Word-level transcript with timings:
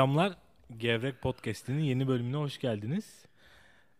Selamlar. 0.00 0.36
Gevrek 0.78 1.22
Podcast'inin 1.22 1.82
yeni 1.82 2.08
bölümüne 2.08 2.36
hoş 2.36 2.58
geldiniz. 2.58 3.24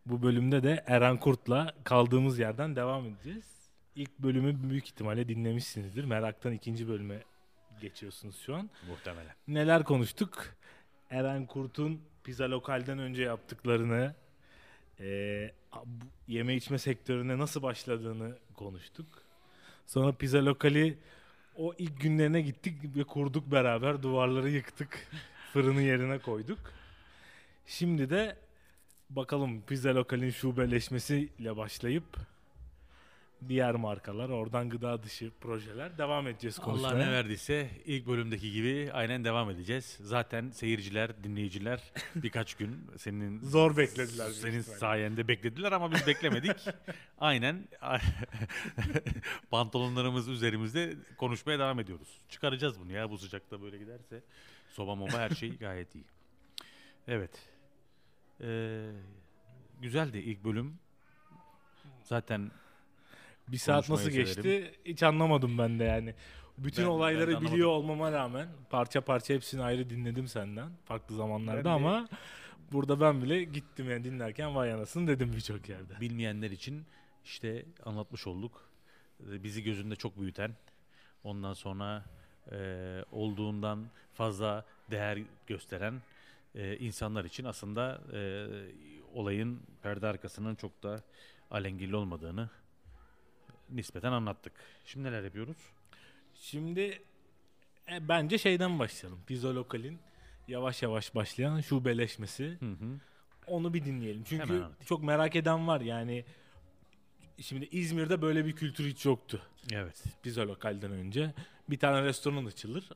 Bu 0.07 0.23
bölümde 0.23 0.63
de 0.63 0.85
Eren 0.87 1.17
Kurt'la 1.17 1.75
kaldığımız 1.85 2.39
yerden 2.39 2.77
devam 2.77 3.07
edeceğiz. 3.07 3.45
İlk 3.97 4.19
bölümü 4.19 4.71
büyük 4.71 4.87
ihtimalle 4.87 5.29
dinlemişsinizdir. 5.29 6.05
Meraktan 6.05 6.53
ikinci 6.53 6.89
bölüme 6.89 7.23
geçiyorsunuz 7.81 8.39
şu 8.47 8.55
an. 8.55 8.71
Muhtemelen. 8.89 9.35
Neler 9.49 9.85
konuştuk? 9.85 10.55
Eren 11.11 11.47
Kurt'un 11.47 12.01
pizza 12.25 12.51
lokalden 12.51 12.99
önce 12.99 13.23
yaptıklarını, 13.23 14.15
bu 15.87 16.05
yeme 16.29 16.55
içme 16.55 16.79
sektörüne 16.79 17.39
nasıl 17.39 17.63
başladığını 17.63 18.39
konuştuk. 18.55 19.07
Sonra 19.87 20.13
pizza 20.13 20.45
lokali 20.45 20.99
o 21.57 21.75
ilk 21.79 22.01
günlerine 22.01 22.41
gittik 22.41 22.97
ve 22.97 23.05
kurduk 23.05 23.53
beraber. 23.53 24.03
Duvarları 24.03 24.51
yıktık. 24.51 25.09
Fırını 25.53 25.83
yerine 25.83 26.19
koyduk. 26.19 26.59
Şimdi 27.67 28.11
de 28.11 28.37
bakalım 29.11 29.63
pizza 29.63 29.95
lokalin 29.95 30.31
şubeleşmesiyle 30.31 31.57
başlayıp 31.57 32.05
diğer 33.49 33.75
markalar, 33.75 34.29
oradan 34.29 34.71
gıda 34.71 35.03
dışı 35.03 35.31
projeler 35.41 35.99
devam 35.99 36.27
edeceğiz 36.27 36.59
Allah 36.59 36.65
konuşmaya. 36.65 37.07
ne 37.07 37.13
verdiyse 37.13 37.71
ilk 37.85 38.07
bölümdeki 38.07 38.53
gibi 38.53 38.91
aynen 38.93 39.25
devam 39.25 39.51
edeceğiz. 39.51 39.99
Zaten 40.01 40.51
seyirciler, 40.51 41.25
dinleyiciler 41.25 41.81
birkaç 42.15 42.55
gün 42.55 42.87
senin 42.99 43.41
Zor 43.41 43.77
beklediler 43.77 44.31
Senin 44.31 44.61
sayende 44.61 45.29
beklediler 45.29 45.73
ama 45.73 45.93
biz 45.93 46.07
beklemedik. 46.07 46.57
aynen 47.19 47.69
pantolonlarımız 49.51 50.29
üzerimizde 50.29 50.95
konuşmaya 51.17 51.59
devam 51.59 51.81
ediyoruz. 51.81 52.09
Çıkaracağız 52.29 52.81
bunu 52.81 52.93
ya 52.93 53.11
bu 53.11 53.19
sıcakta 53.19 53.63
böyle 53.63 53.79
giderse. 53.79 54.23
Soba 54.71 54.95
moba 54.95 55.13
her 55.19 55.31
şey 55.31 55.57
gayet 55.59 55.95
iyi. 55.95 56.05
Evet. 57.09 57.49
Ee, 58.41 58.91
güzeldi 59.81 60.19
ilk 60.19 60.45
bölüm. 60.45 60.79
Zaten 62.03 62.51
Bir 63.49 63.57
saat 63.59 63.89
nasıl 63.89 64.11
geçti 64.11 64.43
severim. 64.43 64.75
hiç 64.85 65.03
anlamadım 65.03 65.59
ben 65.59 65.79
de 65.79 65.85
yani. 65.85 66.15
Bütün 66.59 66.83
Ben- 66.85 66.91
ben 66.91 66.95
olayları 66.95 67.31
anlamadım. 67.31 67.53
biliyor 67.53 67.69
olmama 67.69 68.13
rağmen 68.13 68.49
parça 68.71 69.01
parça 69.01 69.35
hepsini 69.35 69.63
ayrı 69.63 69.91
dinledim 69.91 70.29
senden 70.29 70.71
farklı 70.85 71.17
zamanlarda 71.17 71.57
Ben 71.59 71.65
de- 71.65 71.69
ama 71.69 72.09
burada 72.73 73.01
ben 73.01 73.23
bile 73.23 73.45
gittim 73.45 73.91
yani 73.91 74.05
dinlerken 74.05 74.55
vay 74.55 74.73
anasını 74.73 75.07
dedim 75.09 75.33
birçok 75.33 75.69
yerde. 75.69 76.01
bilmeyenler 76.01 76.51
için 76.51 76.85
işte 77.25 77.65
anlatmış 77.85 78.27
olduk. 78.27 78.71
Ee, 79.31 79.43
Bizi 79.43 79.63
gözünde 79.63 79.97
çok 79.97 80.21
büyüten, 80.21 80.55
ondan 81.25 81.55
sonra 81.55 82.05
e, 82.53 82.57
olduğundan 83.13 83.87
fazla 84.21 84.65
değer 84.91 85.19
gösteren 85.47 86.03
e, 86.55 86.77
insanlar 86.77 87.25
için 87.25 87.45
aslında 87.45 88.01
e, 88.13 88.21
olayın 89.15 89.61
perde 89.83 90.07
arkasının 90.07 90.55
çok 90.55 90.83
da 90.83 91.03
alengirli 91.51 91.97
olmadığını 91.97 92.51
nispeten 93.71 94.13
anlattık. 94.13 94.53
Şimdi 94.85 95.09
neler 95.09 95.25
yapıyoruz? 95.25 95.57
Şimdi 96.35 97.03
e, 97.93 98.09
bence 98.09 98.39
şeyden 98.39 98.79
başlayalım. 98.79 99.21
Pizza 99.27 99.55
Lokal'in 99.55 99.99
yavaş 100.49 100.83
yavaş 100.83 101.15
başlayan 101.15 101.61
şubeleşmesi. 101.61 102.57
Hı 102.61 102.67
hı. 102.67 103.01
Onu 103.47 103.75
bir 103.75 103.85
dinleyelim. 103.85 104.25
Çünkü 104.25 104.65
çok 104.87 105.03
merak 105.03 105.37
eden 105.37 105.67
var 105.67 105.81
yani. 105.81 106.25
Şimdi 107.39 107.69
İzmir'de 107.71 108.23
böyle 108.23 108.45
bir 108.45 108.53
kültür 108.53 108.87
hiç 108.87 109.05
yoktu. 109.05 109.43
Evet. 109.73 110.05
pizza 110.23 110.49
lokalden 110.49 110.93
önce 110.93 111.35
bir 111.71 111.79
tane 111.79 112.03
restoran 112.03 112.45
açılır. 112.45 112.89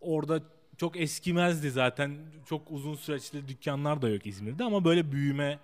Orada 0.00 0.42
çok 0.76 0.96
eskimezdi 1.00 1.70
zaten. 1.70 2.16
Çok 2.48 2.70
uzun 2.70 2.94
süreçli 2.94 3.48
dükkanlar 3.48 4.02
da 4.02 4.08
yok 4.08 4.26
İzmir'de 4.26 4.64
ama 4.64 4.84
böyle 4.84 5.12
büyüme 5.12 5.58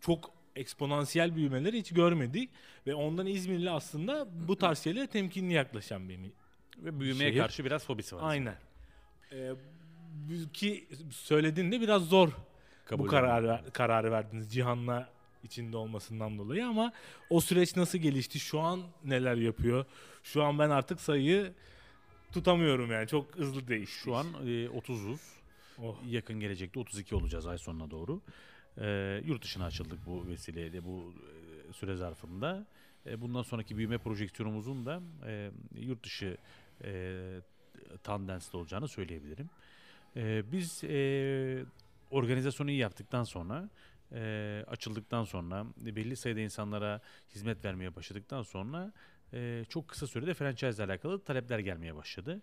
çok 0.00 0.30
eksponansiyel 0.56 1.36
büyümeleri 1.36 1.78
hiç 1.78 1.92
görmedik 1.92 2.50
ve 2.86 2.94
ondan 2.94 3.26
İzmirli 3.26 3.70
aslında 3.70 4.28
bu 4.48 4.56
tarz 4.56 4.78
şeylere 4.78 5.06
temkinli 5.06 5.52
yaklaşan 5.52 6.08
bir 6.08 6.18
Ve 6.78 7.00
büyümeye 7.00 7.30
Şehir- 7.30 7.38
karşı 7.38 7.64
biraz 7.64 7.84
fobisi 7.84 8.16
var. 8.16 8.22
Aynen. 8.24 8.54
Ee, 9.32 9.52
ki 10.52 10.88
söylediğinde 11.10 11.80
biraz 11.80 12.02
zor 12.02 12.28
Kabul 12.86 13.04
bu 13.04 13.08
karar 13.08 13.44
ver- 13.48 13.70
kararı 13.72 14.10
verdiniz 14.12 14.52
Cihan'la 14.52 15.08
içinde 15.44 15.76
olmasından 15.76 16.38
dolayı 16.38 16.66
ama 16.66 16.92
o 17.30 17.40
süreç 17.40 17.76
nasıl 17.76 17.98
gelişti? 17.98 18.40
Şu 18.40 18.60
an 18.60 18.80
neler 19.04 19.34
yapıyor? 19.36 19.84
Şu 20.22 20.42
an 20.44 20.58
ben 20.58 20.70
artık 20.70 21.00
sayıyı 21.00 21.52
tutamıyorum 22.32 22.90
yani. 22.90 23.06
Çok 23.08 23.36
hızlı 23.36 23.68
değişti. 23.68 23.98
Şu 23.98 24.14
an 24.14 24.26
e, 24.26 24.66
30'uz. 24.66 25.40
Oh. 25.82 25.96
yakın 26.06 26.40
gelecekte 26.40 26.80
32 26.80 27.14
olacağız 27.14 27.46
ay 27.46 27.58
sonuna 27.58 27.90
doğru. 27.90 28.20
Ee, 28.78 29.22
yurt 29.24 29.44
dışına 29.44 29.64
açıldık 29.64 30.06
bu 30.06 30.28
vesileyle 30.28 30.84
bu 30.84 31.14
e, 31.68 31.72
süre 31.72 31.96
zarfında. 31.96 32.66
E, 33.06 33.20
bundan 33.20 33.42
sonraki 33.42 33.76
büyüme 33.76 33.98
projeksiyonumuzun 33.98 34.86
da 34.86 35.02
e, 35.26 35.50
yurt 35.74 36.04
dışı 36.04 36.36
e, 36.84 37.40
tandensli 38.02 38.58
olacağını 38.58 38.88
söyleyebilirim. 38.88 39.50
E, 40.16 40.52
biz 40.52 40.84
e, 40.84 41.64
organizasyonu 42.10 42.70
iyi 42.70 42.78
yaptıktan 42.78 43.24
sonra 43.24 43.68
e, 44.12 44.64
açıldıktan 44.68 45.24
sonra 45.24 45.66
belli 45.76 46.16
sayıda 46.16 46.40
insanlara 46.40 47.00
hizmet 47.34 47.64
vermeye 47.64 47.96
başladıktan 47.96 48.42
sonra 48.42 48.92
e, 49.32 49.64
çok 49.68 49.88
kısa 49.88 50.06
sürede 50.06 50.34
franchise 50.34 50.84
ile 50.84 50.92
alakalı 50.92 51.24
talepler 51.24 51.58
gelmeye 51.58 51.96
başladı. 51.96 52.40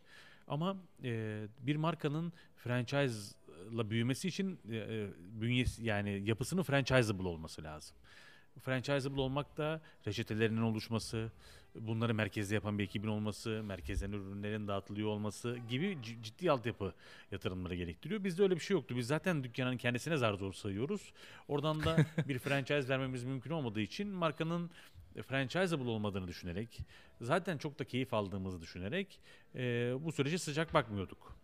Ama 0.48 0.78
e, 1.04 1.44
bir 1.60 1.76
markanın 1.76 2.34
franchise'la 2.56 3.90
büyümesi 3.90 4.28
için 4.28 4.60
e, 4.72 4.76
e, 4.76 5.08
bünyesi 5.42 5.86
yani 5.86 6.22
yapısının 6.26 6.64
franchisable 6.64 7.28
olması 7.28 7.64
lazım. 7.64 7.98
Franchisable 8.62 9.22
olmak 9.22 9.58
da 9.58 9.82
reçetelerinin 10.08 10.62
oluşması, 10.62 11.32
bunları 11.76 12.14
merkezde 12.14 12.56
yapan 12.56 12.80
bir 12.80 12.84
ekibin 12.84 13.08
olması, 13.08 13.62
merkezden 13.64 14.12
ürünlerin 14.12 14.68
dağıtılıyor 14.68 15.08
olması 15.08 15.58
gibi 15.70 15.98
ciddi 16.24 16.52
altyapı 16.52 16.94
yatırımları 17.32 17.76
gerektiriyor. 17.76 18.24
Bizde 18.24 18.44
öyle 18.44 18.56
bir 18.56 18.60
şey 18.60 18.76
yoktu. 18.76 18.96
Biz 18.98 19.08
zaten 19.08 19.44
dükkanın 19.44 19.78
kendisine 19.78 20.18
zar 20.18 20.34
zor 20.34 20.54
sayıyoruz. 20.54 21.14
Oradan 21.48 21.84
da 21.84 21.98
bir 22.28 22.40
franchise 22.40 22.90
vermemiz 22.90 23.24
mümkün 23.24 23.52
olmadığı 23.52 23.82
için 23.82 24.08
markanın 24.08 24.72
franchisable 25.22 25.90
olmadığını 25.90 26.28
düşünerek, 26.28 26.80
zaten 27.22 27.58
çok 27.58 27.80
da 27.80 27.84
keyif 27.84 28.14
aldığımızı 28.14 28.62
düşünerek 28.62 29.20
e, 29.56 29.94
bu 30.02 30.12
sürece 30.12 30.38
sıcak 30.38 30.74
bakmıyorduk. 30.74 31.38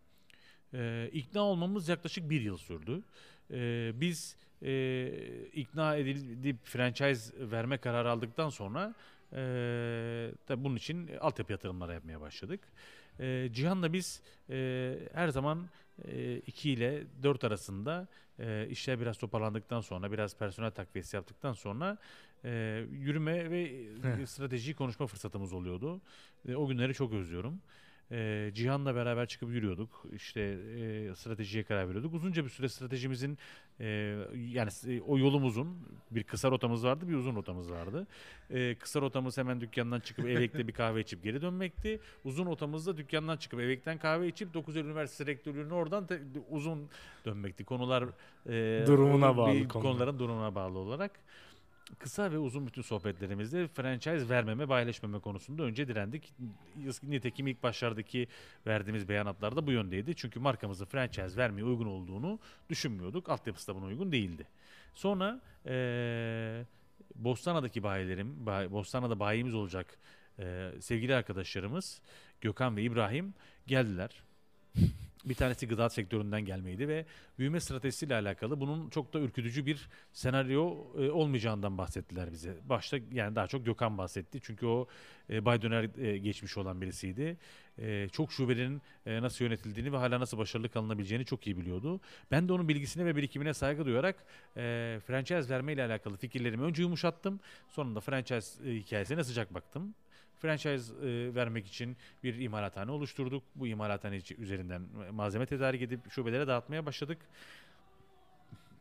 E, 0.74 1.10
ikna 1.14 1.42
olmamız 1.42 1.90
yaklaşık 1.90 2.30
bir 2.30 2.42
yıl 2.42 2.58
sürdü. 2.58 3.04
E, 3.52 3.92
biz 3.96 4.36
e, 4.62 5.10
ikna 5.54 5.96
edilip 5.96 6.66
franchise 6.66 7.52
verme 7.52 7.78
kararı 7.78 8.12
aldıktan 8.12 8.50
sonra 8.50 8.94
e, 9.34 10.32
tabii 10.46 10.64
bunun 10.64 10.76
için 10.76 11.10
altyapı 11.20 11.52
yatırımları 11.52 11.94
yapmaya 11.94 12.22
başladık. 12.22 12.60
E, 13.20 13.50
Cihan'la 13.54 13.94
biz 13.94 14.22
e, 14.50 15.00
her 15.14 15.28
zaman 15.28 15.70
2 16.48 16.70
ile 16.70 17.04
4 17.24 17.44
arasında 17.44 18.08
e, 18.40 18.68
işler 18.70 19.00
biraz 19.00 19.18
toparlandıktan 19.18 19.82
sonra 19.82 20.12
biraz 20.12 20.38
personel 20.38 20.72
takviyesi 20.72 21.16
yaptıktan 21.16 21.54
sonra 21.54 21.98
e, 22.46 22.84
yürüme 22.92 23.52
ve 23.52 23.62
e, 24.22 24.26
stratejiyi 24.26 24.76
konuşma 24.76 25.08
fırsatımız 25.08 25.54
oluyordu. 25.54 26.02
E, 26.48 26.56
o 26.56 26.68
günleri 26.68 26.94
çok 26.94 27.14
özlüyorum. 27.14 27.60
E, 28.12 28.52
Cihan'la 28.54 28.96
beraber 28.96 29.28
çıkıp 29.28 29.50
yürüyorduk. 29.54 30.06
İşte 30.16 30.42
e, 30.42 31.16
stratejiye 31.16 31.64
karar 31.64 31.88
veriyorduk. 31.88 32.14
Uzunca 32.14 32.44
bir 32.44 32.50
süre 32.50 32.70
stratejimizin 32.70 33.38
e, 33.80 33.86
yani 34.36 34.70
e, 34.88 35.02
o 35.02 35.18
yolumuzun 35.18 35.78
bir 36.12 36.24
kısa 36.24 36.52
rotamız 36.52 36.84
vardı, 36.86 37.10
bir 37.10 37.14
uzun 37.16 37.36
rotamız 37.36 37.72
vardı. 37.72 38.08
E, 38.50 38.76
kısa 38.76 39.02
rotamız 39.02 39.38
hemen 39.38 39.62
dükkandan 39.62 40.00
çıkıp 40.00 40.26
Evek'te 40.30 40.68
bir 40.68 40.74
kahve 40.74 41.02
içip 41.02 41.24
geri 41.24 41.42
dönmekti. 41.42 42.00
Uzun 42.26 42.46
rotamız 42.46 42.88
da 42.88 42.98
dükkandan 42.98 43.38
çıkıp 43.38 43.60
Evek'ten 43.60 43.98
kahve 43.98 44.28
içip 44.28 44.54
9 44.54 44.76
Eylül 44.78 44.88
Üniversitesi 44.90 45.32
rektörlüğüne 45.32 45.74
oradan 45.74 46.08
te- 46.08 46.22
uzun 46.50 46.90
dönmekti. 47.26 47.64
Konular 47.64 48.04
e, 48.50 48.84
Durumuna 48.88 49.38
bağlı 49.38 49.54
bir- 49.54 49.68
konular. 49.70 49.92
konuların 49.92 50.20
durumuna 50.20 50.56
bağlı 50.56 50.78
olarak 50.80 51.12
kısa 52.00 52.32
ve 52.32 52.38
uzun 52.38 52.68
bütün 52.68 52.82
sohbetlerimizde 52.82 53.68
franchise 53.68 54.30
vermeme, 54.30 54.70
bayileşmeme 54.70 55.20
konusunda 55.20 55.64
önce 55.64 55.88
direndik. 55.88 56.34
Nitekim 57.04 57.48
ilk 57.48 57.64
başlardaki 57.64 58.28
verdiğimiz 58.68 59.10
beyanatlar 59.10 59.56
da 59.56 59.68
bu 59.68 59.72
yöndeydi. 59.72 60.16
Çünkü 60.16 60.40
markamızın 60.40 60.86
franchise 60.86 61.38
vermeye 61.38 61.64
uygun 61.64 61.86
olduğunu 61.86 62.40
düşünmüyorduk. 62.70 63.30
Altyapısı 63.30 63.68
da 63.68 63.76
buna 63.76 63.86
uygun 63.86 64.12
değildi. 64.12 64.48
Sonra 64.94 65.42
eee 65.66 66.66
Bostana'daki 67.16 67.84
bayilerim, 67.84 68.46
bay- 68.46 68.72
Bostana'da 68.72 69.20
bayimiz 69.20 69.54
olacak 69.56 69.98
eee, 70.40 70.72
sevgili 70.82 71.16
arkadaşlarımız 71.16 72.02
Gökhan 72.42 72.78
ve 72.78 72.84
İbrahim 72.84 73.34
geldiler. 73.68 74.24
Bir 75.26 75.36
tanesi 75.36 75.68
gıda 75.68 75.90
sektöründen 75.90 76.46
gelmeydi 76.46 76.88
ve 76.88 77.06
büyüme 77.40 77.60
stratejisiyle 77.60 78.16
alakalı 78.16 78.60
bunun 78.60 78.90
çok 78.90 79.14
da 79.14 79.20
ürkütücü 79.20 79.66
bir 79.66 79.90
senaryo 80.14 80.78
e, 80.98 81.12
olmayacağından 81.12 81.78
bahsettiler 81.78 82.32
bize. 82.32 82.58
Başta 82.66 82.98
yani 83.12 83.36
daha 83.36 83.48
çok 83.48 83.66
Gökhan 83.66 83.98
bahsetti. 83.98 84.40
Çünkü 84.44 84.66
o 84.66 84.88
e, 85.30 85.46
Bay 85.46 85.62
Döner 85.62 86.00
e, 86.00 86.18
geçmiş 86.18 86.58
olan 86.58 86.82
birisiydi. 86.82 87.38
e, 87.78 88.10
çok 88.10 88.32
şubelerin 88.32 88.82
e, 89.06 89.22
nasıl 89.22 89.46
yönetildiğini 89.46 89.94
ve 89.94 89.98
hala 89.98 90.20
nasıl 90.20 90.38
başarılı 90.38 90.70
kalınabileceğini 90.70 91.26
çok 91.26 91.48
iyi 91.48 91.58
biliyordu. 91.58 92.02
Ben 92.32 92.48
de 92.48 92.54
onun 92.54 92.68
bilgisine 92.70 93.06
ve 93.06 93.16
birikimine 93.16 93.54
saygı 93.54 93.86
duyarak 93.86 94.16
e, 94.58 95.00
franchise 95.08 95.50
verme 95.50 95.74
ile 95.74 95.84
alakalı 95.86 96.18
fikirlerimi 96.18 96.64
önce 96.64 96.82
yumuşattım. 96.82 97.40
Sonra 97.70 97.96
da 97.96 98.00
franchise 98.00 98.70
e, 98.70 98.76
hikayesine 98.76 99.24
sıcak 99.24 99.54
baktım. 99.54 99.96
Franchise 100.48 100.94
e, 101.08 101.36
vermek 101.36 101.68
için 101.68 101.98
bir 102.24 102.40
imalathane 102.40 102.92
oluşturduk. 102.92 103.44
Bu 103.56 103.68
imalathane 103.68 104.20
üzerinden 104.38 104.82
malzeme 105.12 105.46
tedarik 105.46 105.82
edip 105.82 106.12
şubelere 106.12 106.48
dağıtmaya 106.48 106.86
başladık. 106.86 107.18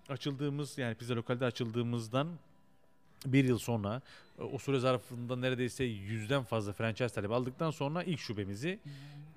Açıldığımız 0.09 0.79
yani 0.79 0.95
pizza 0.95 1.15
lokalde 1.17 1.45
açıldığımızdan 1.45 2.29
bir 3.27 3.45
yıl 3.45 3.59
sonra 3.59 4.03
e, 4.39 4.43
o 4.43 4.59
süre 4.59 4.79
zarfında 4.79 5.37
neredeyse 5.37 5.85
yüzden 5.85 6.43
fazla 6.43 6.73
franchise 6.73 7.09
talebi 7.15 7.35
aldıktan 7.35 7.71
sonra 7.71 8.03
ilk 8.03 8.21
şubemizi 8.21 8.79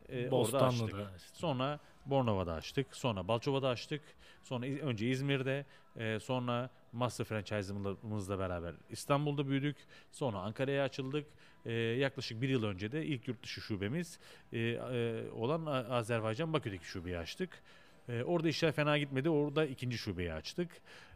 e, 0.09 0.29
orada 0.29 0.65
açtık. 0.67 0.87
İşte. 0.89 1.29
Sonra 1.33 1.79
Bornova'da 2.05 2.53
açtık. 2.53 2.95
Sonra 2.95 3.27
Balçova'da 3.27 3.69
açtık. 3.69 4.01
Sonra 4.43 4.65
İz- 4.65 4.79
önce 4.81 5.09
İzmir'de. 5.09 5.65
e, 5.97 6.19
sonra 6.19 6.69
Master 6.93 7.25
Franchise'ımızla 7.25 8.39
beraber 8.39 8.73
İstanbul'da 8.89 9.47
büyüdük. 9.47 9.77
Sonra 10.11 10.37
Ankara'ya 10.37 10.83
açıldık. 10.83 11.25
E, 11.65 11.73
yaklaşık 11.73 12.41
bir 12.41 12.49
yıl 12.49 12.63
önce 12.63 12.91
de 12.91 13.05
ilk 13.05 13.27
yurt 13.27 13.43
dışı 13.43 13.61
şubemiz 13.61 14.19
e, 14.53 14.59
e, 14.59 15.23
olan 15.31 15.65
Azerbaycan 15.65 16.53
Bakü'deki 16.53 16.85
şubeyi 16.85 17.17
açtık. 17.17 17.49
E, 18.09 18.23
orada 18.23 18.49
işler 18.49 18.71
fena 18.71 18.97
gitmedi. 18.97 19.29
Orada 19.29 19.65
ikinci 19.65 19.97
şubeyi 19.97 20.33
açtık. 20.33 20.69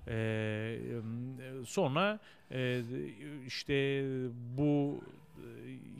E, 0.07 0.13
e, 0.13 1.65
sonra 1.65 2.19
e, 2.51 2.81
işte 3.47 4.03
bu 4.57 5.01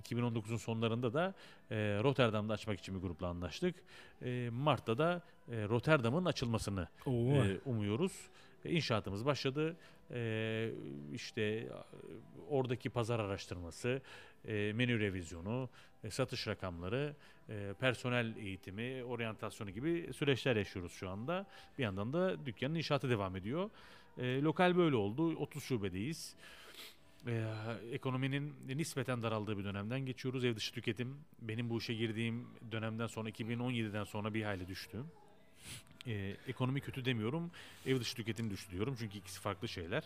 e, 0.08 0.16
2019'un 0.16 0.58
sonlarında 0.58 1.14
da 1.14 1.34
e, 1.72 1.76
Rotterdam'da 2.04 2.54
açmak 2.54 2.80
için 2.80 2.96
bir 2.96 3.02
grupla 3.02 3.28
anlaştık. 3.28 3.76
E, 4.22 4.50
Mart'ta 4.54 4.98
da 4.98 5.22
e, 5.52 5.68
Rotterdam'ın 5.68 6.26
açılmasını 6.26 6.88
Oo. 7.06 7.12
e, 7.12 7.60
umuyoruz. 7.66 8.14
İnşaatımız 8.66 9.26
başladı. 9.26 9.78
E, 10.12 10.72
işte 11.14 11.68
oradaki 12.50 12.90
pazar 12.90 13.20
araştırması, 13.20 14.02
e, 14.48 14.74
menü 14.74 15.00
revizyonu, 15.00 15.70
e, 16.04 16.10
satış 16.10 16.48
rakamları, 16.48 17.16
e, 17.50 17.74
personel 17.80 18.36
eğitimi, 18.38 19.04
oryantasyonu 19.04 19.72
gibi 19.72 20.10
süreçler 20.14 20.56
yaşıyoruz 20.56 20.92
şu 20.92 21.10
anda. 21.10 21.46
Bir 21.78 21.84
yandan 21.84 22.14
da 22.14 22.46
dükkanın 22.46 22.76
inşaatı 22.76 23.10
devam 23.10 23.36
ediyor. 23.36 23.70
E, 24.18 24.42
lokal 24.42 24.78
böyle 24.78 24.96
oldu. 24.96 25.36
30 25.36 25.64
şubedeyiz. 25.64 26.36
E, 27.28 27.44
ekonominin 27.92 28.54
nispeten 28.68 29.24
daraldığı 29.24 29.58
bir 29.58 29.64
dönemden 29.64 30.00
geçiyoruz. 30.00 30.46
Ev 30.46 30.56
dışı 30.56 30.74
tüketim 30.74 31.18
benim 31.42 31.70
bu 31.70 31.78
işe 31.78 31.94
girdiğim 31.94 32.48
dönemden 32.72 33.08
sonra 33.08 33.30
2017'den 33.30 34.04
sonra 34.04 34.34
bir 34.34 34.44
hayli 34.44 34.68
düştü. 34.68 35.04
E, 36.08 36.36
ekonomi 36.48 36.82
kötü 36.82 37.06
demiyorum. 37.06 37.52
Ev 37.86 38.00
dışı 38.00 38.16
tüketim 38.16 38.50
düştü 38.50 38.72
diyorum. 38.72 38.96
Çünkü 39.00 39.18
ikisi 39.18 39.40
farklı 39.40 39.68
şeyler. 39.68 40.04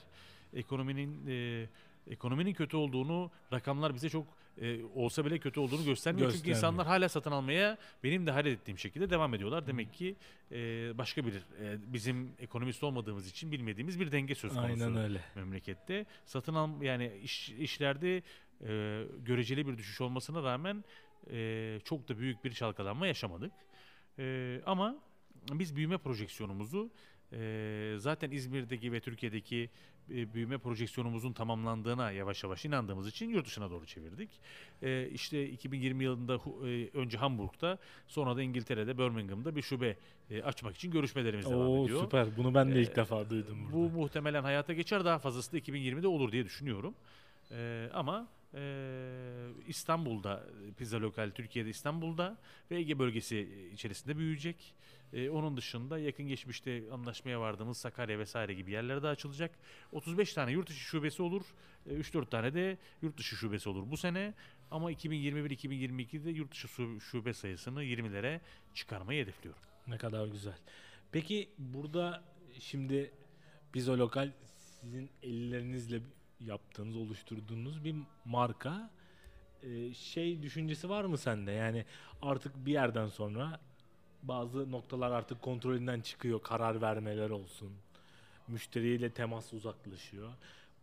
Ekonominin 0.53 1.27
e, 1.27 1.65
ekonominin 2.11 2.53
kötü 2.53 2.77
olduğunu 2.77 3.31
rakamlar 3.53 3.95
bize 3.95 4.09
çok 4.09 4.27
e, 4.61 4.83
olsa 4.95 5.25
bile 5.25 5.39
kötü 5.39 5.59
olduğunu 5.59 5.85
göstermiyor. 5.85 6.31
Çünkü 6.31 6.45
Göstermiyor. 6.45 6.57
insanlar 6.57 6.87
hala 6.87 7.09
satın 7.09 7.31
almaya 7.31 7.77
benim 8.03 8.27
de 8.27 8.31
hayret 8.31 8.59
ettiğim 8.59 8.77
şekilde 8.77 9.09
devam 9.09 9.33
ediyorlar. 9.33 9.67
Demek 9.67 9.93
ki 9.93 10.15
e, 10.51 10.57
başka 10.97 11.25
bir 11.25 11.33
e, 11.33 11.93
bizim 11.93 12.31
ekonomist 12.39 12.83
olmadığımız 12.83 13.27
için 13.27 13.51
bilmediğimiz 13.51 13.99
bir 13.99 14.11
denge 14.11 14.35
söz 14.35 14.53
konusu 14.53 14.83
Aynen 14.83 14.95
öyle. 14.95 15.21
memlekette. 15.35 16.05
Satın 16.25 16.53
al 16.53 16.81
yani 16.81 17.11
iş, 17.23 17.49
işlerde 17.49 18.17
e, 18.17 19.03
göreceli 19.25 19.67
bir 19.67 19.77
düşüş 19.77 20.01
olmasına 20.01 20.43
rağmen 20.43 20.83
e, 21.31 21.79
çok 21.83 22.09
da 22.09 22.19
büyük 22.19 22.43
bir 22.43 22.53
çalkalanma 22.53 23.07
yaşamadık. 23.07 23.51
E, 24.19 24.61
ama 24.65 24.95
biz 25.51 25.75
büyüme 25.75 25.97
projeksiyonumuzu 25.97 26.89
e, 27.33 27.95
zaten 27.97 28.31
İzmir'deki 28.31 28.91
ve 28.91 28.99
Türkiye'deki 28.99 29.69
e, 30.09 30.33
büyüme 30.33 30.57
projeksiyonumuzun 30.57 31.33
tamamlandığına 31.33 32.11
yavaş 32.11 32.43
yavaş 32.43 32.65
inandığımız 32.65 33.07
için 33.07 33.29
yurt 33.29 33.45
dışına 33.45 33.71
doğru 33.71 33.85
çevirdik. 33.85 34.29
E, 34.81 35.09
işte 35.09 35.49
2020 35.49 36.03
yılında 36.03 36.35
e, 36.67 36.89
önce 36.93 37.17
Hamburg'da 37.17 37.77
sonra 38.07 38.35
da 38.35 38.41
İngiltere'de 38.41 38.97
Birmingham'da 38.97 39.55
bir 39.55 39.61
şube 39.61 39.97
e, 40.29 40.41
açmak 40.43 40.75
için 40.75 40.91
görüşmelerimiz 40.91 41.45
devam 41.45 41.67
Oo 41.67 41.85
ediyor. 41.85 42.03
süper. 42.03 42.37
Bunu 42.37 42.53
ben 42.53 42.75
de 42.75 42.81
ilk 42.81 42.91
Ee, 42.91 42.95
defa 42.95 43.29
duydum 43.29 43.57
burada. 43.63 43.73
Bu 43.73 43.89
muhtemelen 43.99 44.43
hayata 44.43 44.73
geçer 44.73 45.05
daha 45.05 45.19
fazlası 45.19 45.51
da 45.51 45.57
2020'de 45.57 46.07
olur 46.07 46.31
diye 46.31 46.45
düşünüyorum. 46.45 46.93
Ama 47.93 48.27
e, 48.53 48.61
İstanbul'da 49.67 50.43
pizza 50.77 51.01
lokal 51.01 51.31
Türkiye'de 51.35 51.69
İstanbul'da 51.69 52.37
ve 52.71 52.77
Ege 52.77 52.99
bölgesi 52.99 53.69
içerisinde 53.73 54.17
büyüyecek. 54.17 54.73
Ee, 55.13 55.29
onun 55.29 55.57
dışında 55.57 55.99
yakın 55.99 56.27
geçmişte 56.27 56.83
anlaşmaya 56.91 57.39
vardığımız 57.39 57.77
Sakarya 57.77 58.19
vesaire 58.19 58.53
gibi 58.53 58.71
yerlerde 58.71 59.07
açılacak. 59.07 59.51
35 59.91 60.33
tane 60.33 60.51
yurt 60.51 60.69
dışı 60.69 60.79
şubesi 60.79 61.21
olur. 61.21 61.45
Ee, 61.85 61.93
3-4 61.93 62.29
tane 62.29 62.53
de 62.53 62.77
yurt 63.01 63.17
dışı 63.17 63.35
şubesi 63.35 63.69
olur 63.69 63.91
bu 63.91 63.97
sene. 63.97 64.33
Ama 64.71 64.91
2021-2022'de 64.91 66.29
yurt 66.29 66.51
dışı 66.51 66.67
şube 66.99 67.33
sayısını 67.33 67.83
20'lere 67.83 68.39
çıkarmayı 68.73 69.23
hedefliyorum. 69.23 69.61
Ne 69.87 69.97
kadar 69.97 70.27
güzel. 70.27 70.57
Peki 71.11 71.49
burada 71.57 72.23
şimdi 72.59 73.11
Pizza 73.73 73.97
Lokal 73.97 74.31
sizin 74.57 75.09
ellerinizle 75.23 76.01
yaptığınız, 76.39 76.95
oluşturduğunuz 76.95 77.83
bir 77.83 77.95
marka. 78.25 78.91
Ee, 79.63 79.93
şey 79.93 80.41
düşüncesi 80.41 80.89
var 80.89 81.05
mı 81.05 81.17
sende? 81.17 81.51
Yani 81.51 81.85
artık 82.21 82.65
bir 82.65 82.71
yerden 82.71 83.07
sonra 83.07 83.59
bazı 84.23 84.71
noktalar 84.71 85.11
artık 85.11 85.41
kontrolünden 85.41 86.01
çıkıyor. 86.01 86.41
Karar 86.43 86.81
vermeler 86.81 87.29
olsun. 87.29 87.71
Müşteriyle 88.47 89.09
temas 89.09 89.53
uzaklaşıyor. 89.53 90.29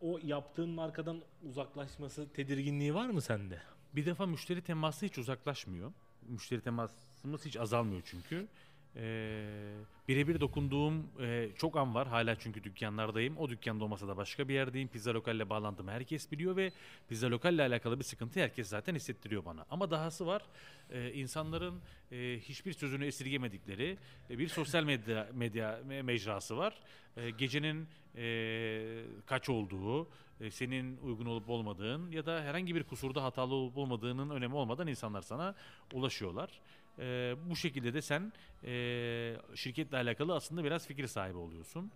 O 0.01 0.19
yaptığın 0.23 0.69
markadan 0.69 1.21
uzaklaşması 1.49 2.33
tedirginliği 2.33 2.93
var 2.93 3.09
mı 3.09 3.21
sende? 3.21 3.61
Bir 3.95 4.05
defa 4.05 4.25
müşteri 4.25 4.61
teması 4.61 5.05
hiç 5.05 5.17
uzaklaşmıyor. 5.17 5.91
Müşteri 6.27 6.61
temasımız 6.61 7.45
hiç 7.45 7.57
azalmıyor 7.57 8.01
çünkü. 8.05 8.47
Ee, 8.95 9.73
birebir 10.07 10.39
dokunduğum 10.39 11.07
e, 11.21 11.49
çok 11.57 11.77
an 11.77 11.95
var 11.95 12.07
hala 12.07 12.35
çünkü 12.39 12.63
dükkanlardayım. 12.63 13.37
O 13.37 13.49
dükkanda 13.49 13.83
olmasa 13.83 14.07
da 14.07 14.17
başka 14.17 14.47
bir 14.47 14.53
yerdeyim. 14.53 14.87
Pizza 14.87 15.13
lokalle 15.13 15.49
bağlantımı 15.49 15.91
herkes 15.91 16.31
biliyor 16.31 16.55
ve 16.55 16.71
pizza 17.09 17.31
lokalle 17.31 17.61
alakalı 17.61 17.99
bir 17.99 18.03
sıkıntı 18.03 18.39
herkes 18.39 18.67
zaten 18.67 18.95
hissettiriyor 18.95 19.45
bana. 19.45 19.65
Ama 19.69 19.91
dahası 19.91 20.27
var. 20.27 20.41
Ee, 20.89 21.13
insanların 21.13 21.81
e, 22.11 22.39
hiçbir 22.39 22.73
sözünü 22.73 23.05
esirgemedikleri 23.05 23.97
e, 24.29 24.37
bir 24.37 24.47
sosyal 24.47 24.83
medya 24.83 25.29
medya 25.33 25.79
me- 25.87 26.03
mecrası 26.03 26.57
var. 26.57 26.73
E, 27.17 27.29
gecenin 27.29 27.87
e, 28.15 29.03
kaç 29.25 29.49
olduğu, 29.49 30.07
e, 30.41 30.51
senin 30.51 30.97
uygun 30.97 31.25
olup 31.25 31.49
olmadığın 31.49 32.11
ya 32.11 32.25
da 32.25 32.41
herhangi 32.41 32.75
bir 32.75 32.83
kusurda 32.83 33.23
hatalı 33.23 33.53
olup 33.53 33.77
olmadığının 33.77 34.29
önemi 34.29 34.55
olmadan 34.55 34.87
insanlar 34.87 35.21
sana 35.21 35.55
ulaşıyorlar. 35.93 36.61
E, 36.99 37.35
bu 37.49 37.55
şekilde 37.55 37.93
de 37.93 38.01
sen 38.01 38.33
e, 38.63 39.35
şirketle 39.55 39.97
alakalı 39.97 40.35
aslında 40.35 40.63
biraz 40.63 40.87
fikir 40.87 41.07
sahibi 41.07 41.37
oluyorsun. 41.37 41.91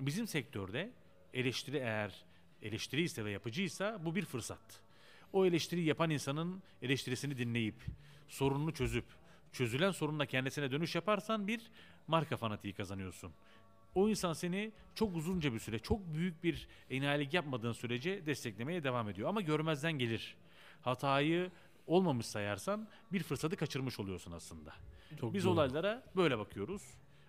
Bizim 0.00 0.26
sektörde 0.26 0.90
eleştiri 1.34 1.76
eğer 1.76 2.24
eleştiriyse 2.62 3.24
ve 3.24 3.30
yapıcıysa 3.30 4.00
bu 4.04 4.14
bir 4.14 4.24
fırsat. 4.24 4.80
O 5.32 5.46
eleştiriyi 5.46 5.86
yapan 5.86 6.10
insanın 6.10 6.62
eleştirisini 6.82 7.38
dinleyip 7.38 7.74
sorununu 8.28 8.74
çözüp 8.74 9.04
çözülen 9.52 9.90
sorunla 9.90 10.26
kendisine 10.26 10.70
dönüş 10.70 10.94
yaparsan 10.94 11.46
bir 11.46 11.70
marka 12.06 12.36
fanatiği 12.36 12.74
kazanıyorsun. 12.74 13.32
O 13.94 14.08
insan 14.08 14.32
seni 14.32 14.72
çok 14.94 15.16
uzunca 15.16 15.52
bir 15.52 15.58
süre, 15.58 15.78
çok 15.78 16.14
büyük 16.14 16.44
bir 16.44 16.68
enayilik 16.90 17.34
yapmadığın 17.34 17.72
sürece 17.72 18.26
desteklemeye 18.26 18.84
devam 18.84 19.08
ediyor. 19.08 19.28
Ama 19.28 19.40
görmezden 19.40 19.92
gelir. 19.92 20.36
Hatayı 20.80 21.50
olmamış 21.86 22.26
sayarsan 22.26 22.88
bir 23.12 23.22
fırsatı 23.22 23.56
kaçırmış 23.56 24.00
oluyorsun 24.00 24.32
aslında. 24.32 24.72
Çok 25.20 25.34
Biz 25.34 25.44
doğru. 25.44 25.52
olaylara 25.52 26.02
böyle 26.16 26.38
bakıyoruz. 26.38 26.82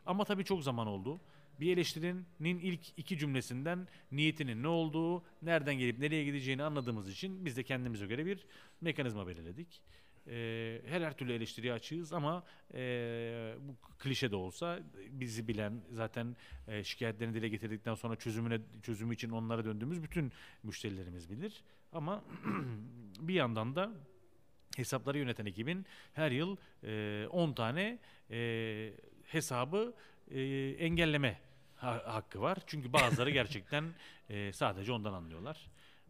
Ama 0.05 0.25
tabii 0.25 0.45
çok 0.45 0.63
zaman 0.63 0.87
oldu. 0.87 1.19
Bir 1.59 1.73
eleştirinin 1.73 2.59
ilk 2.59 2.99
iki 2.99 3.17
cümlesinden 3.17 3.87
niyetinin 4.11 4.63
ne 4.63 4.67
olduğu, 4.67 5.23
nereden 5.41 5.75
gelip 5.75 5.99
nereye 5.99 6.23
gideceğini 6.25 6.63
anladığımız 6.63 7.09
için 7.09 7.45
biz 7.45 7.57
de 7.57 7.63
kendimize 7.63 8.07
göre 8.07 8.25
bir 8.25 8.45
mekanizma 8.81 9.27
belirledik. 9.27 9.81
Ee, 10.27 10.81
her 10.85 11.01
her 11.01 11.17
türlü 11.17 11.33
eleştiriye 11.33 11.73
açığız 11.73 12.13
ama 12.13 12.43
ee, 12.73 13.55
bu 13.59 13.75
klişe 13.99 14.31
de 14.31 14.35
olsa 14.35 14.79
bizi 15.09 15.47
bilen 15.47 15.81
zaten 15.91 16.35
e, 16.67 16.83
şikayetlerini 16.83 17.35
dile 17.35 17.49
getirdikten 17.49 17.95
sonra 17.95 18.15
çözümüne 18.15 18.59
çözümü 18.83 19.13
için 19.13 19.29
onlara 19.29 19.65
döndüğümüz 19.65 20.03
bütün 20.03 20.31
müşterilerimiz 20.63 21.29
bilir. 21.29 21.63
Ama 21.91 22.23
bir 23.19 23.33
yandan 23.33 23.75
da 23.75 23.91
hesapları 24.77 25.17
yöneten 25.17 25.45
ekibin 25.45 25.85
her 26.13 26.31
yıl 26.31 26.57
e, 26.83 27.27
10 27.27 27.53
tane 27.53 27.99
e, 28.31 28.93
hesabı 29.27 29.93
e, 30.31 30.41
engelleme 30.79 31.39
ha- 31.75 32.03
hakkı 32.05 32.41
var. 32.41 32.57
Çünkü 32.67 32.93
bazıları 32.93 33.29
gerçekten 33.39 33.83
e, 34.29 34.53
sadece 34.53 34.91
ondan 34.91 35.13
anlıyorlar. 35.13 35.67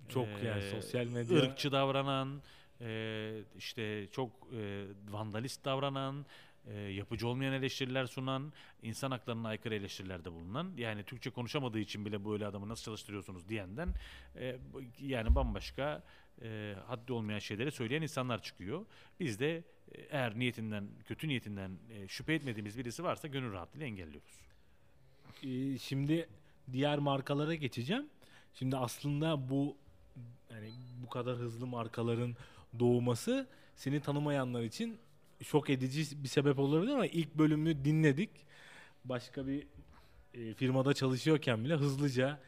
Çok 0.10 0.28
yani 0.28 0.64
Ee, 0.64 0.72
sosyal 0.72 1.06
medya 1.06 1.38
ırkçı 1.38 1.72
davranan, 1.72 2.42
e, 2.82 3.40
işte 3.58 4.08
çok 4.12 4.32
e, 4.58 4.86
vandalist 5.10 5.66
davranan, 5.66 6.26
e, 6.68 6.74
yapıcı 6.80 7.28
olmayan 7.28 7.54
eleştiriler 7.54 8.06
sunan, 8.06 8.54
insan 8.82 9.12
haklarına 9.12 9.48
aykırı 9.48 9.76
eleştirilerde 9.76 10.32
bulunan, 10.32 10.72
yani 10.78 11.04
Türkçe 11.04 11.30
konuşamadığı 11.30 11.80
için 11.80 12.06
bile 12.06 12.26
böyle 12.26 12.46
adamı 12.46 12.70
nasıl 12.70 12.84
çalıştırıyorsunuz 12.84 13.50
diyenden, 13.50 13.90
e, 14.36 14.58
yani 15.00 15.36
bambaşka 15.36 16.04
e, 16.42 16.76
haddi 16.88 17.14
olmayan 17.14 17.40
şeyleri 17.40 17.72
söyleyen 17.72 18.02
insanlar 18.02 18.42
çıkıyor. 18.42 18.86
Biz 19.20 19.40
de 19.40 19.64
e, 19.92 20.02
eğer 20.02 20.40
niyetinden, 20.40 20.88
kötü 21.06 21.28
niyetinden 21.28 21.72
e, 21.90 22.08
şüphe 22.08 22.34
etmediğimiz 22.34 22.78
birisi 22.78 23.04
varsa 23.04 23.28
gönül 23.28 23.54
rahatlığıyla 23.54 23.88
engelliyoruz. 23.88 24.44
Ee, 25.44 25.78
şimdi 25.78 26.30
diğer 26.72 27.00
markalara 27.00 27.56
geçeceğim. 27.56 28.06
Şimdi 28.54 28.78
aslında 28.78 29.50
bu 29.50 29.78
yani 30.52 30.72
bu 31.04 31.10
kadar 31.10 31.36
hızlı 31.38 31.68
markaların 31.68 32.36
doğması 32.80 33.48
seni 33.76 34.00
tanımayanlar 34.00 34.62
için 34.62 34.98
şok 35.44 35.70
edici 35.70 36.24
bir 36.24 36.28
sebep 36.28 36.60
olabilir 36.60 36.92
ama 36.92 37.06
ilk 37.06 37.36
bölümü 37.36 37.86
dinledik. 37.86 38.30
Başka 39.06 39.48
bir 39.48 39.68
e, 40.34 40.54
firmada 40.54 40.94
çalışıyorken 40.94 41.66
bile 41.66 41.76
hızlıca 41.76 42.40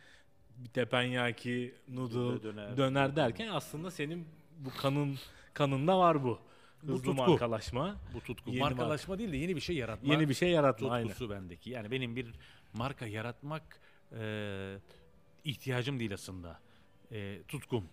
bir 0.57 0.69
teppanyaki, 0.69 1.75
noodle, 1.87 2.43
Döner. 2.43 2.77
döner, 2.77 3.15
derken 3.15 3.47
aslında 3.47 3.91
senin 3.91 4.27
bu 4.59 4.69
kanın 4.81 5.17
kanında 5.53 5.99
var 5.99 6.23
bu. 6.23 6.39
Bu 6.83 6.87
Hızlı 6.93 7.03
tutku. 7.03 7.13
markalaşma, 7.29 7.95
Bu 8.13 8.21
tutku. 8.21 8.49
Yeni 8.49 8.59
Markalaşma 8.59 9.19
değil 9.19 9.31
de 9.31 9.37
yeni 9.37 9.55
bir 9.55 9.61
şey 9.61 9.75
yaratma. 9.75 10.13
yeni 10.13 10.29
bir 10.29 10.33
şey 10.33 10.49
yaratma 10.49 10.89
aynen. 10.91 11.07
tutkusu 11.07 11.29
bendeki. 11.29 11.69
Yani 11.69 11.91
benim 11.91 12.15
bir 12.15 12.31
marka 12.73 13.05
yaratmak 13.07 13.79
e, 14.19 14.77
ihtiyacım 15.43 15.99
değil 15.99 16.13
aslında. 16.13 16.59
E, 17.11 17.41
tutkum. 17.47 17.85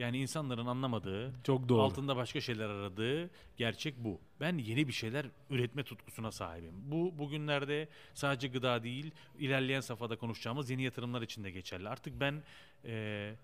Yani 0.00 0.18
insanların 0.18 0.66
anlamadığı, 0.66 1.32
Çok 1.44 1.68
doğru. 1.68 1.82
altında 1.82 2.16
başka 2.16 2.40
şeyler 2.40 2.68
aradığı 2.68 3.30
gerçek 3.56 3.94
bu. 3.98 4.20
Ben 4.40 4.58
yeni 4.58 4.88
bir 4.88 4.92
şeyler 4.92 5.26
üretme 5.50 5.82
tutkusuna 5.82 6.32
sahibim. 6.32 6.74
Bu 6.74 7.18
bugünlerde 7.18 7.88
sadece 8.14 8.48
gıda 8.48 8.82
değil, 8.82 9.10
ilerleyen 9.38 9.80
safhada 9.80 10.16
konuşacağımız 10.16 10.70
yeni 10.70 10.82
yatırımlar 10.82 11.22
için 11.22 11.44
de 11.44 11.50
geçerli. 11.50 11.88
Artık 11.88 12.20
ben 12.20 12.42
e, 12.84 12.92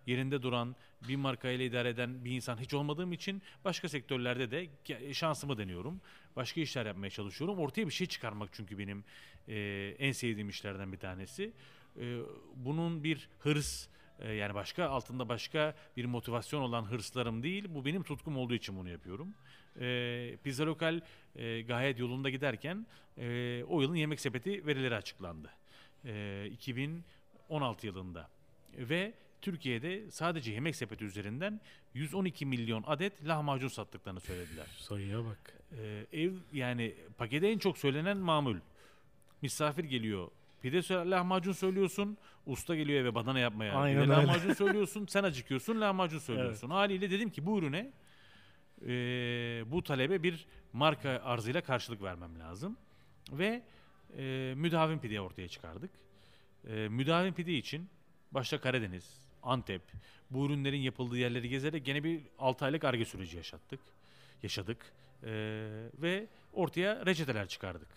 yerinde 0.07 0.43
duran, 0.43 0.77
bir 1.09 1.17
markayla 1.17 1.65
idare 1.65 1.89
eden 1.89 2.25
bir 2.25 2.31
insan 2.31 2.57
hiç 2.59 2.75
olmadığım 2.75 3.13
için 3.13 3.43
başka 3.65 3.89
sektörlerde 3.89 4.51
de 4.51 4.69
şansımı 5.15 5.59
deniyorum. 5.59 6.01
Başka 6.37 6.61
işler 6.61 6.87
yapmaya 6.87 7.11
çalışıyorum. 7.11 7.59
Ortaya 7.59 7.87
bir 7.87 7.93
şey 7.93 8.07
çıkarmak 8.07 8.49
çünkü 8.53 8.79
benim 8.79 9.05
e, 9.49 9.57
en 9.99 10.13
sevdiğim 10.13 10.49
işlerden 10.49 10.93
bir 10.93 10.99
tanesi. 10.99 11.53
E, 12.01 12.19
bunun 12.57 13.05
bir 13.05 13.29
hırs, 13.39 13.89
e, 14.21 14.33
yani 14.33 14.55
başka 14.55 14.89
altında 14.89 15.29
başka 15.29 15.75
bir 15.97 16.05
motivasyon 16.05 16.63
olan 16.63 16.85
hırslarım 16.85 17.43
değil. 17.43 17.65
Bu 17.69 17.85
benim 17.85 18.03
tutkum 18.03 18.37
olduğu 18.37 18.55
için 18.55 18.77
bunu 18.77 18.89
yapıyorum. 18.89 19.35
E, 19.81 20.37
Pizza 20.45 20.67
Lokal 20.67 21.01
e, 21.37 21.63
gayet 21.63 21.99
yolunda 21.99 22.31
giderken 22.31 22.87
e, 23.19 23.65
o 23.69 23.81
yılın 23.81 23.97
yemek 23.97 24.21
sepeti 24.21 24.67
verileri 24.67 24.95
açıklandı. 24.95 25.51
E, 26.05 26.47
2016 26.53 27.87
yılında. 27.87 28.29
Ve 28.79 29.13
Türkiye'de 29.43 30.11
sadece 30.11 30.53
yemek 30.53 30.77
sepeti 30.77 31.05
üzerinden 31.05 31.61
112 31.95 32.47
milyon 32.47 32.85
adet 32.87 33.27
lahmacun 33.27 33.69
sattıklarını 33.69 34.21
söylediler. 34.21 34.67
Sayıya 34.79 35.25
bak. 35.25 35.53
Ee, 35.79 36.07
ev 36.13 36.33
yani 36.53 36.95
pakete 37.19 37.49
en 37.49 37.59
çok 37.59 37.79
söylenen 37.79 38.17
mamul. 38.17 38.57
Misafir 39.43 39.85
geliyor. 39.85 40.29
Pide 40.63 41.11
lahmacun 41.11 41.53
söylüyorsun. 41.53 42.19
Usta 42.47 42.77
geliyor 42.77 43.01
eve 43.01 43.15
badana 43.15 43.39
yapmaya. 43.39 43.75
Aynen 43.75 44.01
öyle. 44.01 44.13
lahmacun 44.13 44.53
söylüyorsun. 44.53 45.07
Sen 45.07 45.25
acıkıyorsun 45.25 45.81
lahmacun 45.81 46.19
söylüyorsun. 46.19 46.71
Haliyle 46.71 47.11
dedim 47.11 47.31
ki 47.31 47.47
bu 47.47 47.59
ürüne 47.59 47.93
e, 48.83 48.89
bu 49.67 49.83
talebe 49.83 50.23
bir 50.23 50.47
marka 50.73 51.09
arzıyla 51.09 51.61
karşılık 51.61 52.03
vermem 52.03 52.39
lazım. 52.39 52.77
Ve 53.33 53.63
e, 54.19 54.55
müdavim 54.57 55.01
pide 55.01 55.21
ortaya 55.21 55.49
çıkardık. 55.49 55.91
E, 56.69 56.89
müdavim 56.89 57.35
pide 57.35 57.53
için 57.53 57.89
başta 58.33 58.61
Karadeniz, 58.61 59.27
Antep 59.43 59.83
bu 60.31 60.47
ürünlerin 60.47 60.81
yapıldığı 60.81 61.19
yerleri 61.19 61.49
gezerek 61.49 61.85
gene 61.85 62.05
bir 62.05 62.21
6 62.39 62.65
aylık 62.65 62.85
arge 62.85 63.05
süreci 63.05 63.37
yaşattık. 63.37 63.81
Yaşadık. 64.43 64.93
E, 65.23 65.31
ve 65.95 66.27
ortaya 66.53 67.07
reçeteler 67.07 67.49
çıkardık. 67.49 67.89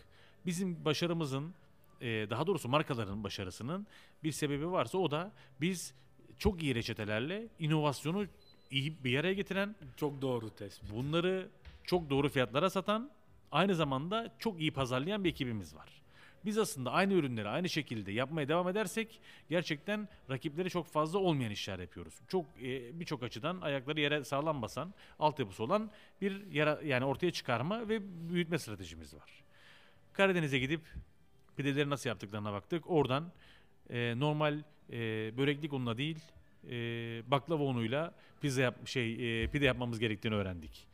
Bizim 0.46 0.86
başarımızın 0.86 1.54
e, 2.02 2.30
daha 2.30 2.48
doğrusu 2.48 2.70
markaların 2.70 3.24
başarısının 3.24 3.88
bir 4.24 4.32
sebebi 4.32 4.72
varsa 4.72 4.98
o 4.98 5.12
da 5.12 5.32
biz 5.62 5.94
çok 6.38 6.64
iyi 6.64 6.76
reçetelerle 6.76 7.48
inovasyonu 7.60 8.26
iyi 8.72 9.04
bir 9.04 9.20
araya 9.20 9.34
getiren 9.34 9.76
Çok 9.98 10.22
doğru 10.22 10.50
tespit. 10.50 10.92
Bunları 10.92 11.50
çok 11.84 12.10
doğru 12.10 12.30
fiyatlara 12.30 12.70
satan, 12.70 13.12
aynı 13.52 13.76
zamanda 13.76 14.36
çok 14.40 14.60
iyi 14.60 14.72
pazarlayan 14.74 15.24
bir 15.24 15.30
ekibimiz 15.30 15.76
var. 15.76 16.00
Biz 16.46 16.58
aslında 16.58 16.92
aynı 16.92 17.14
ürünleri 17.14 17.50
aynı 17.50 17.70
şekilde 17.70 18.12
yapmaya 18.12 18.48
devam 18.48 18.70
edersek 18.70 19.20
gerçekten 19.50 20.08
rakipleri 20.30 20.70
çok 20.70 20.88
fazla 20.88 21.20
olmayan 21.20 21.52
işler 21.52 21.80
yapıyoruz. 21.80 22.14
Çok 22.28 22.46
e, 22.62 23.00
birçok 23.00 23.24
açıdan 23.24 23.62
ayakları 23.62 24.00
yere 24.00 24.24
sağlam 24.24 24.62
basan, 24.62 24.94
altyapısı 25.20 25.64
olan 25.64 25.92
bir 26.22 26.52
yara, 26.52 26.80
yani 26.84 27.06
ortaya 27.06 27.32
çıkarma 27.32 27.90
ve 27.90 28.02
büyütme 28.30 28.58
stratejimiz 28.58 29.14
var. 29.14 29.44
Karadeniz'e 30.14 30.60
gidip 30.60 30.82
pideleri 31.60 31.90
nasıl 31.90 32.10
yaptıklarına 32.10 32.54
baktık. 32.54 32.90
Oradan 32.90 33.32
e, 33.90 34.20
normal 34.20 34.64
e, 34.92 34.98
böreklik 35.38 35.74
unla 35.74 35.98
değil 35.98 36.20
e, 36.70 36.76
baklava 37.28 37.64
unuyla 37.64 38.16
pizza 38.42 38.62
yap 38.62 38.88
şey 38.88 39.44
e, 39.44 39.48
pide 39.48 39.66
yapmamız 39.66 40.00
gerektiğini 40.00 40.36
öğrendik. 40.36 40.88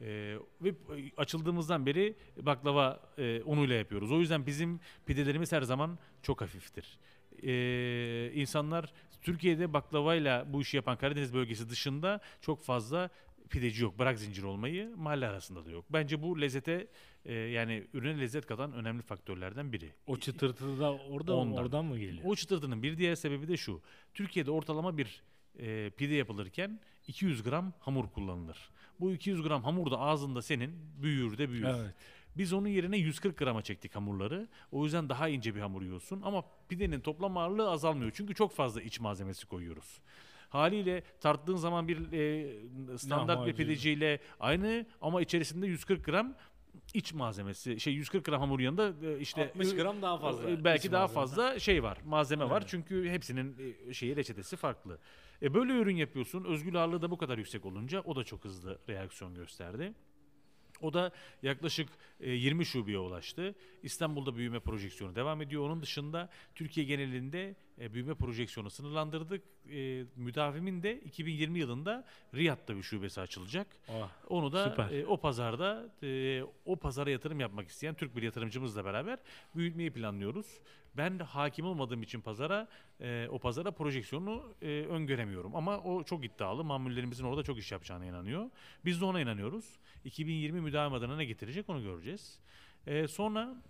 E, 0.00 0.36
ve 0.60 0.74
açıldığımızdan 1.16 1.86
beri 1.86 2.14
baklava 2.40 3.00
e, 3.18 3.42
unuyla 3.42 3.76
yapıyoruz. 3.76 4.12
O 4.12 4.20
yüzden 4.20 4.46
bizim 4.46 4.80
pidelerimiz 5.06 5.52
her 5.52 5.62
zaman 5.62 5.98
çok 6.22 6.40
hafiftir. 6.40 6.98
E, 7.42 8.32
insanlar 8.34 8.92
Türkiye'de 9.22 9.72
baklavayla 9.72 10.52
bu 10.52 10.62
işi 10.62 10.76
yapan 10.76 10.96
Karadeniz 10.96 11.34
bölgesi 11.34 11.70
dışında 11.70 12.20
çok 12.40 12.62
fazla 12.62 13.10
pideci 13.50 13.82
yok. 13.82 13.98
Bırak 13.98 14.18
zincir 14.18 14.42
olmayı 14.42 14.96
mahalle 14.96 15.26
arasında 15.26 15.64
da 15.64 15.70
yok. 15.70 15.84
Bence 15.90 16.22
bu 16.22 16.40
lezzete 16.40 16.86
e, 17.24 17.34
yani 17.34 17.86
ürüne 17.92 18.20
lezzet 18.20 18.46
katan 18.46 18.72
önemli 18.72 19.02
faktörlerden 19.02 19.72
biri. 19.72 19.92
O 20.06 20.16
çıtırtı 20.16 20.80
da 20.80 20.92
orada 20.92 21.36
Ondan. 21.36 21.62
oradan 21.62 21.84
mı 21.84 21.98
geliyor? 21.98 22.24
O 22.24 22.34
çıtırtının 22.34 22.82
bir 22.82 22.98
diğer 22.98 23.14
sebebi 23.14 23.48
de 23.48 23.56
şu. 23.56 23.82
Türkiye'de 24.14 24.50
ortalama 24.50 24.98
bir 24.98 25.22
e, 25.58 25.90
pide 25.90 26.14
yapılırken 26.14 26.80
200 27.06 27.42
gram 27.42 27.72
hamur 27.80 28.08
kullanılır. 28.10 28.70
Bu 29.00 29.12
200 29.12 29.42
gram 29.42 29.62
hamur 29.64 29.90
da 29.90 29.98
ağzında 29.98 30.42
senin 30.42 30.72
büyür 31.02 31.38
de 31.38 31.50
büyür. 31.50 31.64
Evet. 31.64 31.94
Biz 32.36 32.52
onun 32.52 32.68
yerine 32.68 32.96
140 32.96 33.36
grama 33.36 33.62
çektik 33.62 33.96
hamurları. 33.96 34.48
O 34.70 34.84
yüzden 34.84 35.08
daha 35.08 35.28
ince 35.28 35.54
bir 35.54 35.60
hamur 35.60 35.82
yiyorsun. 35.82 36.22
Ama 36.22 36.44
pidenin 36.68 37.00
toplam 37.00 37.36
ağırlığı 37.36 37.70
azalmıyor. 37.70 38.10
Çünkü 38.14 38.34
çok 38.34 38.52
fazla 38.52 38.82
iç 38.82 39.00
malzemesi 39.00 39.46
koyuyoruz. 39.46 40.00
Haliyle 40.48 41.02
tarttığın 41.20 41.56
zaman 41.56 41.88
bir 41.88 42.12
e, 42.12 42.98
standart 42.98 43.46
bir 43.46 43.54
pideciyle 43.54 44.20
aynı 44.40 44.86
ama 45.00 45.22
içerisinde 45.22 45.66
140 45.66 46.04
gram 46.04 46.34
iç 46.94 47.12
malzemesi. 47.14 47.80
Şey 47.80 47.94
140 47.94 48.24
gram 48.24 48.40
hamur 48.40 48.60
yanında 48.60 48.92
e, 49.06 49.18
işte 49.18 49.44
60 49.44 49.74
gram 49.76 50.02
daha 50.02 50.18
fazla. 50.18 50.50
e, 50.50 50.64
belki 50.64 50.92
daha 50.92 51.00
malzeme. 51.00 51.14
fazla 51.20 51.58
şey 51.58 51.82
var, 51.82 51.98
malzeme 52.04 52.50
var. 52.50 52.60
Evet. 52.60 52.70
Çünkü 52.70 53.08
hepsinin 53.08 53.56
e, 53.88 53.94
şeyi 53.94 54.16
reçetesi 54.16 54.56
farklı. 54.56 54.98
E 55.42 55.54
böyle 55.54 55.72
ürün 55.72 55.96
yapıyorsun. 55.96 56.44
Özgül 56.44 56.76
ağırlığı 56.76 57.02
da 57.02 57.10
bu 57.10 57.18
kadar 57.18 57.38
yüksek 57.38 57.66
olunca 57.66 58.00
o 58.00 58.16
da 58.16 58.24
çok 58.24 58.44
hızlı 58.44 58.78
reaksiyon 58.88 59.34
gösterdi. 59.34 59.92
O 60.80 60.92
da 60.92 61.12
yaklaşık 61.42 61.88
e, 62.20 62.30
20 62.30 62.66
şubeye 62.66 62.98
ulaştı. 62.98 63.54
İstanbul'da 63.82 64.36
büyüme 64.36 64.60
projeksiyonu 64.60 65.14
devam 65.16 65.42
ediyor. 65.42 65.62
Onun 65.62 65.82
dışında 65.82 66.30
Türkiye 66.54 66.86
genelinde 66.86 67.56
e, 67.80 67.94
büyüme 67.94 68.14
projeksiyonu 68.14 68.70
sınırlandırdık. 68.70 69.42
E, 69.70 70.04
müdavimin 70.16 70.82
de 70.82 71.00
2020 71.00 71.58
yılında 71.58 72.04
Riyad'da 72.34 72.76
bir 72.76 72.82
şubesi 72.82 73.20
açılacak. 73.20 73.66
Ah, 73.88 74.08
Onu 74.28 74.52
da 74.52 74.70
Süper. 74.70 74.90
e, 74.90 75.06
o 75.06 75.16
pazarda 75.16 75.88
e, 76.02 76.42
o 76.64 76.76
pazara 76.76 77.10
yatırım 77.10 77.40
yapmak 77.40 77.68
isteyen 77.68 77.94
Türk 77.94 78.16
bir 78.16 78.22
yatırımcımızla 78.22 78.84
beraber 78.84 79.18
büyütmeyi 79.56 79.90
planlıyoruz. 79.92 80.46
Ben 80.96 81.18
de 81.18 81.22
hakim 81.22 81.66
olmadığım 81.66 82.02
için 82.02 82.20
pazara 82.20 82.68
e, 83.00 83.28
o 83.30 83.38
pazara 83.38 83.70
projeksiyonu 83.70 84.54
e, 84.62 84.66
öngöremiyorum 84.66 85.56
ama 85.56 85.78
o 85.78 86.04
çok 86.04 86.24
iddialı. 86.24 86.64
Mamullerimizin 86.64 87.24
orada 87.24 87.42
çok 87.42 87.58
iş 87.58 87.72
yapacağına 87.72 88.06
inanıyor. 88.06 88.50
Biz 88.84 89.00
de 89.00 89.04
ona 89.04 89.20
inanıyoruz. 89.20 89.78
2020 90.04 90.60
müdavim 90.60 90.92
adına 90.92 91.16
ne 91.16 91.24
getirecek 91.24 91.68
onu 91.68 91.82
göreceğiz. 91.82 92.38
E, 92.86 93.08
sonra 93.08 93.62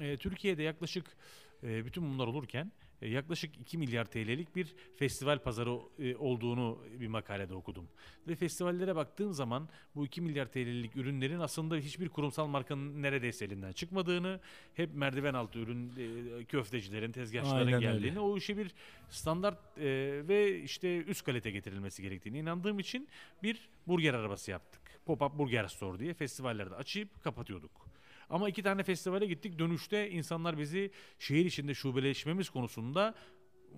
e, 0.00 0.16
Türkiye'de 0.16 0.62
yaklaşık 0.62 1.16
e, 1.62 1.84
bütün 1.86 2.02
bunlar 2.10 2.26
olurken 2.26 2.72
yaklaşık 3.02 3.60
2 3.60 3.78
milyar 3.78 4.04
TL'lik 4.04 4.56
bir 4.56 4.74
festival 4.96 5.38
pazarı 5.38 5.78
e, 5.98 6.16
olduğunu 6.16 6.78
bir 7.00 7.06
makalede 7.08 7.54
okudum. 7.54 7.88
Ve 8.28 8.34
festivallere 8.34 8.96
baktığım 8.96 9.32
zaman 9.32 9.68
bu 9.94 10.06
2 10.06 10.20
milyar 10.20 10.46
TL'lik 10.46 10.96
ürünlerin 10.96 11.40
aslında 11.40 11.76
hiçbir 11.76 12.08
kurumsal 12.08 12.46
markanın 12.46 13.02
neredeyse 13.02 13.44
elinden 13.44 13.72
çıkmadığını, 13.72 14.40
hep 14.74 14.94
merdiven 14.94 15.34
altı 15.34 15.58
ürün 15.58 15.92
e, 16.40 16.44
köftecilerin, 16.44 17.12
tezgahçıların 17.12 17.66
Aynen 17.66 17.80
geldiğini, 17.80 18.10
öyle. 18.10 18.20
o 18.20 18.36
işe 18.36 18.56
bir 18.56 18.74
standart 19.10 19.78
e, 19.78 19.84
ve 20.28 20.60
işte 20.60 20.96
üst 20.96 21.24
kalite 21.24 21.50
getirilmesi 21.50 22.02
gerektiğini 22.02 22.38
inandığım 22.38 22.78
için 22.78 23.08
bir 23.42 23.68
burger 23.86 24.14
arabası 24.14 24.50
yaptık. 24.50 24.82
Pop-up 25.06 25.38
Burger 25.38 25.68
Store 25.68 25.98
diye 25.98 26.14
festivallerde 26.14 26.74
açıp 26.74 27.22
kapatıyorduk. 27.24 27.95
Ama 28.30 28.48
iki 28.48 28.62
tane 28.62 28.82
festivale 28.82 29.26
gittik. 29.26 29.58
Dönüşte 29.58 30.10
insanlar 30.10 30.58
bizi 30.58 30.90
şehir 31.18 31.44
içinde 31.44 31.74
şubeleşmemiz 31.74 32.50
konusunda 32.50 33.14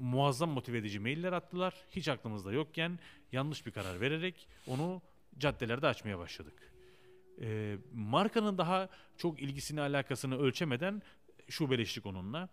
muazzam 0.00 0.50
motive 0.50 0.78
edici 0.78 1.00
mailler 1.00 1.32
attılar. 1.32 1.74
Hiç 1.90 2.08
aklımızda 2.08 2.52
yokken 2.52 2.98
yanlış 3.32 3.66
bir 3.66 3.70
karar 3.70 4.00
vererek 4.00 4.48
onu 4.66 5.02
caddelerde 5.38 5.86
açmaya 5.86 6.18
başladık. 6.18 6.72
Ee, 7.40 7.76
markanın 7.94 8.58
daha 8.58 8.88
çok 9.16 9.42
ilgisini 9.42 9.80
alakasını 9.80 10.38
ölçemeden 10.38 11.02
şubeleştik 11.48 12.06
onunla. 12.06 12.48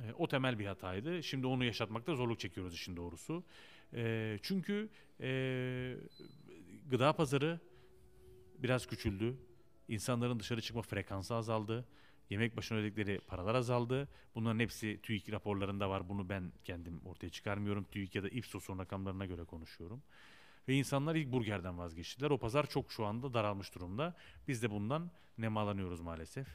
Ee, 0.00 0.12
o 0.18 0.28
temel 0.28 0.58
bir 0.58 0.66
hataydı. 0.66 1.22
Şimdi 1.22 1.46
onu 1.46 1.64
yaşatmakta 1.64 2.14
zorluk 2.14 2.40
çekiyoruz 2.40 2.74
işin 2.74 2.96
doğrusu. 2.96 3.44
Ee, 3.94 4.38
çünkü 4.42 4.88
ee, 5.20 5.96
gıda 6.90 7.12
pazarı 7.12 7.60
biraz 8.58 8.86
küçüldü. 8.86 9.36
İnsanların 9.90 10.40
dışarı 10.40 10.60
çıkma 10.60 10.82
frekansı 10.82 11.34
azaldı. 11.34 11.84
Yemek 12.30 12.56
başına 12.56 12.78
ödedikleri 12.78 13.20
paralar 13.20 13.54
azaldı. 13.54 14.08
Bunların 14.34 14.58
hepsi 14.58 15.00
TÜİK 15.02 15.32
raporlarında 15.32 15.90
var. 15.90 16.08
Bunu 16.08 16.28
ben 16.28 16.52
kendim 16.64 17.00
ortaya 17.04 17.30
çıkarmıyorum. 17.30 17.84
TÜİK 17.84 18.14
ya 18.14 18.22
da 18.22 18.28
Ipsos'un 18.28 18.78
rakamlarına 18.78 19.26
göre 19.26 19.44
konuşuyorum. 19.44 20.02
Ve 20.68 20.74
insanlar 20.74 21.14
ilk 21.14 21.32
burgerden 21.32 21.78
vazgeçtiler. 21.78 22.30
O 22.30 22.38
pazar 22.38 22.66
çok 22.66 22.92
şu 22.92 23.06
anda 23.06 23.34
daralmış 23.34 23.74
durumda. 23.74 24.16
Biz 24.48 24.62
de 24.62 24.70
bundan 24.70 25.10
nemalanıyoruz 25.38 26.00
maalesef. 26.00 26.48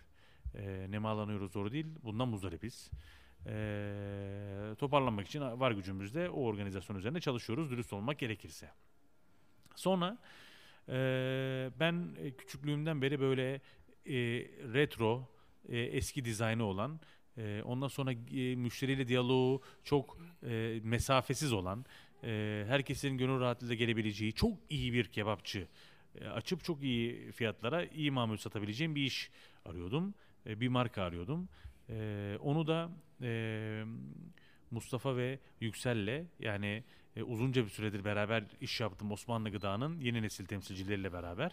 Ee, 0.56 0.88
nemalanıyoruz 0.89 1.54
doğru 1.54 1.72
değil. 1.72 1.88
Bundan 2.04 2.27
muzdaripiz. 2.27 2.92
Ee, 3.48 4.75
toparlanmak 4.80 5.27
için 5.27 5.42
var 5.42 5.72
gücümüzde 5.72 6.30
o 6.30 6.44
organizasyon 6.44 6.98
üzerine 6.98 7.20
çalışıyoruz. 7.20 7.72
Dürüst 7.72 7.94
olmak 7.94 8.20
gerekirse. 8.20 8.70
Sonra 9.75 10.18
ee, 10.89 11.70
ben 11.80 12.15
e, 12.20 12.32
küçüklüğümden 12.32 13.01
beri 13.01 13.20
böyle 13.20 13.54
e, 14.06 14.15
retro, 14.74 15.30
e, 15.70 15.80
eski 15.80 16.25
dizaynı 16.25 16.63
olan, 16.63 17.00
e, 17.38 17.62
ondan 17.65 17.88
sonra 17.88 18.12
e, 18.12 18.56
müşteriyle 18.56 19.08
diyaloğu 19.08 19.62
çok 19.84 20.18
e, 20.44 20.80
mesafesiz 20.84 21.54
olan, 21.54 21.86
e, 22.24 22.63
herkesin 22.68 23.18
gönül 23.18 23.39
rahatlığıyla 23.39 23.75
gelebileceği 23.75 24.34
çok 24.34 24.58
iyi 24.70 24.94
bir 24.94 25.06
kebapçı 25.06 25.68
e, 26.22 26.27
açıp 26.27 26.63
çok 26.63 26.84
iyi 26.84 27.32
fiyatlara 27.32 27.86
iyi 27.86 28.12
mamul 28.12 28.38
satabileceğim 28.38 28.96
bir 28.96 29.01
iş 29.01 29.32
arıyordum. 29.65 30.13
E, 30.46 30.62
bir 30.62 30.68
marka 30.68 31.04
arıyordum. 31.04 31.50
E, 31.89 32.38
onu 32.42 32.68
da 32.68 32.89
e, 33.22 33.84
Mustafa 34.72 35.18
ve 35.18 35.39
Yüksel'le 35.60 36.25
yani 36.39 36.84
e, 37.15 37.24
uzunca 37.24 37.63
bir 37.63 37.69
süredir 37.69 38.05
beraber 38.05 38.43
iş 38.62 38.81
yaptım 38.81 39.12
Osmanlı 39.12 39.50
Gıda'nın 39.50 40.00
yeni 40.00 40.22
nesil 40.22 40.45
temsilcileriyle 40.45 41.13
beraber. 41.13 41.51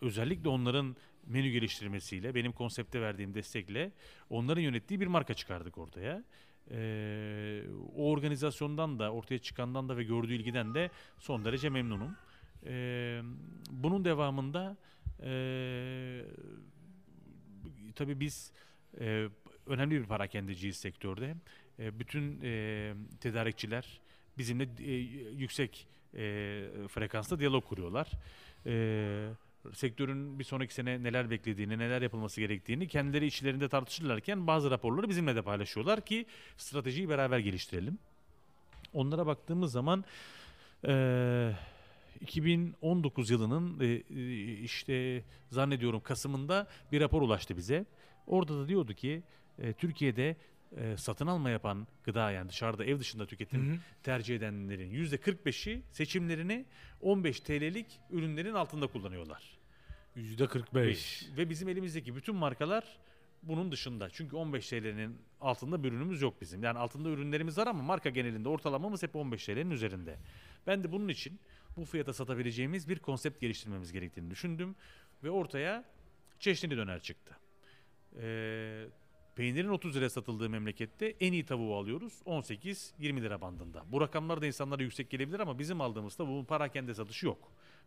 Özellikle 0.00 0.48
onların 0.48 0.96
menü 1.26 1.50
geliştirmesiyle, 1.50 2.34
benim 2.34 2.52
konsepte 2.52 3.00
verdiğim 3.00 3.34
destekle 3.34 3.92
onların 4.30 4.62
yönettiği 4.62 5.00
bir 5.00 5.06
marka 5.06 5.34
çıkardık 5.34 5.78
ortaya. 5.78 6.24
Ee, 6.70 7.62
o 7.96 8.10
organizasyondan 8.10 8.98
da, 8.98 9.12
ortaya 9.12 9.38
çıkandan 9.38 9.88
da 9.88 9.96
ve 9.96 10.04
gördüğü 10.04 10.34
ilgiden 10.34 10.74
de 10.74 10.90
son 11.18 11.44
derece 11.44 11.68
memnunum. 11.68 12.16
Ee, 12.66 13.22
bunun 13.70 14.04
devamında 14.04 14.76
e, 15.22 16.24
tabii 17.94 18.20
biz 18.20 18.52
e, 19.00 19.28
önemli 19.66 20.00
bir 20.00 20.06
parakendeciyiz 20.06 20.76
sektörde. 20.76 21.36
E, 21.78 21.98
bütün 21.98 22.40
e, 22.42 22.94
tedarikçiler 23.20 24.00
bizimle 24.38 24.68
e, 24.78 24.92
yüksek 25.32 25.86
e, 26.14 26.18
frekansta 26.88 27.38
diyalog 27.38 27.64
kuruyorlar. 27.64 28.10
E, 28.66 29.28
sektörün 29.72 30.38
bir 30.38 30.44
sonraki 30.44 30.74
sene 30.74 31.02
neler 31.02 31.30
beklediğini, 31.30 31.78
neler 31.78 32.02
yapılması 32.02 32.40
gerektiğini 32.40 32.88
kendileri 32.88 33.26
içlerinde 33.26 33.68
tartışırlarken 33.68 34.46
bazı 34.46 34.70
raporları 34.70 35.08
bizimle 35.08 35.36
de 35.36 35.42
paylaşıyorlar 35.42 36.00
ki 36.00 36.26
stratejiyi 36.56 37.08
beraber 37.08 37.38
geliştirelim. 37.38 37.98
Onlara 38.92 39.26
baktığımız 39.26 39.72
zaman 39.72 40.04
e, 40.86 41.52
2019 42.20 43.30
yılının 43.30 43.80
e, 43.80 43.96
işte 44.52 45.22
zannediyorum 45.50 46.00
Kasım'ında 46.00 46.68
bir 46.92 47.00
rapor 47.00 47.22
ulaştı 47.22 47.56
bize. 47.56 47.84
Orada 48.26 48.58
da 48.58 48.68
diyordu 48.68 48.94
ki 48.94 49.22
e, 49.58 49.72
Türkiye'de 49.72 50.36
e, 50.76 50.96
satın 50.96 51.26
alma 51.26 51.50
yapan 51.50 51.86
gıda 52.04 52.30
yani 52.30 52.48
dışarıda 52.48 52.84
ev 52.84 52.98
dışında 52.98 53.26
tüketim 53.26 53.68
Hı 53.68 53.72
hı. 53.74 53.78
tercih 54.02 54.36
edenlerin 54.36 54.90
%45'i 54.90 55.82
seçimlerini 55.92 56.64
15 57.00 57.40
TL'lik 57.40 57.86
ürünlerin 58.10 58.54
altında 58.54 58.86
kullanıyorlar. 58.86 59.58
Yüzde 60.16 60.46
45. 60.46 61.28
Ve 61.36 61.50
bizim 61.50 61.68
elimizdeki 61.68 62.16
bütün 62.16 62.34
markalar 62.34 62.84
bunun 63.42 63.72
dışında. 63.72 64.10
Çünkü 64.10 64.36
15 64.36 64.68
TL'nin 64.68 65.18
altında 65.40 65.84
bir 65.84 65.88
ürünümüz 65.88 66.22
yok 66.22 66.40
bizim. 66.40 66.62
Yani 66.62 66.78
altında 66.78 67.08
ürünlerimiz 67.08 67.58
var 67.58 67.66
ama 67.66 67.82
marka 67.82 68.10
genelinde 68.10 68.48
ortalamamız 68.48 69.02
hep 69.02 69.16
15 69.16 69.46
TL'nin 69.46 69.70
üzerinde. 69.70 70.18
Ben 70.66 70.84
de 70.84 70.92
bunun 70.92 71.08
için 71.08 71.40
bu 71.76 71.84
fiyata 71.84 72.12
satabileceğimiz 72.12 72.88
bir 72.88 72.98
konsept 72.98 73.40
geliştirmemiz 73.40 73.92
gerektiğini 73.92 74.30
düşündüm. 74.30 74.76
Ve 75.22 75.30
ortaya 75.30 75.84
çeşnili 76.38 76.76
döner 76.76 77.00
çıktı. 77.00 77.36
Ee, 78.20 78.86
Peynirin 79.36 79.68
30 79.68 79.96
liraya 79.96 80.10
satıldığı 80.10 80.50
memlekette 80.50 81.14
en 81.20 81.32
iyi 81.32 81.44
tavuğu 81.46 81.76
alıyoruz 81.76 82.12
18-20 82.26 83.22
lira 83.22 83.40
bandında. 83.40 83.84
Bu 83.92 84.00
rakamlar 84.00 84.40
da 84.40 84.46
insanlara 84.46 84.82
yüksek 84.82 85.10
gelebilir 85.10 85.40
ama 85.40 85.58
bizim 85.58 85.80
aldığımız 85.80 86.16
tavuğun 86.16 86.44
parakende 86.44 86.94
satışı 86.94 87.26
yok. 87.26 87.38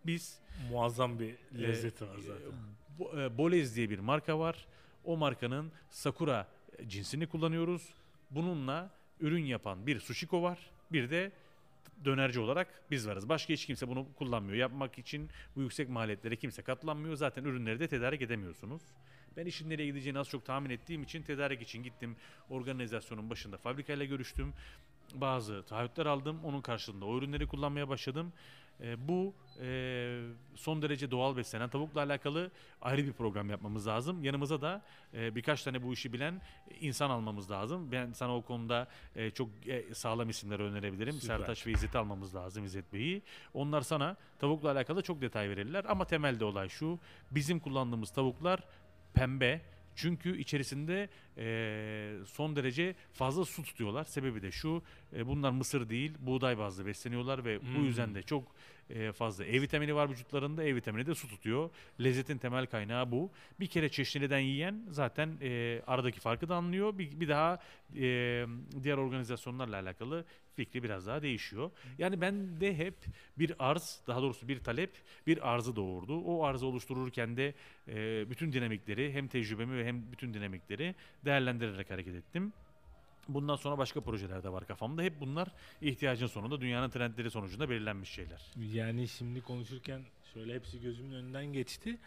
Biz 0.06 0.40
Muazzam 0.72 1.20
bir 1.20 1.36
lezzeti 1.62 2.08
var 2.08 2.18
e, 2.18 2.22
zaten. 2.22 2.52
Bo- 3.00 3.26
e, 3.26 3.38
Bolez 3.38 3.76
diye 3.76 3.90
bir 3.90 4.00
marka 4.00 4.40
var. 4.40 4.66
O 5.06 5.18
markanın 5.18 5.72
Sakura 5.90 6.48
cinsini 6.88 7.28
kullanıyoruz. 7.28 7.90
Bununla 8.32 8.90
ürün 9.20 9.46
yapan 9.46 9.88
bir 9.88 10.00
Sushiko 10.00 10.42
var. 10.44 10.60
Bir 10.92 11.10
de 11.10 11.32
dönerci 12.06 12.40
olarak 12.40 12.82
biz 12.92 13.08
varız. 13.08 13.30
Başka 13.30 13.54
hiç 13.54 13.66
kimse 13.66 13.88
bunu 13.88 14.08
kullanmıyor. 14.16 14.58
Yapmak 14.58 14.98
için 15.00 15.30
bu 15.56 15.62
yüksek 15.62 15.90
maliyetlere 15.90 16.36
kimse 16.36 16.62
katlanmıyor. 16.62 17.16
Zaten 17.16 17.44
ürünleri 17.44 17.80
de 17.80 17.88
tedarik 17.88 18.22
edemiyorsunuz. 18.22 18.82
Ben 19.38 19.46
işin 19.46 19.70
nereye 19.70 19.86
gideceğini 19.86 20.20
az 20.20 20.30
çok 20.30 20.46
tahmin 20.46 20.70
ettiğim 20.70 21.04
için 21.04 21.22
tedarik 21.22 21.62
için 21.62 21.84
gittim. 21.84 22.16
Organizasyonun 22.50 23.30
başında 23.30 23.58
fabrikayla 23.58 24.06
görüştüm. 24.06 24.54
Bazı 25.14 25.64
taahhütler 25.64 26.06
aldım. 26.06 26.40
Onun 26.44 26.62
karşılığında 26.62 27.06
o 27.06 27.18
ürünleri 27.18 27.48
kullanmaya 27.48 27.90
başladım. 27.90 28.34
E, 28.82 29.08
bu 29.08 29.34
e, 29.62 30.22
son 30.56 30.82
derece 30.82 31.12
doğal 31.12 31.38
beslenen 31.38 31.70
tavukla 31.70 32.02
alakalı 32.02 32.52
ayrı 32.82 33.06
bir 33.06 33.14
program 33.14 33.50
yapmamız 33.50 33.88
lazım. 33.88 34.24
Yanımıza 34.24 34.62
da 34.62 34.82
e, 35.14 35.36
birkaç 35.36 35.64
tane 35.64 35.84
bu 35.84 35.94
işi 35.94 36.14
bilen 36.14 36.42
insan 36.80 37.10
almamız 37.10 37.52
lazım. 37.52 37.92
Ben 37.92 38.12
sana 38.12 38.36
o 38.36 38.42
konuda 38.42 38.88
e, 39.16 39.32
çok 39.32 39.50
e, 39.68 39.94
sağlam 39.94 40.30
isimler 40.30 40.60
önerebilirim. 40.60 41.14
Süper. 41.14 41.38
Sertaç 41.38 41.68
ve 41.68 41.72
İzzet'i 41.72 41.98
almamız 41.98 42.36
lazım 42.36 42.66
İzzet 42.66 42.94
Bey'i. 42.94 43.22
Onlar 43.54 43.82
sana 43.82 44.18
tavukla 44.40 44.72
alakalı 44.72 45.02
çok 45.02 45.22
detay 45.22 45.50
verirler. 45.50 45.86
Ama 45.88 46.06
temelde 46.06 46.46
olay 46.46 46.70
şu. 46.70 47.00
Bizim 47.32 47.60
kullandığımız 47.60 48.12
tavuklar 48.12 48.60
pembe. 49.20 49.62
Çünkü 49.96 50.38
içerisinde 50.38 51.10
e, 51.38 52.26
son 52.26 52.56
derece 52.56 52.96
fazla 53.14 53.46
su 53.46 53.64
tutuyorlar. 53.64 54.04
Sebebi 54.04 54.42
de 54.42 54.52
şu, 54.52 54.82
e, 55.16 55.28
bunlar 55.28 55.52
mısır 55.52 55.90
değil, 55.90 56.14
buğday 56.20 56.58
bazlı 56.58 56.86
besleniyorlar 56.86 57.46
ve 57.46 57.62
bu 57.62 57.66
Hmm. 57.66 57.86
yüzden 57.86 58.16
de 58.16 58.24
çok 58.24 58.56
e, 58.90 59.12
fazla 59.12 59.46
E 59.46 59.62
vitamini 59.62 59.96
var 59.96 60.10
vücutlarında. 60.10 60.64
E 60.64 60.76
vitamini 60.76 61.06
de 61.06 61.16
su 61.16 61.28
tutuyor. 61.28 61.70
Lezzetin 62.04 62.38
temel 62.38 62.66
kaynağı 62.66 63.12
bu. 63.12 63.32
Bir 63.60 63.68
kere 63.68 63.90
çeşniliden 63.90 64.40
yiyen 64.40 64.84
zaten 64.90 65.38
e, 65.42 65.82
aradaki 65.88 66.20
farkı 66.20 66.50
da 66.50 66.56
anlıyor. 66.56 66.98
Bir, 66.98 67.20
bir 67.20 67.30
daha 67.30 67.60
e, 67.96 68.46
diğer 68.84 68.98
organizasyonlarla 68.98 69.80
alakalı 69.80 70.26
fikri 70.58 70.84
biraz 70.84 71.08
daha 71.08 71.22
değişiyor. 71.22 71.72
Yani 71.98 72.22
ben 72.22 72.62
de 72.62 72.78
hep 72.78 72.96
bir 73.40 73.54
arz, 73.60 74.02
daha 74.08 74.22
doğrusu 74.22 74.48
bir 74.48 74.60
talep, 74.60 74.92
bir 75.28 75.54
arzı 75.54 75.76
doğurdu. 75.76 76.22
O 76.22 76.44
arzı 76.44 76.66
oluştururken 76.66 77.38
de 77.38 77.54
e, 77.88 78.30
bütün 78.30 78.52
dinamikleri, 78.54 79.14
hem 79.14 79.28
tecrübemi 79.28 79.78
ve 79.78 79.86
hem 79.86 80.12
bütün 80.12 80.34
dinamikleri 80.34 80.96
değerlendirerek 81.26 81.90
hareket 81.90 82.16
ettim. 82.16 82.54
Bundan 83.28 83.56
sonra 83.56 83.78
başka 83.78 84.02
projeler 84.02 84.44
de 84.44 84.50
var 84.50 84.68
kafamda. 84.68 85.02
Hep 85.02 85.20
bunlar 85.22 85.48
ihtiyacın 85.82 86.28
sonunda 86.28 86.62
dünyanın 86.62 86.90
trendleri 86.90 87.32
sonucunda 87.32 87.70
belirlenmiş 87.70 88.10
şeyler. 88.10 88.42
Yani 88.74 89.08
şimdi 89.08 89.42
konuşurken 89.42 90.02
şöyle 90.34 90.56
hepsi 90.56 90.82
gözümün 90.82 91.14
önünden 91.14 91.46
geçti. 91.46 91.98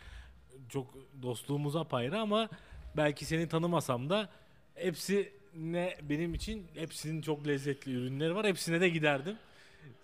Çok 0.68 0.94
dostluğumuz 1.22 1.76
apayrı 1.76 2.18
ama 2.18 2.48
belki 2.96 3.24
seni 3.24 3.48
tanımasam 3.48 4.10
da 4.10 4.30
hepsi 4.74 5.39
ne 5.56 5.96
benim 6.02 6.34
için 6.34 6.66
hepsinin 6.74 7.22
çok 7.22 7.46
lezzetli 7.46 7.92
ürünleri 7.92 8.34
var. 8.34 8.46
Hepsine 8.46 8.80
de 8.80 8.88
giderdim. 8.88 9.36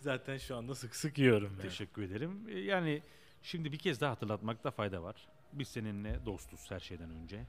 Zaten 0.00 0.38
şu 0.38 0.56
anda 0.56 0.74
sık 0.74 0.96
sık 0.96 1.18
yiyorum. 1.18 1.52
yani. 1.58 1.62
Teşekkür 1.68 2.02
ederim. 2.02 2.48
E, 2.48 2.58
Yani 2.60 3.02
şimdi 3.42 3.72
bir 3.72 3.78
kez 3.78 4.00
daha 4.00 4.10
hatırlatmakta 4.10 4.70
fayda 4.70 5.02
var. 5.02 5.16
Biz 5.52 5.68
seninle 5.68 6.20
dostuz 6.26 6.70
her 6.70 6.80
şeyden 6.80 7.10
önce. 7.10 7.46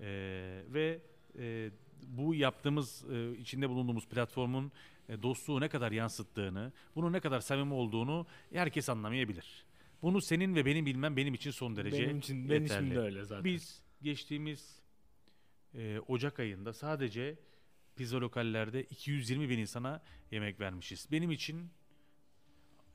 Ee, 0.00 0.62
ve 0.68 0.98
e, 1.38 1.70
bu 2.02 2.34
yaptığımız, 2.34 3.04
e, 3.12 3.32
içinde 3.38 3.68
bulunduğumuz 3.68 4.08
platformun 4.08 4.72
e, 5.08 5.22
dostluğu 5.22 5.60
ne 5.60 5.68
kadar 5.68 5.92
yansıttığını, 5.92 6.72
bunun 6.96 7.12
ne 7.12 7.20
kadar 7.20 7.40
samimi 7.40 7.74
olduğunu 7.74 8.26
herkes 8.52 8.88
anlamayabilir. 8.88 9.64
Bunu 10.02 10.20
senin 10.20 10.54
ve 10.54 10.64
benim 10.66 10.86
bilmem 10.86 11.16
benim 11.16 11.34
için 11.34 11.50
son 11.50 11.76
derece 11.76 12.02
Benim 12.02 12.18
için 12.18 12.48
benim 12.50 12.62
yeterli. 12.62 12.86
için 12.86 12.96
de 12.96 13.00
öyle 13.00 13.24
zaten. 13.24 13.44
Biz 13.44 13.82
geçtiğimiz 14.02 14.77
e, 15.74 15.98
Ocak 16.08 16.40
ayında 16.40 16.72
sadece 16.72 17.36
pizza 17.96 18.20
lokallerde 18.20 18.82
220 18.82 19.48
bin 19.48 19.58
insana 19.58 20.02
yemek 20.30 20.60
vermişiz. 20.60 21.08
Benim 21.12 21.30
için 21.30 21.70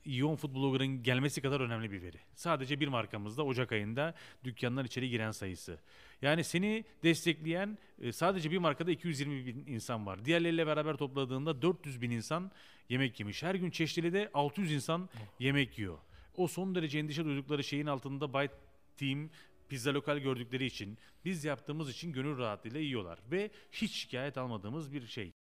Ion 0.04 0.36
Food 0.36 0.54
Blogger'ın 0.54 1.02
gelmesi 1.02 1.42
kadar 1.42 1.60
önemli 1.60 1.92
bir 1.92 2.02
veri. 2.02 2.16
Sadece 2.34 2.80
bir 2.80 2.88
markamızda 2.88 3.44
Ocak 3.44 3.72
ayında 3.72 4.14
dükkanlar 4.44 4.84
içeri 4.84 5.10
giren 5.10 5.30
sayısı. 5.30 5.78
Yani 6.22 6.44
seni 6.44 6.84
destekleyen 7.02 7.78
e, 8.00 8.12
sadece 8.12 8.50
bir 8.50 8.58
markada 8.58 8.90
220 8.90 9.46
bin 9.46 9.66
insan 9.66 10.06
var. 10.06 10.24
Diğerleriyle 10.24 10.66
beraber 10.66 10.96
topladığında 10.96 11.62
400 11.62 12.02
bin 12.02 12.10
insan 12.10 12.50
yemek 12.88 13.20
yemiş. 13.20 13.42
Her 13.42 13.54
gün 13.54 13.70
Çeşitli'de 13.70 14.30
600 14.34 14.72
insan 14.72 15.08
yemek 15.38 15.78
yiyor. 15.78 15.98
O 16.36 16.48
son 16.48 16.74
derece 16.74 16.98
endişe 16.98 17.24
duydukları 17.24 17.64
şeyin 17.64 17.86
altında 17.86 18.34
Byte 18.34 18.54
Team 18.96 19.30
pizza 19.68 19.94
lokal 19.94 20.18
gördükleri 20.18 20.64
için 20.64 20.98
biz 21.24 21.44
yaptığımız 21.44 21.90
için 21.90 22.12
gönül 22.12 22.38
rahatlığıyla 22.38 22.80
yiyorlar 22.80 23.18
ve 23.30 23.50
hiç 23.72 23.92
şikayet 23.92 24.38
almadığımız 24.38 24.92
bir 24.92 25.06
şey. 25.06 25.32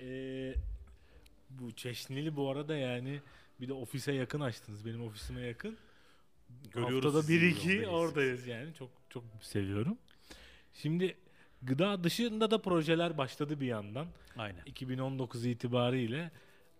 Ee, 0.00 0.54
bu 1.50 1.72
Çeşnili 1.72 2.36
bu 2.36 2.50
arada 2.50 2.76
yani 2.76 3.20
bir 3.60 3.68
de 3.68 3.72
ofise 3.72 4.12
yakın 4.12 4.40
açtınız. 4.40 4.86
Benim 4.86 5.02
ofisime 5.02 5.40
yakın. 5.40 5.76
Görüyoruz 6.72 7.04
Haftada 7.04 7.22
sizi, 7.22 7.32
bir 7.42 7.46
iki 7.46 7.68
yoldayız. 7.68 7.88
oradayız 7.88 8.46
yani. 8.46 8.74
Çok 8.74 8.90
çok 9.10 9.24
seviyorum. 9.40 9.98
Şimdi 10.74 11.16
gıda 11.62 12.04
dışında 12.04 12.50
da 12.50 12.62
projeler 12.62 13.18
başladı 13.18 13.60
bir 13.60 13.66
yandan. 13.66 14.06
Aynen. 14.36 14.62
2019 14.66 15.46
itibariyle 15.46 16.30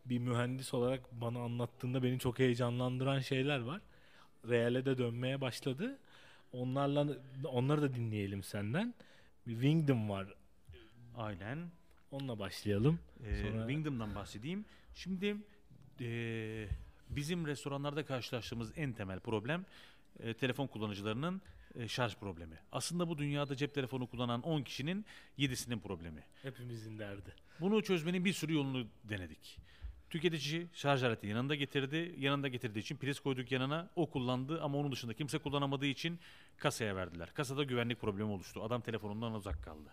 bir 0.05 0.19
mühendis 0.19 0.75
olarak 0.75 1.13
bana 1.13 1.39
anlattığında 1.39 2.03
beni 2.03 2.19
çok 2.19 2.39
heyecanlandıran 2.39 3.21
şeyler 3.21 3.59
var. 3.61 3.81
Real'e 4.49 4.85
de 4.85 4.99
dönmeye 4.99 5.41
başladı. 5.41 5.99
Onlarla 6.53 7.07
onları 7.45 7.83
da 7.83 7.95
dinleyelim 7.95 8.43
senden. 8.43 8.95
Bir 9.47 9.53
Wingdom 9.53 10.11
var. 10.11 10.35
Aynen. 11.17 11.59
Onunla 12.11 12.39
başlayalım. 12.39 12.99
Ee, 13.25 13.37
Sonra- 13.37 13.69
Wingdom'dan 13.69 14.15
bahsedeyim. 14.15 14.65
Şimdi 14.95 15.37
ee, 16.01 16.69
bizim 17.11 17.47
restoranlarda 17.47 18.05
karşılaştığımız 18.05 18.73
en 18.77 18.93
temel 18.93 19.21
problem 19.21 19.65
ee, 20.21 20.35
telefon 20.35 20.67
kullanıcılarının 20.67 21.41
ee, 21.79 21.89
şarj 21.89 22.17
problemi. 22.17 22.59
Aslında 22.73 23.09
bu 23.09 23.19
dünyada 23.19 23.57
cep 23.57 23.75
telefonu 23.75 24.07
kullanan 24.07 24.43
10 24.43 24.63
kişinin 24.63 25.05
7'sinin 25.39 25.81
problemi. 25.81 26.23
Hepimizin 26.43 26.99
derdi. 26.99 27.35
Bunu 27.61 27.83
çözmenin 27.83 28.25
bir 28.25 28.33
sürü 28.33 28.55
yolunu 28.55 28.87
denedik. 29.05 29.59
Tüketici 30.11 30.67
şarj 30.73 31.03
aleti 31.03 31.27
yanında 31.27 31.55
getirdi. 31.55 32.15
Yanında 32.19 32.49
getirdiği 32.49 32.79
için 32.79 32.97
priz 32.97 33.21
koyduk 33.21 33.53
yanına. 33.53 33.91
O 33.97 34.11
kullandı 34.11 34.63
ama 34.63 34.79
onun 34.79 34.93
dışında 34.93 35.15
kimse 35.15 35.39
kullanamadığı 35.39 35.87
için 35.87 36.19
kasaya 36.57 36.97
verdiler. 36.97 37.35
Kasada 37.35 37.65
güvenlik 37.65 38.01
problemi 38.01 38.31
oluştu. 38.31 38.63
Adam 38.63 38.81
telefonundan 38.81 39.35
uzak 39.35 39.65
kaldı. 39.65 39.91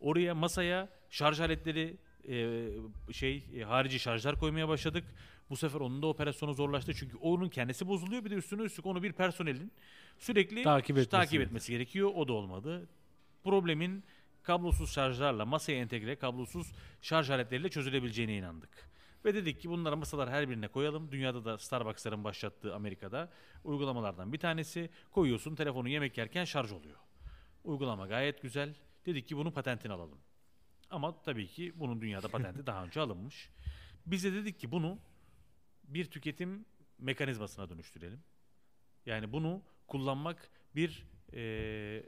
Oraya 0.00 0.34
masaya 0.34 0.88
şarj 1.10 1.40
aletleri 1.40 1.96
e, 2.28 2.66
şey 3.12 3.44
e, 3.56 3.62
harici 3.62 3.98
şarjlar 3.98 4.38
koymaya 4.38 4.68
başladık. 4.68 5.04
Bu 5.50 5.56
sefer 5.56 5.80
onun 5.80 6.02
da 6.02 6.06
operasyonu 6.06 6.54
zorlaştı 6.54 6.94
çünkü 6.94 7.16
onun 7.16 7.48
kendisi 7.48 7.88
bozuluyor 7.88 8.24
bir 8.24 8.30
de 8.30 8.34
üstüne 8.34 8.62
üstlük 8.62 8.86
onu 8.86 9.02
bir 9.02 9.12
personelin 9.12 9.72
sürekli 10.18 10.62
Takip 10.62 10.90
etmesi. 10.90 11.10
takip 11.10 11.40
etmesi 11.42 11.72
gerekiyor. 11.72 12.10
O 12.14 12.28
da 12.28 12.32
olmadı. 12.32 12.88
Problemin 13.44 14.04
kablosuz 14.42 14.92
şarjlarla 14.92 15.44
masaya 15.44 15.78
entegre 15.80 16.16
kablosuz 16.16 16.72
şarj 17.02 17.30
aletleriyle 17.30 17.68
çözülebileceğine 17.68 18.36
inandık. 18.36 18.70
Ve 19.26 19.34
dedik 19.34 19.60
ki 19.60 19.70
bunları 19.70 19.96
masalar 19.96 20.30
her 20.30 20.48
birine 20.48 20.68
koyalım. 20.68 21.12
Dünyada 21.12 21.44
da 21.44 21.58
Starbucks'ların 21.58 22.24
başlattığı 22.24 22.74
Amerika'da 22.74 23.30
uygulamalardan 23.64 24.32
bir 24.32 24.38
tanesi. 24.38 24.90
Koyuyorsun 25.10 25.54
telefonu 25.54 25.88
yemek 25.88 26.18
yerken 26.18 26.44
şarj 26.44 26.72
oluyor. 26.72 26.98
Uygulama 27.64 28.06
gayet 28.06 28.42
güzel. 28.42 28.74
Dedik 29.06 29.28
ki 29.28 29.36
bunun 29.36 29.50
patentini 29.50 29.92
alalım. 29.92 30.18
Ama 30.90 31.22
tabii 31.22 31.46
ki 31.46 31.72
bunun 31.76 32.00
dünyada 32.00 32.28
patenti 32.28 32.66
daha 32.66 32.84
önce 32.84 33.00
alınmış. 33.00 33.50
Biz 34.06 34.24
de 34.24 34.32
dedik 34.32 34.58
ki 34.58 34.72
bunu 34.72 34.98
bir 35.84 36.04
tüketim 36.04 36.64
mekanizmasına 36.98 37.70
dönüştürelim. 37.70 38.20
Yani 39.06 39.32
bunu 39.32 39.62
kullanmak 39.86 40.50
bir 40.76 41.06
e, 41.32 42.02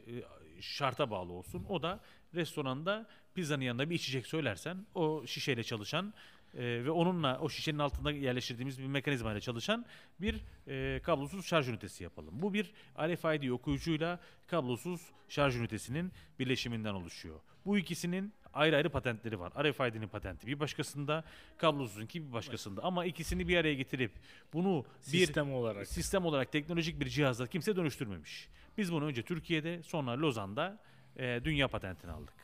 şarta 0.60 1.10
bağlı 1.10 1.32
olsun. 1.32 1.66
O 1.68 1.82
da 1.82 2.00
restoranda 2.34 3.06
pizzanın 3.34 3.62
yanında 3.62 3.90
bir 3.90 3.94
içecek 3.94 4.26
söylersen 4.26 4.86
o 4.94 5.26
şişeyle 5.26 5.64
çalışan 5.64 6.14
e, 6.54 6.84
ve 6.84 6.90
onunla 6.90 7.38
o 7.40 7.48
şişenin 7.48 7.78
altında 7.78 8.10
yerleştirdiğimiz 8.10 8.78
bir 8.78 8.86
mekanizmayla 8.86 9.40
çalışan 9.40 9.86
bir 10.20 10.44
e, 10.66 11.00
kablosuz 11.02 11.46
şarj 11.46 11.68
ünitesi 11.68 12.04
yapalım. 12.04 12.42
Bu 12.42 12.54
bir 12.54 12.72
RFID 12.98 13.50
okuyucuyla 13.50 14.20
kablosuz 14.46 15.00
şarj 15.28 15.56
ünitesinin 15.56 16.12
birleşiminden 16.38 16.94
oluşuyor. 16.94 17.40
Bu 17.66 17.78
ikisinin 17.78 18.32
ayrı 18.52 18.76
ayrı 18.76 18.90
patentleri 18.90 19.40
var. 19.40 19.52
RFID'nin 19.64 20.08
patenti 20.08 20.46
bir 20.46 20.60
başkasında, 20.60 21.24
kablosuzunki 21.56 22.26
bir 22.26 22.32
başkasında. 22.32 22.82
Ama 22.84 23.04
ikisini 23.04 23.48
bir 23.48 23.56
araya 23.56 23.74
getirip 23.74 24.12
bunu 24.52 24.84
bir 25.12 25.18
Sistem 25.18 25.52
olarak. 25.52 25.86
sistem 25.86 26.24
olarak 26.24 26.52
teknolojik 26.52 27.00
bir 27.00 27.08
cihazla 27.08 27.46
kimse 27.46 27.76
dönüştürmemiş. 27.76 28.48
Biz 28.78 28.92
bunu 28.92 29.04
önce 29.04 29.22
Türkiye'de 29.22 29.82
sonra 29.82 30.20
Lozan'da 30.20 30.78
e, 31.16 31.40
dünya 31.44 31.68
patentini 31.68 32.10
aldık. 32.10 32.34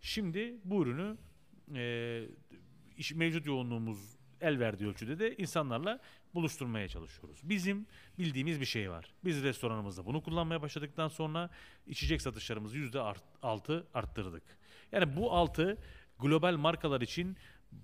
Şimdi 0.00 0.54
bu 0.64 0.82
ürünü 0.82 1.16
e, 1.74 2.24
iş, 2.98 3.12
mevcut 3.14 3.46
yoğunluğumuz 3.46 4.16
el 4.40 4.58
verdiği 4.58 4.86
ölçüde 4.86 5.18
de 5.18 5.36
insanlarla 5.36 6.00
buluşturmaya 6.34 6.88
çalışıyoruz. 6.88 7.40
Bizim 7.42 7.86
bildiğimiz 8.18 8.60
bir 8.60 8.64
şey 8.66 8.90
var. 8.90 9.12
Biz 9.24 9.42
restoranımızda 9.42 10.06
bunu 10.06 10.22
kullanmaya 10.22 10.62
başladıktan 10.62 11.08
sonra 11.08 11.50
içecek 11.86 12.22
satışlarımızı 12.22 12.76
yüzde 12.78 13.00
art- 13.00 13.22
altı 13.42 13.86
arttırdık. 13.94 14.42
Yani 14.92 15.16
bu 15.16 15.32
altı 15.32 15.78
global 16.18 16.56
markalar 16.56 17.00
için 17.00 17.36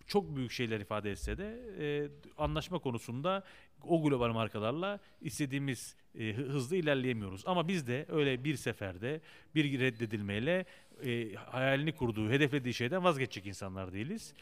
çok 0.06 0.36
büyük 0.36 0.52
şeyler 0.52 0.80
ifade 0.80 1.10
etse 1.10 1.38
de 1.38 1.60
e, 1.80 2.08
anlaşma 2.42 2.78
konusunda 2.78 3.44
o 3.82 4.02
global 4.02 4.28
markalarla 4.32 5.00
istediğimiz 5.20 5.96
e, 6.18 6.32
hı- 6.32 6.42
hızlı 6.42 6.76
ilerleyemiyoruz. 6.76 7.42
Ama 7.46 7.68
biz 7.68 7.86
de 7.86 8.06
öyle 8.08 8.44
bir 8.44 8.56
seferde 8.56 9.20
bir 9.54 9.80
reddedilmeyle 9.80 10.64
e, 11.04 11.34
hayalini 11.34 11.92
kurduğu, 11.92 12.30
hedeflediği 12.30 12.74
şeyden 12.74 13.04
vazgeçecek 13.04 13.46
insanlar 13.46 13.92
değiliz. 13.92 14.34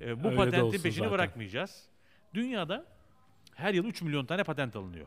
E, 0.00 0.24
bu 0.24 0.28
Öyle 0.28 0.36
patentin 0.36 0.70
peşini 0.82 0.92
zaten. 0.94 1.10
bırakmayacağız. 1.12 1.84
Dünyada 2.34 2.84
her 3.54 3.74
yıl 3.74 3.84
3 3.84 4.02
milyon 4.02 4.26
tane 4.26 4.44
patent 4.44 4.76
alınıyor. 4.76 5.06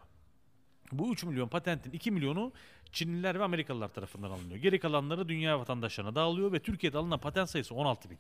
Bu 0.91 1.12
3 1.13 1.24
milyon 1.24 1.48
patentin 1.48 1.91
2 1.91 2.12
milyonu 2.12 2.52
Çinliler 2.91 3.39
ve 3.39 3.43
Amerikalılar 3.43 3.88
tarafından 3.88 4.32
alınıyor. 4.32 4.60
Geri 4.60 4.80
kalanları 4.80 5.28
dünya 5.28 5.60
vatandaşlarına 5.60 6.15
dağılıyor 6.15 6.52
ve 6.52 6.60
Türkiye'de 6.60 6.98
alınan 6.98 7.19
patent 7.19 7.50
sayısı 7.50 7.76
16 7.76 8.10
bin. 8.10 8.17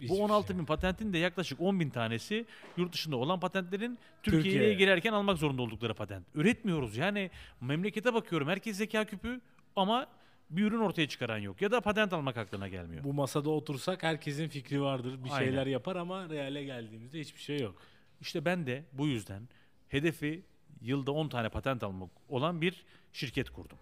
Hiçbir 0.00 0.08
Bu 0.18 0.24
16 0.24 0.46
şey. 0.48 0.58
bin 0.58 0.64
patentin 0.64 1.12
de 1.12 1.18
yaklaşık 1.18 1.60
10 1.60 1.80
bin 1.80 1.90
tanesi 1.90 2.46
yurt 2.76 2.92
dışında 2.92 3.16
olan 3.16 3.40
patentlerin 3.40 3.98
Türkiye'ye 4.22 4.42
Türkiye'ye. 4.44 4.74
girerken 4.74 5.12
almak 5.12 5.38
zorunda 5.38 5.62
oldukları 5.62 5.94
patent. 5.94 6.26
Üretmiyoruz 6.34 6.96
yani 6.96 7.30
memlekete 7.60 8.14
bakıyorum 8.14 8.48
herkes 8.48 8.76
zeka 8.76 9.04
küpü 9.04 9.40
ama 9.76 10.06
bir 10.52 10.62
ürün 10.62 10.78
ortaya 10.80 11.08
çıkaran 11.08 11.38
yok 11.38 11.62
ya 11.62 11.70
da 11.70 11.80
patent 11.80 12.12
almak 12.12 12.36
aklına 12.36 12.68
gelmiyor. 12.68 13.04
Bu 13.04 13.12
masada 13.12 13.50
otursak 13.50 14.02
herkesin 14.02 14.48
fikri 14.48 14.82
vardır. 14.82 15.24
Bir 15.24 15.30
Aynen. 15.30 15.44
şeyler 15.44 15.66
yapar 15.66 15.96
ama 15.96 16.28
reale 16.28 16.64
geldiğimizde 16.64 17.20
hiçbir 17.20 17.40
şey 17.40 17.60
yok. 17.60 17.82
İşte 18.20 18.44
ben 18.44 18.66
de 18.66 18.84
bu 18.92 19.06
yüzden 19.06 19.48
hedefi 19.88 20.42
yılda 20.80 21.12
10 21.12 21.28
tane 21.28 21.48
patent 21.48 21.82
almak 21.82 22.10
olan 22.28 22.60
bir 22.60 22.84
şirket 23.12 23.50
kurdum. 23.50 23.78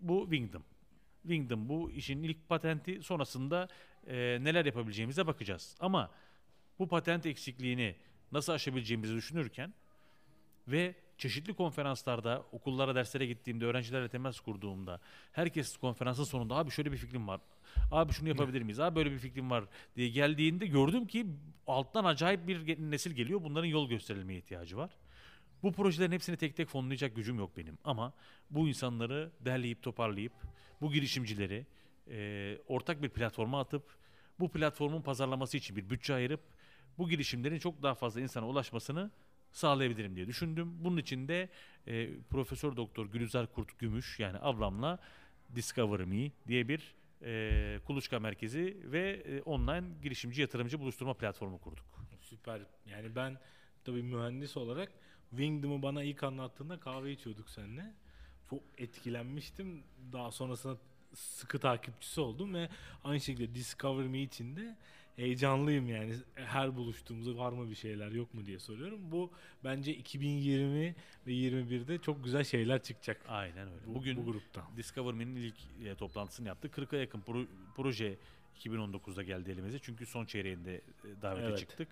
Bu 0.00 0.22
Wingdom. 0.22 0.64
Wingdom 1.22 1.68
bu 1.68 1.90
işin 1.90 2.22
ilk 2.22 2.48
patenti 2.48 3.02
sonrasında 3.02 3.68
e, 4.06 4.14
neler 4.40 4.64
yapabileceğimize 4.64 5.26
bakacağız. 5.26 5.76
Ama 5.80 6.10
bu 6.78 6.88
patent 6.88 7.26
eksikliğini 7.26 7.96
nasıl 8.32 8.52
aşabileceğimizi 8.52 9.14
düşünürken 9.14 9.74
ve 10.68 10.94
çeşitli 11.18 11.54
konferanslarda, 11.54 12.44
okullara, 12.52 12.94
derslere 12.94 13.26
gittiğimde, 13.26 13.66
öğrencilerle 13.66 14.08
temas 14.08 14.40
kurduğumda 14.40 15.00
herkes 15.32 15.76
konferansın 15.76 16.24
sonunda 16.24 16.54
abi 16.54 16.70
şöyle 16.70 16.92
bir 16.92 16.96
fikrim 16.96 17.28
var. 17.28 17.40
Abi 17.90 18.12
şunu 18.12 18.28
yapabilir 18.28 18.62
miyiz? 18.62 18.80
Abi 18.80 18.96
böyle 18.96 19.10
bir 19.10 19.18
fikrim 19.18 19.50
var 19.50 19.64
diye 19.96 20.08
geldiğinde 20.08 20.66
gördüm 20.66 21.06
ki 21.06 21.26
alttan 21.66 22.04
acayip 22.04 22.48
bir 22.48 22.78
nesil 22.78 23.10
geliyor. 23.10 23.42
Bunların 23.42 23.68
yol 23.68 23.88
gösterilmeye 23.88 24.38
ihtiyacı 24.38 24.76
var. 24.76 24.90
Bu 25.62 25.72
projelerin 25.72 26.12
hepsini 26.12 26.36
tek 26.36 26.56
tek 26.56 26.68
fonlayacak 26.68 27.16
gücüm 27.16 27.38
yok 27.38 27.56
benim. 27.56 27.78
Ama 27.84 28.12
bu 28.50 28.68
insanları 28.68 29.30
derleyip 29.40 29.82
toparlayıp 29.82 30.32
bu 30.80 30.92
girişimcileri 30.92 31.66
e, 32.10 32.58
ortak 32.68 33.02
bir 33.02 33.08
platforma 33.08 33.60
atıp 33.60 33.82
bu 34.40 34.50
platformun 34.50 35.02
pazarlaması 35.02 35.56
için 35.56 35.76
bir 35.76 35.90
bütçe 35.90 36.14
ayırıp 36.14 36.40
bu 36.98 37.08
girişimlerin 37.08 37.58
çok 37.58 37.82
daha 37.82 37.94
fazla 37.94 38.20
insana 38.20 38.48
ulaşmasını 38.48 39.10
sağlayabilirim 39.54 40.16
diye 40.16 40.26
düşündüm. 40.26 40.84
Bunun 40.84 40.96
için 40.96 41.28
de 41.28 41.48
e, 41.86 42.18
Profesör 42.30 42.76
Doktor 42.76 43.06
Gülizar 43.06 43.52
Kurt 43.52 43.78
Gümüş 43.78 44.20
yani 44.20 44.38
ablamla 44.40 44.98
Discover 45.54 46.04
Me 46.04 46.30
diye 46.48 46.68
bir 46.68 46.94
e, 47.22 47.78
kuluçka 47.86 48.20
merkezi 48.20 48.76
ve 48.84 49.10
e, 49.10 49.42
online 49.42 49.84
girişimci 50.02 50.40
yatırımcı 50.40 50.80
buluşturma 50.80 51.14
platformu 51.14 51.58
kurduk. 51.58 51.84
Süper. 52.20 52.60
Yani 52.86 53.16
ben 53.16 53.38
tabii 53.84 54.02
mühendis 54.02 54.56
olarak 54.56 54.92
Wingdom'u 55.30 55.82
bana 55.82 56.02
ilk 56.02 56.22
anlattığında 56.22 56.80
kahve 56.80 57.12
içiyorduk 57.12 57.50
seninle. 57.50 57.94
Çok 58.50 58.62
etkilenmiştim. 58.78 59.84
Daha 60.12 60.30
sonrasında 60.30 60.76
sıkı 61.14 61.58
takipçisi 61.58 62.20
oldum 62.20 62.54
ve 62.54 62.68
aynı 63.04 63.20
şekilde 63.20 63.54
Discover 63.54 64.06
Me 64.06 64.22
için 64.22 64.56
de 64.56 64.76
heyecanlıyım 65.16 65.88
yani. 65.88 66.14
Her 66.34 66.76
buluştuğumuzda 66.76 67.36
var 67.36 67.52
mı 67.52 67.70
bir 67.70 67.74
şeyler 67.74 68.10
yok 68.12 68.34
mu 68.34 68.46
diye 68.46 68.58
soruyorum. 68.58 69.10
Bu 69.10 69.30
bence 69.64 69.94
2020 69.94 70.94
ve 71.26 71.32
21'de 71.32 71.98
çok 71.98 72.24
güzel 72.24 72.44
şeyler 72.44 72.82
çıkacak. 72.82 73.20
Aynen 73.28 73.68
öyle. 73.68 73.86
Bu, 73.86 73.94
Bugün 73.94 74.16
bu 74.16 74.24
gruptan. 74.24 74.64
Discover 74.76 75.14
Me'nin 75.14 75.36
ilk 75.36 75.56
e, 75.84 75.94
toplantısını 75.94 76.48
yaptık. 76.48 76.74
40'a 76.78 76.98
yakın 76.98 77.20
pro- 77.20 77.46
proje 77.76 78.16
2019'da 78.60 79.22
geldi 79.22 79.50
elimize. 79.50 79.78
Çünkü 79.78 80.06
son 80.06 80.24
çeyreğinde 80.24 80.74
e, 80.74 80.82
davete 81.22 81.46
Evet. 81.46 81.58
çıktık. 81.58 81.88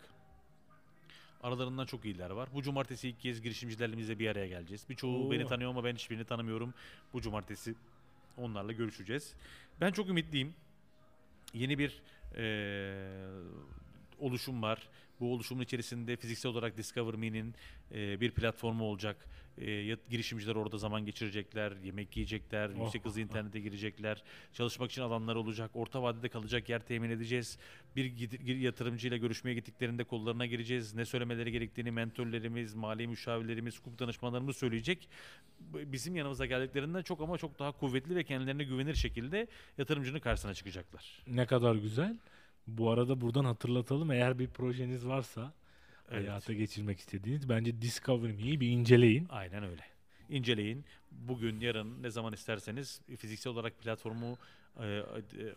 Aralarından 1.43 1.87
çok 1.87 2.05
iyiler 2.05 2.31
var. 2.31 2.49
Bu 2.55 2.63
cumartesi 2.63 3.09
ilk 3.09 3.21
kez 3.21 3.43
girişimcilerimizle 3.43 4.19
bir 4.19 4.29
araya 4.29 4.47
geleceğiz. 4.49 4.87
Birçoğu 4.89 5.27
Oo. 5.27 5.31
beni 5.31 5.47
tanıyor 5.47 5.71
ama 5.71 5.85
ben 5.85 5.95
hiçbirini 5.95 6.25
tanımıyorum. 6.25 6.75
Bu 7.13 7.21
cumartesi 7.21 7.75
onlarla 8.37 8.73
görüşeceğiz. 8.73 9.35
Ben 9.81 9.93
çok 9.93 10.09
ümitliyim. 10.09 10.55
Yeni 11.55 11.79
bir 11.79 12.03
e, 12.37 12.45
oluşum 14.19 14.63
var. 14.63 14.89
Bu 15.23 15.33
oluşumun 15.33 15.63
içerisinde 15.63 16.17
fiziksel 16.17 16.53
olarak 16.53 16.77
Discover 16.77 17.15
Me'nin 17.15 17.55
e, 17.95 18.21
bir 18.21 18.31
platformu 18.31 18.85
olacak. 18.85 19.17
E, 19.59 19.97
girişimciler 20.11 20.55
orada 20.55 20.79
zaman 20.79 21.07
geçirecekler, 21.07 21.73
yemek 21.85 22.17
yiyecekler, 22.17 22.71
Oh, 22.71 22.83
yüksek 22.83 23.05
hızlı 23.05 23.21
oh, 23.21 23.25
oh. 23.25 23.29
internete 23.29 23.61
girecekler. 23.61 24.23
Çalışmak 24.53 24.91
için 24.91 25.03
alanlar 25.03 25.37
olacak. 25.37 25.71
Orta 25.75 26.03
vadede 26.03 26.29
kalacak 26.29 26.69
yer 26.69 26.87
temin 26.87 27.11
edeceğiz. 27.11 27.59
Bir 27.97 28.13
yatırımcıyla 28.61 29.17
görüşmeye 29.17 29.55
gittiklerinde 29.55 30.05
kollarına 30.05 30.47
gireceğiz. 30.47 30.95
Ne 30.95 31.05
söylemeleri 31.05 31.53
gerektiğini 31.53 31.91
mentorlarımız, 31.91 32.75
mali 32.75 33.09
müşavirlerimiz, 33.09 33.79
hukuk 33.79 33.99
danışmanlarımız 33.99 34.57
söyleyecek. 34.57 35.09
Bizim 35.61 36.17
yanımıza 36.17 36.47
geldiklerinde 36.47 37.03
çok 37.03 37.21
ama 37.21 37.39
çok 37.39 37.59
daha 37.59 37.73
kuvvetli 37.73 38.17
ve 38.17 38.25
kendilerine 38.25 38.65
güvenir 38.65 38.95
şekilde 38.95 39.47
yatırımcının 39.79 40.21
karşısına 40.21 40.55
çıkacaklar. 40.55 41.23
Ne 41.27 41.47
kadar 41.47 41.75
güzel. 41.75 42.17
Bu 42.67 42.91
arada 42.91 43.21
buradan 43.21 43.45
hatırlatalım 43.45 44.11
eğer 44.11 44.39
bir 44.39 44.49
projeniz 44.49 45.07
varsa 45.07 45.53
Evet. 46.11 46.29
hayata 46.29 46.53
geçirmek 46.53 46.99
istediğiniz 46.99 47.49
bence 47.49 47.83
Discover 47.83 48.33
Me'yi 48.33 48.61
bir 48.61 48.69
inceleyin. 48.69 49.27
Aynen 49.31 49.63
öyle. 49.65 49.83
İnceleyin. 50.29 50.85
Bugün, 51.11 51.61
yarın 51.61 52.03
ne 52.03 52.11
zaman 52.11 52.33
isterseniz 52.33 53.01
fiziksel 53.19 53.53
olarak 53.53 53.79
platformu 53.79 54.39
e, 54.81 54.87
e, 54.87 55.03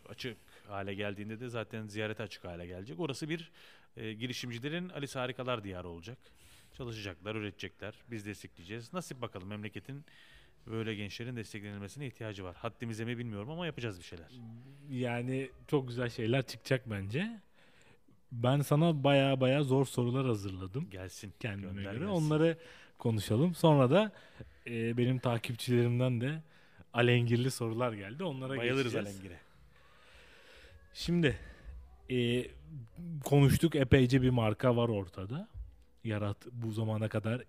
açık 0.09 0.37
hale 0.67 0.93
geldiğinde 0.93 1.39
de 1.39 1.49
zaten 1.49 1.87
ziyarete 1.87 2.23
açık 2.23 2.43
hale 2.45 2.65
gelecek. 2.65 2.99
Orası 2.99 3.29
bir 3.29 3.51
e, 3.97 4.13
girişimcilerin 4.13 4.89
Alice 4.89 5.19
Harikalar 5.19 5.63
diyarı 5.63 5.87
olacak. 5.87 6.17
Çalışacaklar, 6.77 7.35
üretecekler. 7.35 7.93
Biz 8.11 8.25
destekleyeceğiz. 8.25 8.93
Nasip 8.93 9.21
bakalım 9.21 9.47
memleketin 9.47 10.05
böyle 10.67 10.95
gençlerin 10.95 11.35
desteklenilmesine 11.35 12.07
ihtiyacı 12.07 12.43
var. 12.43 12.55
Haddimize 12.55 13.05
mi 13.05 13.17
bilmiyorum 13.17 13.49
ama 13.49 13.65
yapacağız 13.65 13.99
bir 13.99 14.03
şeyler. 14.03 14.27
Yani 14.89 15.49
çok 15.67 15.87
güzel 15.87 16.09
şeyler 16.09 16.47
çıkacak 16.47 16.89
bence. 16.89 17.39
Ben 18.31 18.61
sana 18.61 19.03
baya 19.03 19.41
baya 19.41 19.63
zor 19.63 19.85
sorular 19.85 20.25
hazırladım 20.25 20.89
Gelsin. 20.89 21.33
kendime 21.39 21.81
göre. 21.83 21.93
gelsin. 21.93 22.05
Onları 22.05 22.57
konuşalım. 22.97 23.55
Sonra 23.55 23.89
da 23.91 24.11
e, 24.67 24.97
benim 24.97 25.19
takipçilerimden 25.19 26.21
de 26.21 26.43
alengirli 26.93 27.51
sorular 27.51 27.93
geldi. 27.93 28.23
Onlara 28.23 28.57
Bayılırız 28.57 28.93
geçeceğiz. 28.93 29.07
Alengir'e. 29.07 29.39
Şimdi 30.93 31.37
e, 32.11 32.45
konuştuk 33.23 33.75
epeyce 33.75 34.21
bir 34.21 34.29
marka 34.29 34.75
var 34.75 34.89
ortada. 34.89 35.47
Yarat 36.03 36.37
bu 36.51 36.71
zamana 36.71 37.09
kadar 37.09 37.43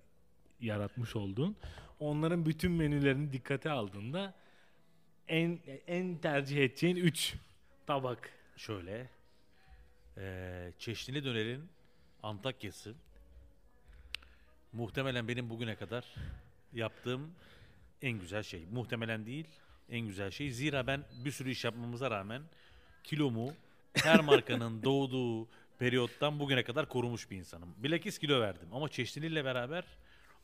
yaratmış 0.61 1.17
olduğun. 1.17 1.57
Onların 2.01 2.47
bütün 2.47 2.73
menülerini 2.73 3.33
dikkate 3.33 3.71
aldığında 3.71 4.35
en 5.29 5.59
en 5.87 6.17
tercih 6.19 6.57
edeceğin 6.65 6.97
3 6.97 7.35
tabak. 7.87 8.31
Şöyle. 8.57 9.09
eee 10.17 10.73
Çeşnili 10.79 11.25
Döner'in 11.25 11.69
Antakya'sı 12.23 12.95
muhtemelen 14.73 15.29
benim 15.29 15.51
bugüne 15.51 15.77
kadar 15.77 16.05
yaptığım 16.73 17.31
en 18.03 18.19
güzel 18.19 18.43
şey. 18.43 18.67
Muhtemelen 18.73 19.27
değil, 19.27 19.47
en 19.89 20.01
güzel 20.01 20.31
şey. 20.31 20.51
Zira 20.51 20.87
ben 20.87 21.05
bir 21.25 21.31
sürü 21.31 21.51
iş 21.51 21.65
yapmamıza 21.65 22.11
rağmen 22.11 22.43
kilomu 23.05 23.55
her 23.95 24.21
markanın 24.21 24.83
doğduğu 24.85 25.49
periyottan 25.79 26.39
bugüne 26.39 26.65
kadar 26.65 26.89
korumuş 26.89 27.31
bir 27.31 27.37
insanım. 27.37 27.75
Bilakis 27.77 28.19
kilo 28.19 28.41
verdim 28.41 28.69
ama 28.73 28.89
Çeşnili 28.89 29.27
ile 29.27 29.45
beraber 29.45 29.85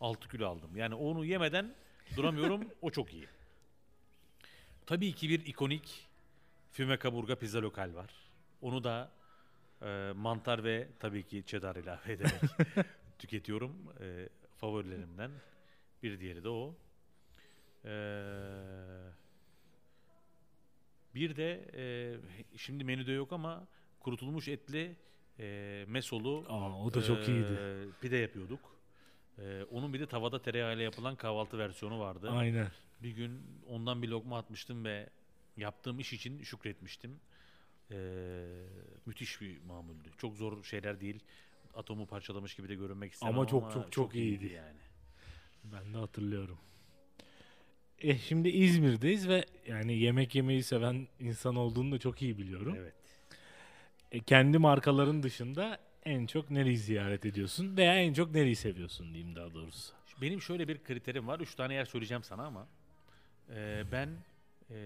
6 0.03 0.29
kilo 0.29 0.47
aldım. 0.49 0.77
Yani 0.77 0.95
onu 0.95 1.25
yemeden 1.25 1.75
duramıyorum. 2.17 2.69
o 2.83 2.91
çok 2.91 3.13
iyi. 3.15 3.27
Tabii 4.87 5.13
ki 5.13 5.29
bir 5.29 5.47
ikonik 5.47 6.09
füme 6.71 6.97
kaburga 6.99 7.35
pizza 7.39 7.63
lokal 7.63 7.95
var. 7.95 8.11
Onu 8.63 8.85
da 8.85 9.13
e, 9.83 10.13
mantar 10.17 10.65
ve 10.65 10.89
tabii 10.99 11.23
ki 11.27 11.43
cheddar 11.47 11.77
ilave 11.77 12.13
ederek 12.13 12.41
tüketiyorum. 13.19 13.73
E, 14.01 14.29
favorilerimden 14.57 15.31
bir 16.03 16.21
diğeri 16.21 16.45
de 16.45 16.49
o. 16.49 16.75
E, 17.85 17.93
bir 21.15 21.37
de 21.37 21.71
e, 21.75 21.85
şimdi 22.57 22.85
menüde 22.85 23.13
yok 23.13 23.33
ama 23.33 23.67
kurutulmuş 24.01 24.49
etli 24.49 24.97
e, 25.39 25.85
mesolu 25.89 26.45
Aa, 26.49 26.85
o 26.85 26.95
da 26.95 27.03
çok 27.03 27.29
e, 27.29 27.33
iyiydi. 27.33 27.89
pide 28.01 28.17
yapıyorduk. 28.17 28.61
E, 29.39 29.63
onun 29.71 29.95
bir 29.95 30.01
de 30.01 30.07
tavada 30.07 30.43
tereyağıyla 30.43 30.85
yapılan 30.85 31.17
kahvaltı 31.17 31.59
versiyonu 31.59 32.01
vardı. 32.01 32.31
Aynen. 32.31 32.69
Bir 33.03 33.11
gün 33.11 33.41
ondan 33.69 34.03
bir 34.03 34.09
lokma 34.09 34.39
atmıştım 34.39 34.85
ve 34.85 35.09
yaptığım 35.57 36.01
iş 36.01 36.13
için 36.13 36.43
şükretmiştim. 36.43 37.21
Ee, 37.91 37.97
müthiş 39.07 39.41
bir 39.41 39.63
mamuldü. 39.63 40.09
Çok 40.19 40.37
zor 40.37 40.65
şeyler 40.65 41.01
değil. 41.01 41.21
Atomu 41.75 42.07
parçalamış 42.07 42.55
gibi 42.55 42.69
de 42.69 42.75
görünmek 42.75 43.13
istemem 43.13 43.35
Ama 43.35 43.41
ama 43.43 43.51
çok 43.51 43.73
çok 43.73 43.93
çok 43.93 44.15
iyiydi. 44.15 44.47
yani. 44.47 44.79
Ben 45.65 45.95
de 45.95 45.99
hatırlıyorum. 45.99 46.59
E 47.99 48.19
şimdi 48.19 48.49
İzmir'deyiz 48.49 49.29
ve 49.29 49.45
yani 49.67 49.99
yemek 49.99 50.35
yemeyi 50.35 50.63
seven 50.63 51.09
insan 51.21 51.57
olduğunu 51.57 51.93
da 51.93 51.99
çok 51.99 52.23
iyi 52.23 52.39
biliyorum. 52.39 52.75
Evet. 52.79 52.95
E, 54.13 54.21
kendi 54.21 54.59
markaların 54.59 55.23
dışında 55.23 55.79
en 56.05 56.27
çok 56.27 56.51
nereyi 56.51 56.79
ziyaret 56.79 57.27
ediyorsun 57.27 57.77
veya 57.77 57.97
en 58.03 58.13
çok 58.13 58.35
nereyi 58.35 58.57
seviyorsun 58.57 59.15
diyeyim 59.15 59.37
daha 59.37 59.55
doğrusu. 59.55 59.93
Benim 60.21 60.43
şöyle 60.43 60.69
bir 60.69 60.85
kriterim 60.85 61.29
var. 61.29 61.41
Üç 61.41 61.55
tane 61.55 61.75
yer 61.75 61.85
söyleyeceğim 61.85 62.23
sana 62.23 62.47
ama 62.47 62.69
e, 63.55 63.85
ben 63.93 64.09
e, 64.71 64.77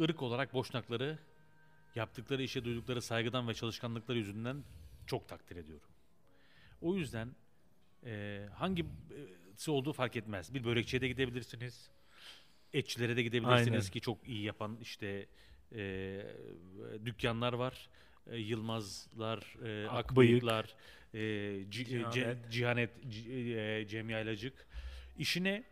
ırk 0.00 0.22
olarak 0.22 0.54
boşnakları 0.54 1.18
yaptıkları 1.94 2.42
işe 2.42 2.64
duydukları 2.64 3.02
saygıdan 3.02 3.48
ve 3.48 3.54
çalışkanlıkları 3.54 4.18
yüzünden 4.18 4.64
çok 5.06 5.28
takdir 5.28 5.56
ediyorum. 5.56 5.88
O 6.80 6.96
yüzden 6.96 7.28
e, 8.06 8.44
hangisi 8.54 9.70
olduğu 9.70 9.92
fark 9.92 10.16
etmez. 10.16 10.54
Bir 10.54 10.64
börekçiye 10.64 11.02
de 11.02 11.08
gidebilirsiniz. 11.08 11.90
Etçilere 12.72 13.16
de 13.16 13.22
gidebilirsiniz 13.22 13.68
Aynen. 13.68 13.92
ki 13.92 14.00
çok 14.00 14.28
iyi 14.28 14.42
yapan 14.42 14.78
işte 14.80 15.26
e, 15.72 16.22
dükkanlar 17.04 17.52
var. 17.52 17.88
E, 18.30 18.36
Yılmazlar, 18.38 19.38
e, 19.38 19.88
Akbıyık, 19.88 19.92
Akbıyıklar, 19.92 20.74
e, 21.14 21.18
Ci- 21.18 21.68
Cihanet. 21.70 22.14
Ce- 22.16 22.50
Cihanet, 22.50 22.90
C- 23.10 23.32
e, 23.32 23.86
Cem 23.88 24.10
Yaylacık. 24.10 24.66
İşine 25.18 25.64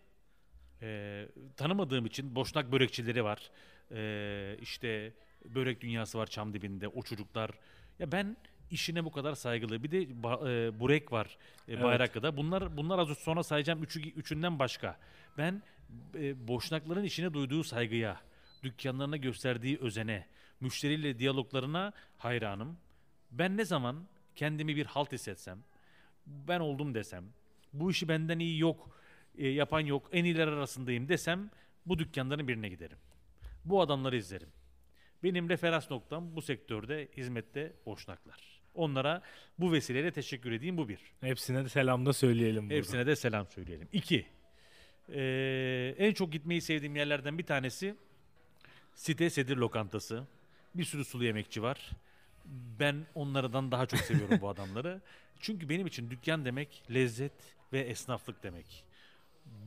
e, 0.83 1.27
tanımadığım 1.57 2.07
için 2.07 2.35
Boşnak 2.35 2.73
börekçileri 2.73 3.25
var. 3.25 3.51
E, 3.93 4.57
işte 4.63 5.13
börek 5.45 5.81
dünyası 5.81 6.19
var 6.19 6.27
çam 6.27 6.55
dibinde. 6.55 6.89
O 6.89 7.03
çocuklar. 7.03 7.51
Ya 7.99 8.13
ben 8.13 8.37
işine 8.71 9.05
bu 9.05 9.13
kadar 9.13 9.35
saygılı. 9.35 9.83
Bir 9.83 9.91
de 9.91 10.03
ba- 10.03 10.69
e, 10.69 10.81
Burek 10.81 11.13
var 11.13 11.39
e, 11.69 11.73
Evet. 11.73 11.83
Bayraklı'da. 11.85 12.37
Bunlar 12.37 12.77
bunlar 12.77 12.99
az 12.99 13.09
sonra 13.19 13.43
sayacağım 13.43 13.83
üçü, 13.83 14.01
üçünden 14.11 14.59
başka. 14.59 14.99
Ben 15.39 15.63
e, 16.15 16.49
Boşnakların 16.49 17.05
işine 17.05 17.35
duyduğu 17.35 17.65
saygıya, 17.65 18.21
dükkanlarına 18.63 19.17
gösterdiği 19.17 19.79
özene, 19.79 20.27
müşteriyle 20.61 21.19
diyaloglarına 21.19 21.93
hayranım. 22.19 22.77
Ben 23.31 23.57
ne 23.57 23.65
zaman 23.65 24.07
kendimi 24.35 24.77
bir 24.77 24.87
halt 24.87 25.13
hissetsem, 25.13 25.59
ben 26.27 26.61
oldum 26.61 26.95
desem, 26.95 27.25
bu 27.73 27.91
işi 27.91 28.09
benden 28.09 28.39
iyi 28.39 28.59
yok, 28.59 28.91
e, 29.39 29.49
yapan 29.49 29.81
yok, 29.81 30.09
en 30.13 30.25
iyiler 30.25 30.49
arasındayım 30.49 31.09
desem 31.09 31.51
bu 31.87 31.99
dükkanların 31.99 32.49
birine 32.49 32.69
giderim. 32.69 32.99
Bu 33.65 33.81
adamları 33.81 34.17
izlerim. 34.17 34.49
Benim 35.23 35.49
referans 35.49 35.91
noktam 35.91 36.37
bu 36.37 36.43
sektörde, 36.43 37.09
hizmette 37.17 37.73
boşnaklar. 37.87 38.61
Onlara 38.75 39.23
bu 39.59 39.73
vesileyle 39.73 40.13
teşekkür 40.13 40.53
edeyim 40.53 40.77
bu 40.77 40.89
bir. 40.89 40.99
Hepsine 41.21 41.65
de 41.65 41.69
selam 41.69 42.07
da 42.07 42.13
söyleyelim 42.13 42.63
burada. 42.63 42.75
Hepsine 42.75 43.07
de 43.07 43.17
selam 43.17 43.47
söyleyelim. 43.47 43.89
İki, 43.93 44.27
e, 45.09 45.95
en 45.99 46.13
çok 46.13 46.33
gitmeyi 46.33 46.61
sevdiğim 46.61 46.97
yerlerden 46.97 47.39
bir 47.39 47.47
tanesi 47.47 47.95
Site 48.95 49.31
Sedir 49.31 49.57
Lokantası. 49.57 50.27
Bir 50.75 50.85
sürü 50.85 51.05
sulu 51.05 51.25
yemekçi 51.25 51.63
var. 51.63 51.91
Ben 52.81 53.07
onlardan 53.15 53.73
daha 53.73 53.87
çok 53.87 54.01
seviyorum 54.01 54.39
bu 54.41 54.49
adamları. 54.55 55.01
Çünkü 55.41 55.69
benim 55.69 55.87
için 55.87 56.11
dükkan 56.11 56.45
demek 56.45 56.83
lezzet 56.91 57.33
ve 57.73 57.81
esnaflık 57.81 58.43
demek. 58.43 58.85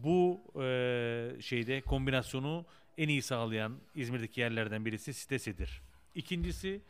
Bu 0.04 0.42
e, 0.62 1.42
şeyde 1.42 1.82
kombinasyonu 1.82 2.66
en 2.98 3.08
iyi 3.10 3.22
sağlayan 3.22 3.78
İzmir'deki 3.96 4.42
yerlerden 4.42 4.86
birisi 4.86 5.14
sitesidir. 5.14 5.82
İkincisi 6.16 6.82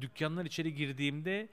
dükkanlar 0.00 0.44
içeri 0.44 0.74
girdiğimde 0.74 1.48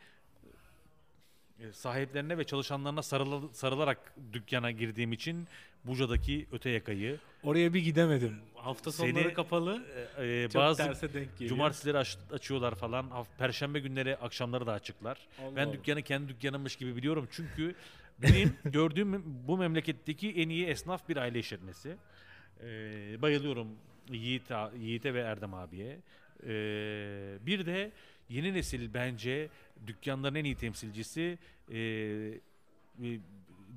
sahiplerine 1.73 2.37
ve 2.37 2.43
çalışanlarına 2.43 2.99
sarıla- 3.03 3.53
sarılarak 3.53 4.13
dükkana 4.33 4.71
girdiğim 4.71 5.13
için 5.13 5.47
Buca'daki 5.83 6.47
öte 6.51 6.69
yakayı 6.69 7.17
Oraya 7.43 7.73
bir 7.73 7.79
gidemedim. 7.81 8.35
Hafta 8.55 8.91
Seni- 8.91 9.11
sonları 9.13 9.33
kapalı. 9.33 9.83
e, 10.17 10.25
e, 10.43 10.49
Çok 10.49 10.61
bazı 10.61 10.83
terse 10.83 11.13
denk 11.13 11.31
geliyor. 11.33 11.49
cumartesileri 11.49 11.97
aç- 11.97 12.17
açıyorlar 12.31 12.75
falan. 12.75 13.09
Haf- 13.09 13.37
Perşembe 13.37 13.79
günleri 13.79 14.15
akşamları 14.17 14.65
da 14.67 14.73
açıklar. 14.73 15.17
Allah 15.41 15.55
Ben 15.55 15.65
Allah. 15.65 15.73
dükkanı 15.73 16.01
kendi 16.01 16.29
dükkanımmış 16.29 16.75
gibi 16.75 16.95
biliyorum. 16.95 17.27
Çünkü 17.31 17.75
benim 18.21 18.53
gördüğüm 18.65 19.23
bu 19.47 19.57
memleketteki 19.57 20.31
en 20.31 20.49
iyi 20.49 20.65
esnaf 20.65 21.09
bir 21.09 21.17
aile 21.17 21.39
işletmesi. 21.39 21.95
Ee, 22.63 23.21
bayılıyorum 23.21 23.67
Yiğit, 24.11 24.51
a- 24.51 24.71
Yiğit'e 24.79 25.13
ve 25.13 25.19
Erdem 25.19 25.53
abiye. 25.53 25.99
Ee, 26.43 27.37
bir 27.45 27.65
de 27.65 27.91
yeni 28.29 28.53
nesil 28.53 28.93
bence 28.93 29.49
dükkanların 29.87 30.35
en 30.35 30.43
iyi 30.43 30.55
temsilcisi 30.55 31.37
e, 31.71 31.77
e, 31.77 32.39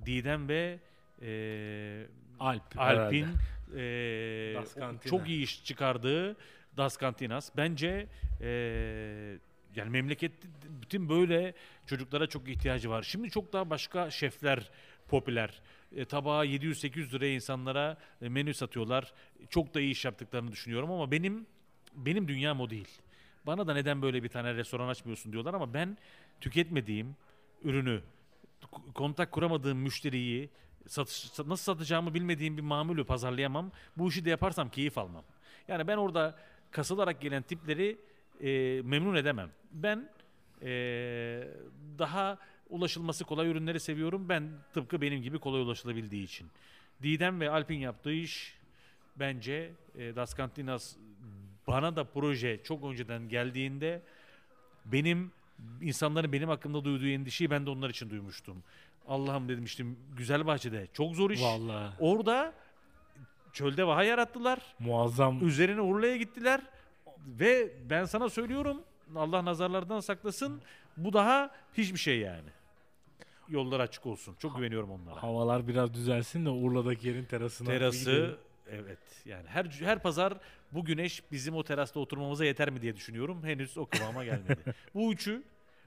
Didem 0.06 0.48
ve 0.48 0.78
e, 1.22 2.06
Alp. 2.40 2.78
Alp'in 2.78 3.26
e, 3.76 4.54
çok 5.04 5.28
iyi 5.28 5.42
iş 5.42 5.64
çıkardığı 5.64 6.36
Das 6.76 7.00
Cantinas. 7.00 7.50
Bence 7.56 8.06
e, 8.40 8.48
yani 9.76 9.90
memleket 9.90 10.32
bütün 10.82 11.08
böyle 11.08 11.54
çocuklara 11.86 12.26
çok 12.26 12.48
ihtiyacı 12.48 12.90
var. 12.90 13.02
Şimdi 13.02 13.30
çok 13.30 13.52
daha 13.52 13.70
başka 13.70 14.10
şefler 14.10 14.70
popüler. 15.08 15.62
E, 15.96 16.04
tabağa 16.04 16.46
700-800 16.46 17.12
liraya 17.12 17.34
insanlara 17.34 17.96
e, 18.22 18.28
menü 18.28 18.54
satıyorlar. 18.54 19.12
Çok 19.50 19.74
da 19.74 19.80
iyi 19.80 19.90
iş 19.90 20.04
yaptıklarını 20.04 20.52
düşünüyorum 20.52 20.90
ama 20.90 21.10
benim 21.10 21.46
benim 21.94 22.28
dünyam 22.28 22.60
o 22.60 22.70
değil. 22.70 22.88
Bana 23.46 23.66
da 23.66 23.74
neden 23.74 24.02
böyle 24.02 24.22
bir 24.22 24.28
tane 24.28 24.54
restoran 24.54 24.88
açmıyorsun 24.88 25.32
diyorlar 25.32 25.54
ama 25.54 25.74
ben 25.74 25.98
tüketmediğim 26.40 27.16
ürünü, 27.62 28.00
kontak 28.94 29.32
kuramadığım 29.32 29.78
müşteriyi, 29.78 30.50
satış, 30.86 31.14
sa- 31.14 31.48
nasıl 31.48 31.72
satacağımı 31.72 32.14
bilmediğim 32.14 32.56
bir 32.56 32.62
mamulü 32.62 33.04
pazarlayamam. 33.04 33.70
Bu 33.96 34.08
işi 34.08 34.24
de 34.24 34.30
yaparsam 34.30 34.70
keyif 34.70 34.98
almam. 34.98 35.24
Yani 35.68 35.86
ben 35.86 35.96
orada 35.96 36.38
kasılarak 36.70 37.20
gelen 37.20 37.42
tipleri 37.42 37.98
e, 38.40 38.80
memnun 38.84 39.14
edemem. 39.14 39.50
Ben 39.72 40.08
e, 40.62 40.68
daha 41.98 42.38
ulaşılması 42.68 43.24
kolay 43.24 43.48
ürünleri 43.48 43.80
seviyorum. 43.80 44.28
Ben 44.28 44.50
tıpkı 44.74 45.00
benim 45.00 45.22
gibi 45.22 45.38
kolay 45.38 45.62
ulaşılabildiği 45.62 46.24
için. 46.24 46.48
Didem 47.02 47.40
ve 47.40 47.50
Alp'in 47.50 47.78
yaptığı 47.78 48.12
iş 48.12 48.58
bence 49.16 49.72
e, 49.98 50.16
Das 50.16 50.36
Cantinas 50.36 50.96
bana 51.70 51.96
da 51.96 52.04
proje 52.04 52.62
çok 52.64 52.84
önceden 52.84 53.28
geldiğinde 53.28 54.02
benim 54.84 55.32
insanların 55.80 56.32
benim 56.32 56.48
hakkımda 56.48 56.84
duyduğu 56.84 57.06
endişeyi 57.08 57.50
ben 57.50 57.66
de 57.66 57.70
onlar 57.70 57.90
için 57.90 58.10
duymuştum. 58.10 58.62
Allah'ım 59.08 59.48
demiştim 59.48 59.98
güzel 60.16 60.46
bahçede 60.46 60.86
çok 60.92 61.14
zor 61.14 61.30
iş. 61.30 61.42
Vallahi 61.42 61.94
Orada 62.00 62.52
çölde 63.52 63.86
vaha 63.86 64.04
yarattılar. 64.04 64.58
muazzam. 64.78 65.46
Üzerine 65.46 65.80
Urla'ya 65.80 66.16
gittiler. 66.16 66.60
Ve 67.26 67.72
ben 67.90 68.04
sana 68.04 68.28
söylüyorum 68.28 68.82
Allah 69.16 69.44
nazarlardan 69.44 70.00
saklasın. 70.00 70.60
Bu 70.96 71.12
daha 71.12 71.50
hiçbir 71.74 71.98
şey 71.98 72.18
yani. 72.18 72.48
Yollar 73.48 73.80
açık 73.80 74.06
olsun. 74.06 74.34
Çok 74.38 74.56
güveniyorum 74.56 74.90
onlara. 74.90 75.22
Havalar 75.22 75.68
biraz 75.68 75.94
düzelsin 75.94 76.46
de 76.46 76.50
Urla'daki 76.50 77.08
yerin 77.08 77.24
terasına 77.24 77.68
Terası. 77.68 78.38
Evet 78.70 78.98
yani 79.24 79.48
her 79.48 79.64
her 79.64 80.02
pazar 80.02 80.38
bu 80.72 80.84
güneş 80.84 81.22
bizim 81.32 81.54
o 81.54 81.64
terasta 81.64 82.00
oturmamıza 82.00 82.44
yeter 82.44 82.70
mi 82.70 82.82
diye 82.82 82.96
düşünüyorum. 82.96 83.44
Henüz 83.44 83.78
o 83.78 83.86
kıvama 83.86 84.24
gelmedi. 84.24 84.74
bu 84.94 85.12
üçü 85.12 85.42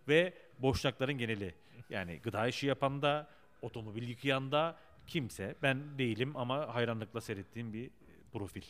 ve 0.08 0.34
boşlukların 0.60 1.18
geneli. 1.18 1.56
Yani 1.90 2.20
gıda 2.24 2.48
işi 2.48 2.68
yapan 2.68 3.02
da, 3.02 3.28
otomobil 3.62 4.10
yıkayan 4.10 4.52
da 4.52 4.78
kimse. 5.08 5.56
Ben 5.62 5.98
değilim 5.98 6.38
ama 6.38 6.76
hayranlıkla 6.76 7.22
seyrettiğim 7.22 7.74
bir 7.74 7.90
profil. 8.32 8.64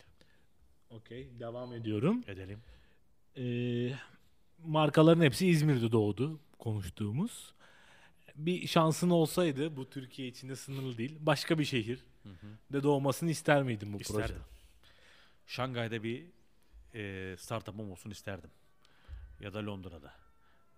Okey 0.89 1.29
devam 1.39 1.73
ediyorum. 1.73 2.23
Edelim. 2.27 2.59
Ee, 3.37 3.95
markaların 4.65 5.21
hepsi 5.21 5.47
İzmir'de 5.47 5.91
doğdu 5.91 6.39
konuştuğumuz. 6.59 7.53
Bir 8.35 8.67
şansın 8.67 9.09
olsaydı 9.09 9.75
bu 9.75 9.89
Türkiye 9.89 10.27
içinde 10.27 10.55
sınırlı 10.55 10.97
değil. 10.97 11.17
Başka 11.19 11.59
bir 11.59 11.65
şehir 11.65 11.99
de 12.73 12.83
doğmasını 12.83 13.31
ister 13.31 13.63
miydin 13.63 13.93
bu 13.93 13.97
İsterdim. 14.01 14.21
projede? 14.27 14.39
Şangay'da 15.47 16.03
bir 16.03 16.25
e, 16.93 17.35
startup'ım 17.37 17.91
olsun 17.91 18.09
isterdim. 18.09 18.49
Ya 19.39 19.53
da 19.53 19.65
Londra'da. 19.65 20.13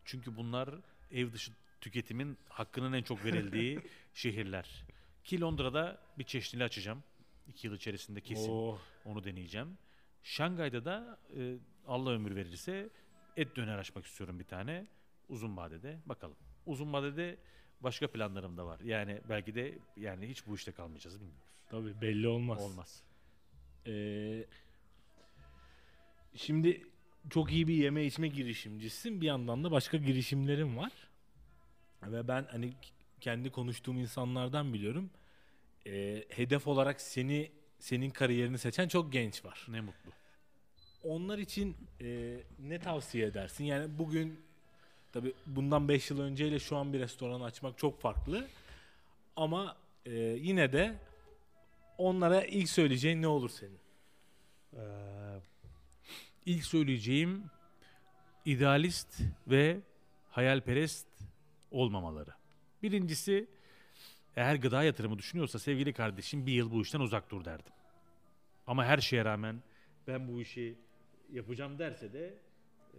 Çünkü 0.05 0.35
bunlar 0.37 0.69
ev 1.11 1.31
dışı 1.33 1.51
tüketimin 1.81 2.37
hakkının 2.49 2.93
en 2.93 3.03
çok 3.03 3.25
verildiği 3.25 3.79
şehirler. 4.13 4.83
Ki 5.23 5.41
Londra'da 5.41 6.01
bir 6.17 6.23
çeşnili 6.23 6.63
açacağım. 6.63 7.03
İki 7.47 7.67
yıl 7.67 7.75
içerisinde 7.75 8.21
kesin 8.21 8.51
Oo, 8.51 8.77
onu 9.05 9.23
deneyeceğim. 9.23 9.77
Şangay'da 10.23 10.85
da 10.85 11.19
e, 11.37 11.55
Allah 11.87 12.09
ömür 12.09 12.35
verirse 12.35 12.89
et 13.37 13.55
döner 13.55 13.77
açmak 13.77 14.05
istiyorum 14.05 14.39
bir 14.39 14.43
tane. 14.43 14.87
Uzun 15.29 15.57
vadede 15.57 15.99
bakalım. 16.05 16.37
Uzun 16.65 16.93
vadede 16.93 17.37
başka 17.81 18.07
planlarım 18.11 18.57
da 18.57 18.65
var. 18.65 18.79
Yani 18.79 19.21
belki 19.29 19.55
de 19.55 19.77
yani 19.97 20.29
hiç 20.29 20.47
bu 20.47 20.55
işte 20.55 20.71
kalmayacağız 20.71 21.15
bilmiyoruz. 21.15 21.43
tabii 21.69 22.01
belli 22.01 22.27
olmaz. 22.27 22.61
Olmaz. 22.61 23.03
Ee, 23.87 24.45
şimdi 26.35 26.87
çok 27.29 27.51
iyi 27.51 27.67
bir 27.67 27.73
yeme 27.73 28.05
içme 28.05 28.27
girişimcisin. 28.27 29.21
Bir 29.21 29.25
yandan 29.25 29.63
da 29.63 29.71
başka 29.71 29.97
girişimlerin 29.97 30.77
var. 30.77 30.91
Ve 32.03 32.27
ben 32.27 32.47
hani 32.51 32.73
kendi 33.21 33.51
konuştuğum 33.51 33.97
insanlardan 33.97 34.73
biliyorum. 34.73 35.09
Ee, 35.87 36.25
hedef 36.29 36.67
olarak 36.67 37.01
seni 37.01 37.51
senin 37.79 38.09
kariyerini 38.09 38.57
seçen 38.57 38.87
çok 38.87 39.13
genç 39.13 39.45
var. 39.45 39.65
Ne 39.69 39.81
mutlu. 39.81 40.11
Onlar 41.03 41.37
için 41.37 41.77
e, 42.01 42.37
ne 42.59 42.79
tavsiye 42.79 43.25
edersin? 43.27 43.63
Yani 43.63 43.97
bugün 43.97 44.44
tabi 45.15 45.33
bundan 45.45 45.87
5 45.87 46.09
yıl 46.09 46.19
önceyle 46.19 46.59
şu 46.59 46.77
an 46.77 46.93
bir 46.93 46.99
restoran 46.99 47.41
açmak 47.41 47.77
çok 47.77 48.01
farklı. 48.01 48.47
Ama 49.35 49.77
e, 50.05 50.13
yine 50.19 50.71
de 50.73 50.95
onlara 51.97 52.43
ilk 52.43 52.69
söyleyeceğin 52.69 53.21
ne 53.21 53.27
olur 53.27 53.49
senin? 53.49 53.79
Ee, 54.73 54.79
ilk 56.45 56.65
söyleyeceğim 56.65 57.43
idealist 58.45 59.21
ve 59.47 59.79
hayalperest 60.31 61.07
olmamaları. 61.71 62.31
Birincisi 62.83 63.47
eğer 64.35 64.55
gıda 64.55 64.83
yatırımı 64.83 65.17
düşünüyorsa 65.17 65.59
sevgili 65.59 65.93
kardeşim 65.93 66.45
bir 66.45 66.53
yıl 66.53 66.71
bu 66.71 66.81
işten 66.81 66.99
uzak 66.99 67.31
dur 67.31 67.45
derdim. 67.45 67.73
Ama 68.67 68.85
her 68.85 68.97
şeye 68.97 69.25
rağmen 69.25 69.63
ben 70.07 70.27
bu 70.27 70.41
işi 70.41 70.75
yapacağım 71.33 71.79
derse 71.79 72.13
de 72.13 72.33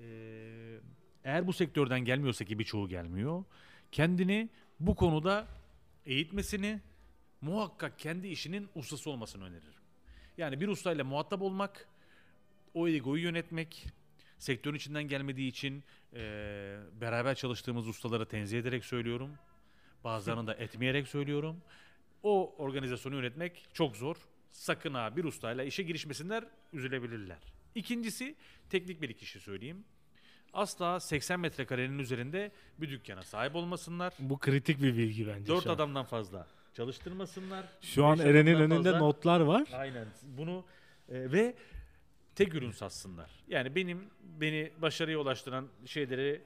eee, 0.00 0.81
eğer 1.26 1.46
bu 1.46 1.52
sektörden 1.52 2.00
gelmiyorsa 2.00 2.44
ki 2.44 2.58
birçoğu 2.58 2.88
gelmiyor 2.88 3.44
kendini 3.92 4.48
bu 4.80 4.94
konuda 4.94 5.46
eğitmesini 6.06 6.80
muhakkak 7.40 7.98
kendi 7.98 8.28
işinin 8.28 8.68
ustası 8.74 9.10
olmasını 9.10 9.44
öneririm. 9.44 9.82
Yani 10.38 10.60
bir 10.60 10.68
ustayla 10.68 11.04
muhatap 11.04 11.42
olmak, 11.42 11.88
o 12.74 12.88
egoyu 12.88 13.22
yönetmek, 13.22 13.87
sektörün 14.38 14.77
içinden 14.77 15.08
gelmediği 15.08 15.48
için 15.48 15.85
eee, 16.12 16.20
beraber 17.00 17.35
çalıştığımız 17.35 17.88
ustaları 17.88 18.27
tenzih 18.27 18.58
ederek 18.58 18.85
söylüyorum. 18.85 19.31
Bazılarını 20.04 20.46
da 20.46 20.54
etmeyerek 20.54 21.08
söylüyorum. 21.08 21.62
O 22.22 22.54
organizasyonu 22.58 23.14
yönetmek 23.14 23.66
çok 23.72 23.96
zor. 23.96 24.16
Sakın 24.52 24.94
ha 24.94 25.16
bir 25.16 25.24
ustayla 25.24 25.64
işe 25.64 25.83
girişmesinler, 25.83 26.44
üzülebilirler. 26.72 27.38
İkincisi 27.74 28.37
teknik 28.70 29.02
bir 29.02 29.12
kişi 29.12 29.40
söyleyeyim. 29.40 29.85
Asla 30.57 31.00
80 31.00 31.40
metrekarenin 31.40 31.98
üzerinde 31.98 32.52
bir 32.79 32.90
dükkana 32.90 33.23
sahip 33.23 33.57
olmasınlar. 33.57 34.13
Bu 34.19 34.38
kritik 34.38 34.83
bir 34.83 34.96
bilgi 34.96 35.27
bence. 35.27 35.46
4 35.52 35.65
şu 35.65 35.71
an. 35.71 35.75
adamdan 35.75 36.04
fazla 36.04 36.46
çalıştırmasınlar. 36.75 37.65
Şu 37.81 38.04
an 38.04 38.19
Eren'in 38.19 38.54
önünde 38.54 38.92
fazla- 38.92 38.98
notlar 38.98 39.40
var. 39.40 39.69
Aynen. 39.73 40.07
Bunu 40.23 40.65
e, 41.09 41.33
ve 41.33 41.54
tek 42.35 42.54
ürün 42.54 42.71
satsınlar. 42.71 43.31
Yani 43.48 43.75
benim 43.75 44.11
beni 44.21 44.73
başarıya 44.83 45.19
ulaştıran 45.19 45.69
şeyleri 45.87 46.42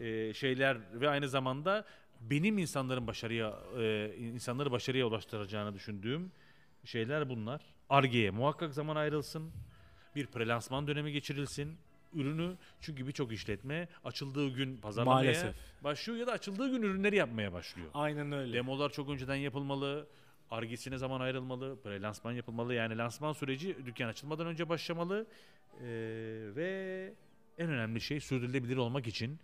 e, 0.00 0.34
şeyler 0.34 0.78
ve 1.00 1.08
aynı 1.08 1.28
zamanda 1.28 1.84
benim 2.20 2.58
insanların 2.58 3.06
başarıya 3.06 3.58
e, 3.78 4.14
insanları 4.16 4.70
başarıya 4.70 5.06
ulaştıracağını 5.06 5.74
düşündüğüm 5.74 6.32
şeyler 6.84 7.28
bunlar. 7.28 7.60
Arge'ye 7.88 8.30
muhakkak 8.30 8.74
zaman 8.74 8.96
ayrılsın. 8.96 9.52
Bir 10.16 10.26
prelansman 10.26 10.86
dönemi 10.86 11.12
geçirilsin. 11.12 11.78
Ürünü 12.14 12.56
çünkü 12.80 13.06
birçok 13.06 13.32
işletme 13.32 13.88
açıldığı 14.04 14.48
gün 14.48 14.76
pazarlamaya 14.76 15.14
Maalesef. 15.14 15.54
başlıyor 15.84 16.18
ya 16.18 16.26
da 16.26 16.32
açıldığı 16.32 16.70
gün 16.70 16.82
ürünleri 16.82 17.16
yapmaya 17.16 17.52
başlıyor. 17.52 17.88
Aynen 17.94 18.32
öyle. 18.32 18.52
Demolar 18.52 18.90
çok 18.92 19.10
önceden 19.10 19.34
yapılmalı. 19.34 20.06
Argesine 20.50 20.98
zaman 20.98 21.20
ayrılmalı. 21.20 21.78
Böyle 21.84 22.02
lansman 22.02 22.32
yapılmalı. 22.32 22.74
Yani 22.74 22.98
lansman 22.98 23.32
süreci 23.32 23.86
dükkan 23.86 24.08
açılmadan 24.08 24.46
önce 24.46 24.68
başlamalı. 24.68 25.26
Ee, 25.80 25.86
ve 26.56 27.12
en 27.58 27.70
önemli 27.70 28.00
şey 28.00 28.20
sürdürülebilir 28.20 28.76
olmak 28.76 29.06
için 29.06 29.38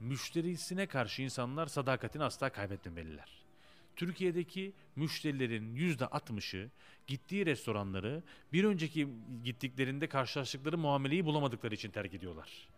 müşterisine 0.00 0.86
karşı 0.86 1.22
insanlar 1.22 1.66
sadakatini 1.66 2.24
asla 2.24 2.50
kaybetmemeliler. 2.50 3.47
Türkiye'deki 3.98 4.72
müşterilerin 4.96 5.76
%60'ı 5.76 6.70
gittiği 7.06 7.46
restoranları 7.46 8.22
bir 8.52 8.64
önceki 8.64 9.08
gittiklerinde 9.44 10.06
karşılaştıkları 10.06 10.78
muameleyi 10.78 11.24
bulamadıkları 11.24 11.74
için 11.74 11.90
terk 11.90 12.14
ediyorlar. 12.14 12.68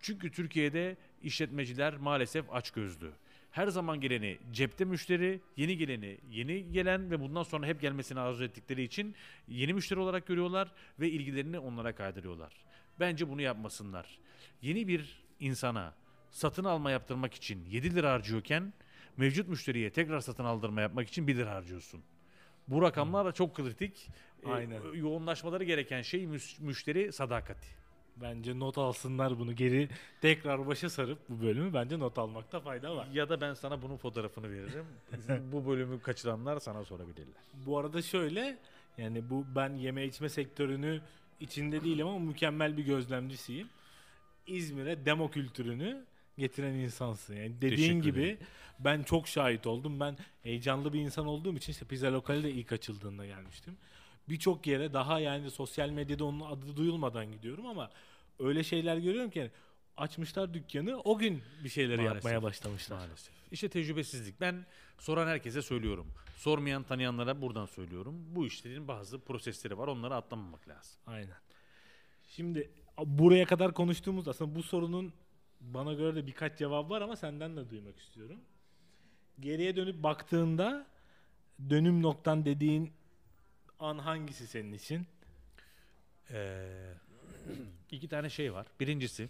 Çünkü 0.00 0.30
Türkiye'de 0.30 0.96
işletmeciler 1.22 1.96
maalesef 1.96 2.54
açgözlü. 2.54 3.12
Her 3.50 3.68
zaman 3.68 4.00
geleni 4.00 4.38
cepte 4.52 4.84
müşteri, 4.84 5.40
yeni 5.56 5.76
geleni 5.76 6.18
yeni 6.30 6.72
gelen 6.72 7.10
ve 7.10 7.20
bundan 7.20 7.42
sonra 7.42 7.66
hep 7.66 7.80
gelmesini 7.80 8.20
arzu 8.20 8.44
ettikleri 8.44 8.82
için 8.82 9.14
yeni 9.48 9.74
müşteri 9.74 9.98
olarak 10.00 10.26
görüyorlar 10.26 10.72
ve 11.00 11.10
ilgilerini 11.10 11.58
onlara 11.58 11.94
kaydırıyorlar. 11.94 12.52
Bence 13.00 13.28
bunu 13.28 13.42
yapmasınlar. 13.42 14.18
Yeni 14.62 14.88
bir 14.88 15.22
insana 15.40 15.94
satın 16.30 16.64
alma 16.64 16.90
yaptırmak 16.90 17.34
için 17.34 17.64
7 17.64 17.94
lira 17.94 18.12
harcıyorken 18.12 18.72
mevcut 19.16 19.48
müşteriye 19.48 19.90
tekrar 19.90 20.20
satın 20.20 20.44
aldırma 20.44 20.80
yapmak 20.80 21.08
için 21.08 21.26
1 21.26 21.36
lira 21.36 21.54
harcıyorsun. 21.54 22.00
Bu 22.68 22.82
rakamlar 22.82 23.26
da 23.26 23.32
çok 23.32 23.54
kritik. 23.56 24.08
Ee, 24.46 24.48
Aynen. 24.50 24.92
yoğunlaşmaları 24.94 25.64
gereken 25.64 26.02
şey 26.02 26.24
müş- 26.24 26.60
müşteri 26.62 27.12
sadakati. 27.12 27.66
Bence 28.16 28.58
not 28.58 28.78
alsınlar 28.78 29.38
bunu 29.38 29.54
geri 29.54 29.88
tekrar 30.20 30.66
başa 30.66 30.90
sarıp 30.90 31.18
bu 31.28 31.42
bölümü 31.42 31.74
bence 31.74 31.98
not 31.98 32.18
almakta 32.18 32.60
fayda 32.60 32.96
var. 32.96 33.08
Ya 33.12 33.28
da 33.28 33.40
ben 33.40 33.54
sana 33.54 33.82
bunun 33.82 33.96
fotoğrafını 33.96 34.50
veririm. 34.50 34.86
Bu 35.52 35.66
bölümü 35.66 36.00
kaçıranlar 36.00 36.58
sana 36.60 36.84
sorabilirler. 36.84 37.42
Bu 37.66 37.78
arada 37.78 38.02
şöyle 38.02 38.58
yani 38.98 39.30
bu 39.30 39.44
ben 39.56 39.74
yeme 39.74 40.04
içme 40.06 40.28
sektörünü 40.28 41.00
içinde 41.40 41.84
değilim 41.84 42.06
ama 42.06 42.18
mükemmel 42.18 42.76
bir 42.76 42.82
gözlemcisiyim. 42.84 43.68
İzmir'e 44.46 45.04
demo 45.06 45.30
kültürünü 45.30 46.04
getiren 46.38 46.74
insansın. 46.74 47.34
Yani 47.36 47.54
dediğin 47.60 47.76
Teşekkür 47.76 48.02
gibi 48.02 48.22
ederim. 48.22 48.38
ben 48.78 49.02
çok 49.02 49.28
şahit 49.28 49.66
oldum. 49.66 50.00
Ben 50.00 50.18
heyecanlı 50.42 50.92
bir 50.92 51.00
insan 51.00 51.26
olduğum 51.26 51.56
için 51.56 51.72
işte 51.72 51.84
pizza 51.86 52.12
lokali 52.12 52.42
de 52.42 52.50
ilk 52.50 52.72
açıldığında 52.72 53.26
gelmiştim. 53.26 53.76
Birçok 54.28 54.66
yere 54.66 54.92
daha 54.92 55.20
yani 55.20 55.50
sosyal 55.50 55.88
medyada 55.90 56.24
onun 56.24 56.40
adı 56.40 56.76
duyulmadan 56.76 57.32
gidiyorum 57.32 57.66
ama 57.66 57.90
öyle 58.38 58.64
şeyler 58.64 58.96
görüyorum 58.96 59.30
ki 59.30 59.38
yani 59.38 59.50
açmışlar 59.96 60.54
dükkanı 60.54 61.00
o 61.04 61.18
gün 61.18 61.42
bir 61.64 61.68
şeyleri 61.68 61.96
Maalesef. 61.96 62.14
yapmaya 62.14 62.42
başlamışlar. 62.42 62.96
Maalesef. 62.96 63.34
İşte 63.52 63.68
tecrübesizlik. 63.68 64.40
Ben 64.40 64.66
soran 64.98 65.26
herkese 65.28 65.62
söylüyorum. 65.62 66.06
Sormayan 66.36 66.82
tanıyanlara 66.82 67.42
buradan 67.42 67.66
söylüyorum. 67.66 68.14
Bu 68.34 68.46
işlerin 68.46 68.88
bazı 68.88 69.18
prosesleri 69.20 69.78
var. 69.78 69.88
Onları 69.88 70.14
atlamamak 70.14 70.68
lazım. 70.68 71.00
Aynen. 71.06 71.36
Şimdi 72.28 72.70
buraya 73.04 73.44
kadar 73.46 73.74
konuştuğumuz 73.74 74.28
aslında 74.28 74.54
bu 74.54 74.62
sorunun 74.62 75.12
bana 75.60 75.92
göre 75.92 76.16
de 76.16 76.26
birkaç 76.26 76.58
cevap 76.58 76.90
var 76.90 77.02
ama 77.02 77.16
senden 77.16 77.56
de 77.56 77.70
duymak 77.70 77.98
istiyorum. 77.98 78.40
Geriye 79.40 79.76
dönüp 79.76 80.02
baktığında 80.02 80.86
dönüm 81.70 82.02
noktan 82.02 82.44
dediğin 82.44 82.92
an 83.78 83.98
hangisi 83.98 84.46
senin 84.46 84.72
için? 84.72 85.06
Ee, 86.30 86.94
iki 87.90 88.08
tane 88.08 88.30
şey 88.30 88.52
var. 88.52 88.66
Birincisi 88.80 89.28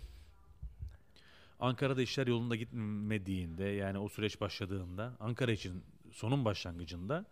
Ankara'da 1.60 2.02
işler 2.02 2.26
yolunda 2.26 2.56
gitmediğinde 2.56 3.64
yani 3.64 3.98
o 3.98 4.08
süreç 4.08 4.40
başladığında 4.40 5.16
Ankara 5.20 5.52
için 5.52 5.84
sonun 6.12 6.44
başlangıcında 6.44 7.26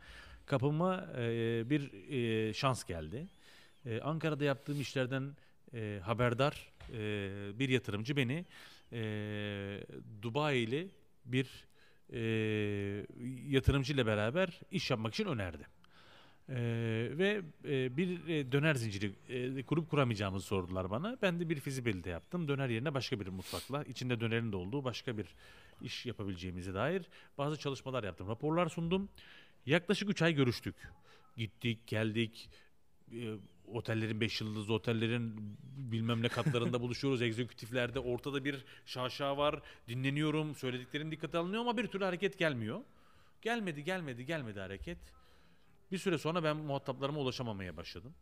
kapıma 0.46 1.06
e, 1.18 1.62
bir 1.70 2.10
e, 2.12 2.54
şans 2.54 2.84
geldi. 2.84 3.26
E, 3.86 4.00
Ankara'da 4.00 4.44
yaptığım 4.44 4.80
işlerden 4.80 5.36
e, 5.74 6.00
haberdar 6.04 6.72
e, 6.92 6.98
bir 7.58 7.68
yatırımcı 7.68 8.16
beni 8.16 8.44
e, 8.92 9.00
Dubai'li 10.22 10.90
bir 11.24 11.66
e, 12.12 12.20
yatırımcı 13.48 13.92
ile 13.92 14.06
beraber 14.06 14.60
iş 14.70 14.90
yapmak 14.90 15.14
için 15.14 15.26
önerdi. 15.26 15.66
Ee, 16.50 17.08
ve 17.12 17.42
e, 17.64 17.96
bir 17.96 18.28
e, 18.28 18.52
döner 18.52 18.74
zinciri 18.74 19.12
e, 19.28 19.62
kurup 19.62 19.90
kuramayacağımızı 19.90 20.46
sordular 20.46 20.90
bana. 20.90 21.18
Ben 21.22 21.40
de 21.40 21.48
bir 21.48 21.60
fizibilite 21.60 22.10
yaptım. 22.10 22.48
Döner 22.48 22.68
yerine 22.68 22.94
başka 22.94 23.20
bir 23.20 23.26
mutfakla, 23.26 23.84
içinde 23.84 24.20
dönerin 24.20 24.52
de 24.52 24.56
olduğu 24.56 24.84
başka 24.84 25.18
bir 25.18 25.26
iş 25.82 26.06
yapabileceğimize 26.06 26.74
dair 26.74 27.08
bazı 27.38 27.58
çalışmalar 27.58 28.04
yaptım. 28.04 28.28
Raporlar 28.28 28.68
sundum. 28.68 29.08
Yaklaşık 29.66 30.10
3 30.10 30.22
ay 30.22 30.34
görüştük. 30.34 30.74
Gittik, 31.36 31.86
geldik. 31.86 32.50
E, 33.12 33.34
otellerin 33.72 34.20
5 34.20 34.40
yıldızlı 34.40 34.74
otellerin 34.74 35.56
bilmem 35.76 36.22
ne 36.22 36.28
katlarında 36.28 36.80
buluşuyoruz. 36.80 37.22
Egzekutiflerde 37.28 37.98
ortada 38.00 38.44
bir 38.44 38.64
şaşa 38.86 39.36
var. 39.36 39.62
Dinleniyorum. 39.88 40.54
Söylediklerim 40.54 41.10
dikkate 41.10 41.38
alınıyor 41.38 41.62
ama 41.62 41.76
bir 41.76 41.86
türlü 41.86 42.04
hareket 42.04 42.38
gelmiyor. 42.38 42.80
Gelmedi, 43.42 43.84
gelmedi, 43.84 44.26
gelmedi 44.26 44.60
hareket. 44.60 44.98
Bir 45.92 45.98
süre 45.98 46.18
sonra 46.18 46.44
ben 46.44 46.56
muhataplarıma 46.56 47.20
ulaşamamaya 47.20 47.76
başladım. 47.76 48.14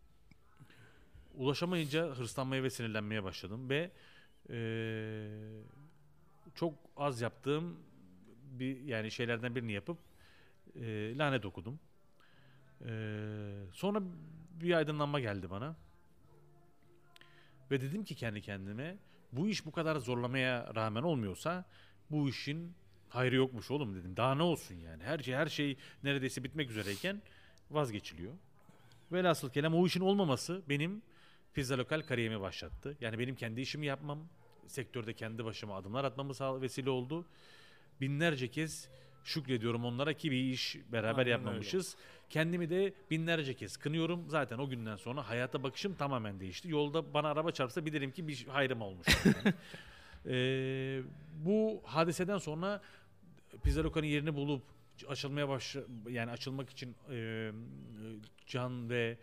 Ulaşamayınca 1.34 2.07
hırslanmaya 2.07 2.62
ve 2.62 2.70
sinirlenmeye 2.70 3.24
başladım 3.24 3.70
ve 3.70 3.90
eee, 4.49 5.62
çok 6.55 6.74
az 6.97 7.20
yaptığım 7.20 7.76
bir 8.51 8.80
yani 8.80 9.11
şeylerden 9.11 9.55
birini 9.55 9.72
yapıp 9.72 9.99
eee, 10.74 11.18
lanet 11.18 11.47
okudum. 11.47 11.80
Eee, 12.84 12.88
sonra 13.72 14.03
bir 14.61 14.74
aydınlanma 14.74 15.20
geldi 15.20 15.50
bana. 15.50 15.76
Ve 17.70 17.80
dedim 17.80 18.04
ki 18.04 18.14
kendi 18.14 18.42
kendime 18.42 18.96
bu 19.32 19.48
iş 19.48 19.66
bu 19.66 19.72
kadar 19.72 19.96
zorlamaya 19.96 20.74
rağmen 20.74 21.02
olmuyorsa 21.02 21.64
bu 22.11 22.28
işin 22.28 22.72
hayrı 23.09 23.36
yokmuş 23.36 23.70
oğlum 23.70 23.94
dedim. 23.94 24.16
Daha 24.16 24.34
ne 24.34 24.42
olsun 24.42 24.74
yani? 24.74 25.02
Her 25.02 25.18
şey 25.18 25.34
her 25.34 25.46
şey 25.46 25.76
neredeyse 26.02 26.44
bitmek 26.44 26.70
üzereyken 26.70 27.22
vazgeçiliyor. 27.70 28.32
Velhasıl 29.12 29.50
kelam 29.50 29.74
o 29.74 29.86
işin 29.86 30.00
olmaması 30.00 30.62
benim 30.68 31.02
pizza 31.54 31.78
lokal 31.78 32.00
kariyerimi 32.00 32.40
başlattı. 32.40 32.96
Yani 33.00 33.18
benim 33.18 33.34
kendi 33.34 33.61
işimi 33.61 33.86
yapmam, 33.86 34.18
sektörde 34.66 35.14
kendi 35.14 35.44
başıma 35.44 35.76
adımlar 35.76 36.04
atmamı 36.04 36.61
vesile 36.61 36.90
oldu. 36.90 37.26
Binlerce 38.00 38.48
kez 38.48 38.88
şükrediyorum 39.27 39.85
onlara 39.85 40.12
ki 40.12 40.31
bir 40.31 40.37
iş 40.37 40.77
beraber 40.93 41.18
Aynen 41.18 41.31
yapmamışız. 41.31 41.97
Kendimi 42.31 42.70
de 42.70 42.95
binlerce 43.11 43.55
kez 43.55 43.77
kınıyorum. 43.77 44.29
Zaten 44.29 44.59
o 44.59 44.68
günden 44.68 44.97
sonra 44.97 45.29
hayata 45.29 45.62
bakışım 45.62 45.95
tamamen 45.95 46.41
değişti. 46.41 46.70
Yolda 46.70 47.14
bana 47.14 47.29
araba 47.29 47.51
çarpsa 47.51 47.87
bilirim 47.87 48.11
ki 48.11 48.29
bir 48.29 48.47
hayrım 48.47 48.81
olmuş. 48.81 49.07
Yani. 49.24 49.55
Ee, 50.29 51.03
bu 51.45 51.83
hadiseden 51.85 52.39
sonra 52.39 52.83
pizza 53.62 53.85
lokanın 53.85 54.07
yerini 54.07 54.35
bulup 54.35 54.62
açılmaya 55.09 55.49
baş 55.49 55.77
yani 56.11 56.31
açılmak 56.31 56.70
için 56.70 56.97
e, 57.11 57.51
can 58.47 58.91
ve 58.91 59.18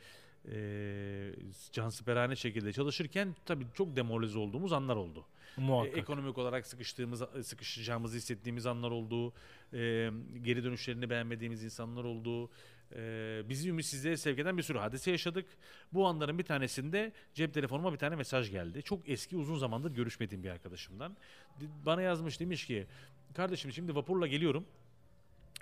e, 0.51 1.35
cansiperane 1.71 2.35
şekilde 2.35 2.73
çalışırken 2.73 3.35
tabii 3.45 3.65
çok 3.73 3.95
demoralize 3.95 4.39
olduğumuz 4.39 4.73
anlar 4.73 4.95
oldu. 4.95 5.25
E, 5.57 5.61
Muhakkak. 5.61 5.97
ekonomik 5.97 6.37
olarak 6.37 6.67
sıkıştığımız 6.67 7.23
sıkışacağımızı 7.43 8.17
hissettiğimiz 8.17 8.65
anlar 8.65 8.91
oldu. 8.91 9.33
E, 9.73 10.11
geri 10.43 10.63
dönüşlerini 10.63 11.09
beğenmediğimiz 11.09 11.63
insanlar 11.63 12.03
oldu. 12.03 12.49
E, 12.95 13.41
bizi 13.49 13.69
ümitsizliğe 13.69 14.17
sevk 14.17 14.39
eden 14.39 14.57
bir 14.57 14.63
sürü 14.63 14.77
hadise 14.77 15.11
yaşadık. 15.11 15.45
Bu 15.93 16.07
anların 16.07 16.39
bir 16.39 16.43
tanesinde 16.43 17.11
cep 17.33 17.53
telefonuma 17.53 17.93
bir 17.93 17.97
tane 17.97 18.15
mesaj 18.15 18.51
geldi. 18.51 18.83
Çok 18.83 19.09
eski 19.09 19.37
uzun 19.37 19.57
zamandır 19.57 19.91
görüşmediğim 19.91 20.43
bir 20.43 20.49
arkadaşımdan. 20.49 21.17
Bana 21.85 22.01
yazmış 22.01 22.39
demiş 22.39 22.65
ki 22.65 22.87
kardeşim 23.35 23.71
şimdi 23.71 23.95
vapurla 23.95 24.27
geliyorum. 24.27 24.65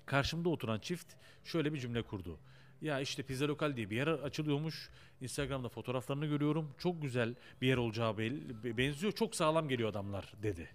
Karşımda 0.06 0.50
oturan 0.50 0.80
çift 0.80 1.08
şöyle 1.46 1.74
bir 1.74 1.80
cümle 1.80 2.02
kurdu. 2.02 2.40
Ya 2.82 3.00
işte 3.00 3.24
pizza 3.24 3.48
lokal 3.48 3.76
diye 3.76 3.90
bir 3.90 3.96
yer 3.96 4.08
açılıyormuş. 4.08 4.90
Instagram'da 5.22 5.70
fotoğraflarını 5.70 6.26
görüyorum. 6.26 6.70
Çok 6.78 7.02
güzel 7.02 7.36
bir 7.62 7.68
yer 7.68 7.78
olacağı 7.78 8.18
belli, 8.18 8.78
benziyor. 8.78 9.14
Çok 9.14 9.36
sağlam 9.36 9.70
geliyor 9.70 9.90
adamlar 9.90 10.34
dedi. 10.44 10.70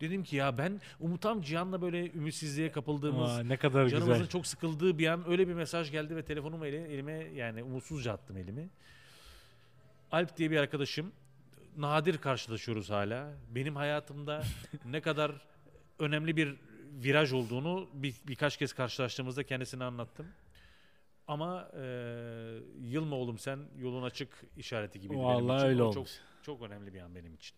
Dedim 0.00 0.24
ki 0.24 0.36
ya 0.36 0.58
ben 0.58 0.80
Umutam 1.00 1.42
Cihan'la 1.42 1.82
böyle 1.82 2.12
ümitsizliğe 2.12 2.72
kapıldığımız, 2.72 3.30
Aa, 3.30 3.42
ne 3.42 3.56
kadar 3.56 3.88
canımızın 3.88 4.12
güzel. 4.14 4.28
çok 4.28 4.46
sıkıldığı 4.46 4.98
bir 4.98 5.06
an 5.06 5.28
öyle 5.30 5.48
bir 5.48 5.54
mesaj 5.54 5.90
geldi 5.90 6.16
ve 6.16 6.22
telefonumu 6.24 6.66
ele- 6.66 6.92
elime 6.94 7.12
yani 7.12 7.62
umutsuzca 7.62 8.12
attım 8.12 8.36
elimi. 8.36 8.68
Alp 10.12 10.36
diye 10.36 10.50
bir 10.50 10.56
arkadaşım. 10.56 11.12
Nadir 11.76 12.18
karşılaşıyoruz 12.18 12.90
hala. 12.90 13.32
Benim 13.54 13.76
hayatımda 13.76 14.42
ne 14.84 15.00
kadar 15.00 15.32
önemli 15.98 16.36
bir 16.36 16.54
viraj 17.02 17.32
olduğunu 17.32 17.88
bir, 17.94 18.14
birkaç 18.28 18.56
kez 18.56 18.72
karşılaştığımızda 18.72 19.42
kendisine 19.42 19.84
anlattım. 19.84 20.26
Ama 21.28 21.70
e, 21.76 21.82
yılma 22.80 23.16
oğlum 23.16 23.38
sen 23.38 23.58
yolun 23.78 24.02
açık 24.02 24.28
işareti 24.56 25.00
gibi. 25.00 25.14
Vallahi 25.18 25.66
öyle 25.66 25.78
Çok, 25.78 25.96
olmuş. 25.96 26.10
çok 26.42 26.62
önemli 26.62 26.94
bir 26.94 27.00
an 27.00 27.14
benim 27.14 27.34
için. 27.34 27.56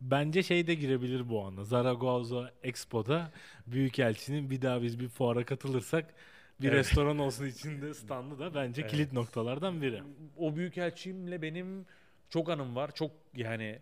Bence 0.00 0.42
şey 0.42 0.66
de 0.66 0.74
girebilir 0.74 1.28
bu 1.28 1.44
ana. 1.44 1.64
Zaragoza 1.64 2.50
Expo'da 2.62 3.30
Büyükelçinin 3.66 4.50
bir 4.50 4.62
daha 4.62 4.82
biz 4.82 5.00
bir 5.00 5.08
fuara 5.08 5.44
katılırsak 5.44 6.14
bir 6.60 6.68
Evet. 6.68 6.78
restoran 6.78 7.18
olsun 7.18 7.46
içinde 7.46 7.94
standı 7.94 8.38
da 8.38 8.54
bence 8.54 8.82
Evet. 8.82 8.90
kilit 8.90 9.12
noktalardan 9.12 9.82
biri. 9.82 10.02
O 10.36 10.56
büyükelçimle 10.56 11.42
benim 11.42 11.86
çok 12.28 12.50
anım 12.50 12.76
var. 12.76 12.90
Çok 12.94 13.10
yani 13.36 13.78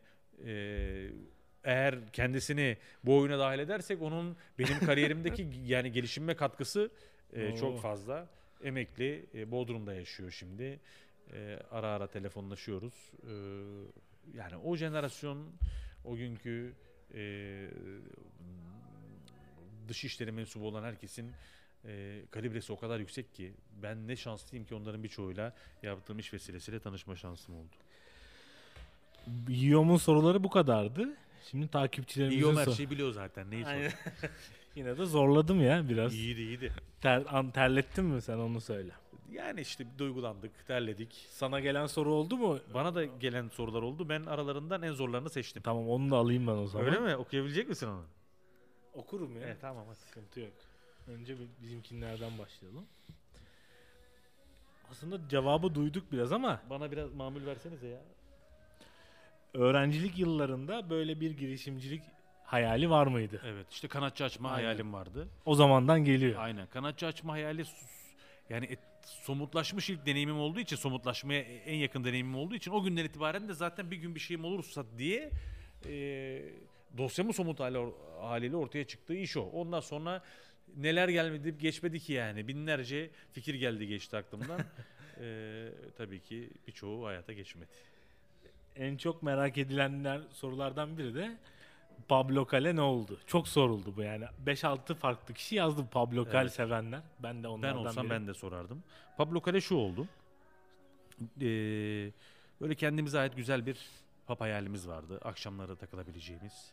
e, 0.47 1.11
eğer 1.65 2.13
kendisini 2.13 2.77
bu 3.05 3.17
oyuna 3.19 3.39
dahil 3.39 3.59
edersek 3.59 4.03
onun 4.03 4.37
benim 4.59 4.79
kariyerimdeki 4.79 5.49
yani 5.65 5.93
gelişime 5.93 6.35
katkısı 6.37 6.91
e, 7.33 7.53
Oo. 7.53 7.57
çok 7.57 7.81
fazla. 7.81 8.29
Emekli 8.63 9.27
e, 9.35 9.51
Bodrum'da 9.51 9.95
yaşıyor 9.95 10.31
şimdi. 10.31 10.81
E, 11.33 11.59
ara 11.71 11.87
ara 11.87 12.07
telefonlaşıyoruz. 12.07 12.95
E, 13.23 13.33
yani 14.35 14.57
o 14.57 14.77
jenerasyon 14.77 15.47
o 16.05 16.17
günkü 16.17 16.75
e, 17.15 17.21
dışişleri 19.89 20.33
mensubu 20.33 20.67
olan 20.67 20.83
herkesin 20.83 21.33
e, 21.85 22.23
kalibresi 22.31 22.73
o 22.73 22.79
kadar 22.79 22.99
yüksek 23.01 23.35
ki 23.35 23.53
ben 23.83 24.09
ne 24.09 24.17
şanslıyım 24.17 24.67
ki 24.67 24.75
onların 24.75 25.03
birçoğuyla 25.03 25.55
yaptığım 25.83 26.19
iş 26.19 26.33
vesilesiyle 26.33 26.81
tanışma 26.81 27.17
şansım 27.17 27.55
oldu. 27.55 27.77
Yiyom'un 29.49 29.97
soruları 29.97 30.45
bu 30.45 30.51
kadardı. 30.51 31.17
Şimdi 31.51 31.69
takipçilerimizin 31.69 32.55
İyi 32.55 32.57
her 32.57 32.73
şeyi 32.73 32.91
biliyor 32.91 33.13
zaten. 33.13 33.51
Neyi 33.51 33.65
sor? 33.65 33.71
Yine 34.79 34.99
de 34.99 35.05
zorladım 35.05 35.61
ya 35.61 35.89
biraz. 35.89 36.15
İyiydi 36.15 36.41
iyiydi. 36.41 36.73
Ter, 37.01 37.25
an, 37.29 37.51
terlettin 37.51 38.05
mi 38.05 38.23
sen 38.23 38.39
onu 38.39 38.61
söyle. 38.61 38.93
Yani 39.33 39.61
işte 39.61 39.87
duygulandık, 39.99 40.67
terledik. 40.67 41.27
Sana 41.31 41.61
gelen 41.61 41.87
soru 41.87 42.13
oldu 42.15 42.37
mu? 42.37 42.59
Bana 42.75 42.95
da 42.95 43.05
gelen 43.05 43.49
sorular 43.49 43.83
oldu. 43.83 44.09
Ben 44.09 44.23
aralarından 44.23 44.83
en 44.83 44.93
zorlarını 44.93 45.31
seçtim. 45.31 45.63
Tamam 45.63 45.89
onu 45.89 46.11
da 46.11 46.17
alayım 46.17 46.47
ben 46.47 46.53
o 46.53 46.67
zaman. 46.67 46.87
Öyle 46.87 47.01
mi? 47.01 47.17
Okuyabilecek 47.17 47.69
misin 47.69 47.87
onu? 47.87 48.05
Okurum 48.95 49.37
ya. 49.37 49.43
Evet 49.47 49.57
tamam 49.61 49.85
hadi. 49.89 49.97
Sıkıntı 49.99 50.41
yok. 50.41 50.53
Önce 51.09 51.37
bizimkinlerden 51.63 52.39
başlayalım. 52.39 52.85
Aslında 54.91 55.29
cevabı 55.29 55.75
duyduk 55.75 56.13
biraz 56.13 56.33
ama 56.33 56.61
Bana 56.71 56.93
biraz 56.93 57.15
mamul 57.15 57.47
versenize 57.47 57.87
ya. 57.89 58.01
öğrencilik 59.55 60.19
yıllarında 60.19 60.91
böyle 60.91 61.21
bir 61.21 61.31
girişimcilik 61.31 62.03
hayali 62.49 62.91
var 62.91 63.07
mıydı? 63.07 63.41
Evet 63.45 63.67
işte 63.71 63.89
kanatçı 63.89 64.25
açma 64.25 64.51
Aynen. 64.51 64.65
hayalim 64.65 64.93
vardı. 64.93 65.29
O 65.45 65.55
zamandan 65.55 66.05
geliyor. 66.05 66.35
Aynen. 66.39 66.67
Kanatçı 66.67 67.07
açma 67.07 67.33
hayali 67.33 67.65
yani 68.51 68.67
et- 68.67 68.79
somutlaşmış 69.03 69.91
ilk 69.91 70.07
deneyimim 70.07 70.39
olduğu 70.39 70.61
için 70.61 70.77
somutlaşmaya 70.77 71.41
en 71.41 71.77
yakın 71.77 72.05
deneyimim 72.05 72.37
olduğu 72.37 72.55
için 72.55 72.71
o 72.71 72.83
günden 72.83 73.05
itibaren 73.05 73.49
de 73.49 73.55
zaten 73.55 73.91
bir 73.91 73.97
gün 73.97 74.15
bir 74.15 74.21
şeyim 74.21 74.45
olursa 74.45 74.85
diye 74.99 75.31
e, 75.87 75.93
dosyamın 76.99 77.33
somut 77.33 77.61
hali, 77.61 77.93
haliyle 78.21 78.57
ortaya 78.57 78.85
çıktığı 78.85 79.15
iş 79.15 79.37
o. 79.37 79.43
Ondan 79.43 79.81
sonra 79.81 80.23
neler 80.77 81.09
gelmedi 81.09 81.59
geçmedi 81.59 82.01
ki 82.01 82.13
yani 82.13 82.49
binlerce 82.49 83.11
fikir 83.33 83.55
geldi 83.55 83.87
geçti 83.87 84.17
aklımdan. 84.17 84.61
E, 85.21 85.69
tabii 85.97 86.21
ki 86.21 86.51
birçoğu 86.67 87.07
hayata 87.07 87.33
geçmedi. 87.33 87.69
En 88.77 88.97
çok 88.97 89.23
merak 89.23 89.59
edilenler 89.59 90.21
sorulardan 90.33 90.99
biri 90.99 91.15
de 91.15 91.37
Pablo 92.09 92.45
Kale 92.45 92.77
ne 92.77 92.81
oldu? 92.81 93.19
Çok 93.27 93.49
soruldu 93.49 93.97
bu 93.97 94.03
yani. 94.03 94.25
5-6 94.47 94.95
farklı 94.95 95.35
kişi 95.35 95.55
yazdı 95.55 95.87
Pablo 95.91 96.25
Kale 96.25 96.41
Evet. 96.41 96.53
sevenler. 96.53 97.01
Ben 97.23 97.39
de 97.39 97.43
Ben 97.43 97.49
onlardan 97.49 97.77
olsam 97.87 98.05
biri. 98.05 98.11
ben 98.11 98.27
de 98.27 98.35
sorardım. 98.35 98.83
Pablo 99.17 99.41
Kale 99.41 99.61
şu 99.61 99.75
oldu. 99.75 100.07
Ee, 101.41 102.13
böyle 102.61 102.75
kendimize 102.77 103.19
ait 103.19 103.37
güzel 103.37 103.67
bir 103.67 103.79
pub 104.27 104.41
hayalimiz 104.41 104.89
vardı. 104.89 105.21
Akşamları 105.25 105.77
takılabileceğimiz. 105.77 106.73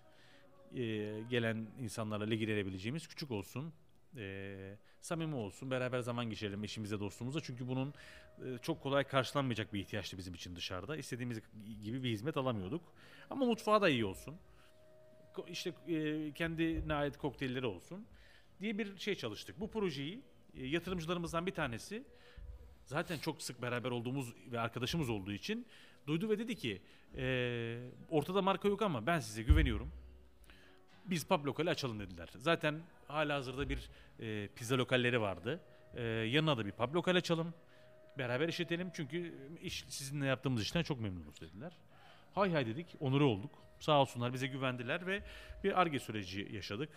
ee, 0.75 1.21
gelen 1.29 1.67
insanlarla 1.79 2.25
lige 2.25 2.45
girebileceğimiz 2.45 3.07
küçük 3.07 3.31
olsun. 3.31 3.73
ee, 4.17 4.75
samimi 5.01 5.35
olsun. 5.35 5.71
Beraber 5.71 5.99
zaman 5.99 6.29
geçirelim 6.29 6.63
eşimize 6.63 6.99
dostumuza. 6.99 7.39
Çünkü 7.41 7.67
bunun 7.67 7.93
ee, 8.39 8.57
çok 8.61 8.81
kolay 8.81 9.03
karşılanmayacak 9.03 9.73
bir 9.73 9.79
ihtiyaçtı 9.79 10.17
bizim 10.17 10.33
için 10.33 10.55
dışarıda. 10.55 10.97
İstediğimiz 10.97 11.41
gibi 11.83 12.03
bir 12.03 12.09
hizmet 12.09 12.37
alamıyorduk. 12.37 12.81
Ama 13.29 13.45
mutfağı 13.45 13.81
da 13.81 13.89
iyi 13.89 14.05
olsun. 14.05 14.35
İşte 15.47 15.73
e, 15.87 16.31
kendine 16.31 16.93
ait 16.93 17.17
kokteylleri 17.17 17.65
olsun 17.65 18.05
diye 18.61 18.77
bir 18.77 18.97
şey 18.97 19.15
çalıştık. 19.15 19.59
Bu 19.59 19.71
projeyi 19.71 20.21
e, 20.57 20.65
yatırımcılarımızdan 20.65 21.45
bir 21.45 21.51
tanesi 21.51 22.03
zaten 22.85 23.17
çok 23.17 23.41
sık 23.41 23.61
beraber 23.61 23.91
olduğumuz 23.91 24.33
ve 24.51 24.59
arkadaşımız 24.59 25.09
olduğu 25.09 25.31
için 25.31 25.65
duydu 26.07 26.29
ve 26.29 26.39
dedi 26.39 26.55
ki 26.55 26.81
e, 27.17 27.89
ortada 28.09 28.41
marka 28.41 28.67
yok 28.67 28.81
ama 28.81 29.05
ben 29.05 29.19
size 29.19 29.43
güveniyorum. 29.43 29.91
Biz 31.05 31.27
pub 31.27 31.45
lokali 31.45 31.69
açalım 31.69 31.99
dediler. 31.99 32.29
Zaten 32.37 32.81
hala 33.07 33.35
hazırda 33.35 33.69
bir 33.69 33.89
e, 34.19 34.47
pizza 34.55 34.77
lokalleri 34.77 35.21
vardı. 35.21 35.59
E, 35.95 36.03
yanına 36.03 36.57
da 36.57 36.65
bir 36.65 36.71
pub 36.71 36.95
lokal 36.95 37.15
açalım. 37.15 37.53
Beraber 38.17 38.49
işletelim 38.49 38.91
çünkü 38.93 39.33
iş, 39.61 39.85
sizinle 39.89 40.25
yaptığımız 40.25 40.61
işten 40.61 40.83
çok 40.83 41.01
memnunuz 41.01 41.41
dediler. 41.41 41.77
Hay 42.35 42.51
hay 42.51 42.65
dedik, 42.65 42.95
onuru 42.99 43.25
olduk. 43.25 43.51
Sağ 43.79 44.01
olsunlar 44.01 44.33
bize 44.33 44.47
güvendiler 44.47 45.07
ve 45.07 45.23
bir 45.63 45.81
ARGE 45.81 45.99
süreci 45.99 46.49
yaşadık. 46.51 46.89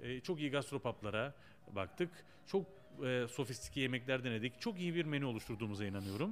E, 0.00 0.20
çok 0.20 0.40
iyi 0.40 0.50
gastropaplara 0.50 1.34
baktık. 1.72 2.10
Çok 2.46 2.66
e, 3.04 3.26
sofistike 3.30 3.80
yemekler 3.80 4.24
denedik. 4.24 4.60
Çok 4.60 4.80
iyi 4.80 4.94
bir 4.94 5.04
menü 5.04 5.24
oluşturduğumuza 5.24 5.84
inanıyorum. 5.84 6.30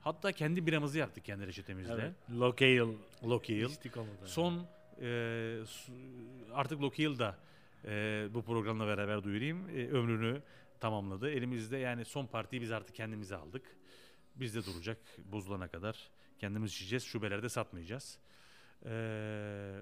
Hatta 0.00 0.32
kendi 0.32 0.66
biramızı 0.66 0.98
yaptık 0.98 1.24
kendi 1.24 1.46
reçetemizle. 1.46 1.92
Evet. 1.92 2.12
Local. 2.30 2.88
Local. 3.24 3.70
İçtik 3.70 3.96
onu 3.96 4.06
da. 4.22 4.26
Son 4.26 4.66
e, 5.02 5.58
artık 6.52 6.82
Local 6.82 7.18
da 7.18 7.38
e, 7.84 8.28
bu 8.34 8.42
programla 8.42 8.86
beraber 8.86 9.22
duyurayım. 9.24 9.68
E, 9.68 9.88
ömrünü 9.88 10.42
tamamladı. 10.80 11.30
Elimizde 11.30 11.76
yani 11.76 12.04
son 12.04 12.26
partiyi 12.26 12.62
biz 12.62 12.72
artık 12.72 12.96
kendimize 12.96 13.36
aldık. 13.36 13.62
Bizde 14.36 14.64
duracak 14.64 14.98
bozulana 15.32 15.68
kadar. 15.68 16.10
Kendimiz 16.40 16.72
içeceğiz. 16.72 17.04
Şubelerde 17.04 17.48
satmayacağız. 17.48 18.18
Ee, 18.84 18.90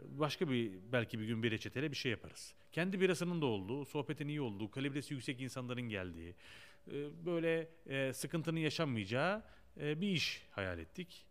başka 0.08 0.50
bir 0.50 0.72
belki 0.92 1.20
bir 1.20 1.24
gün 1.24 1.42
bir 1.42 1.50
reçeteyle 1.50 1.90
bir 1.90 1.96
şey 1.96 2.10
yaparız. 2.10 2.54
Kendi 2.72 3.00
birasının 3.00 3.40
da 3.40 3.46
olduğu, 3.46 3.84
sohbetin 3.84 4.28
iyi 4.28 4.40
olduğu, 4.40 4.70
kalibresi 4.70 5.14
yüksek 5.14 5.40
insanların 5.40 5.82
geldiği, 5.82 6.34
e, 6.92 7.26
böyle 7.26 7.68
e, 7.86 8.12
sıkıntının 8.12 8.60
yaşanmayacağı 8.60 9.42
e, 9.80 10.00
bir 10.00 10.08
iş 10.08 10.42
hayal 10.50 10.78
ettik. 10.78 11.26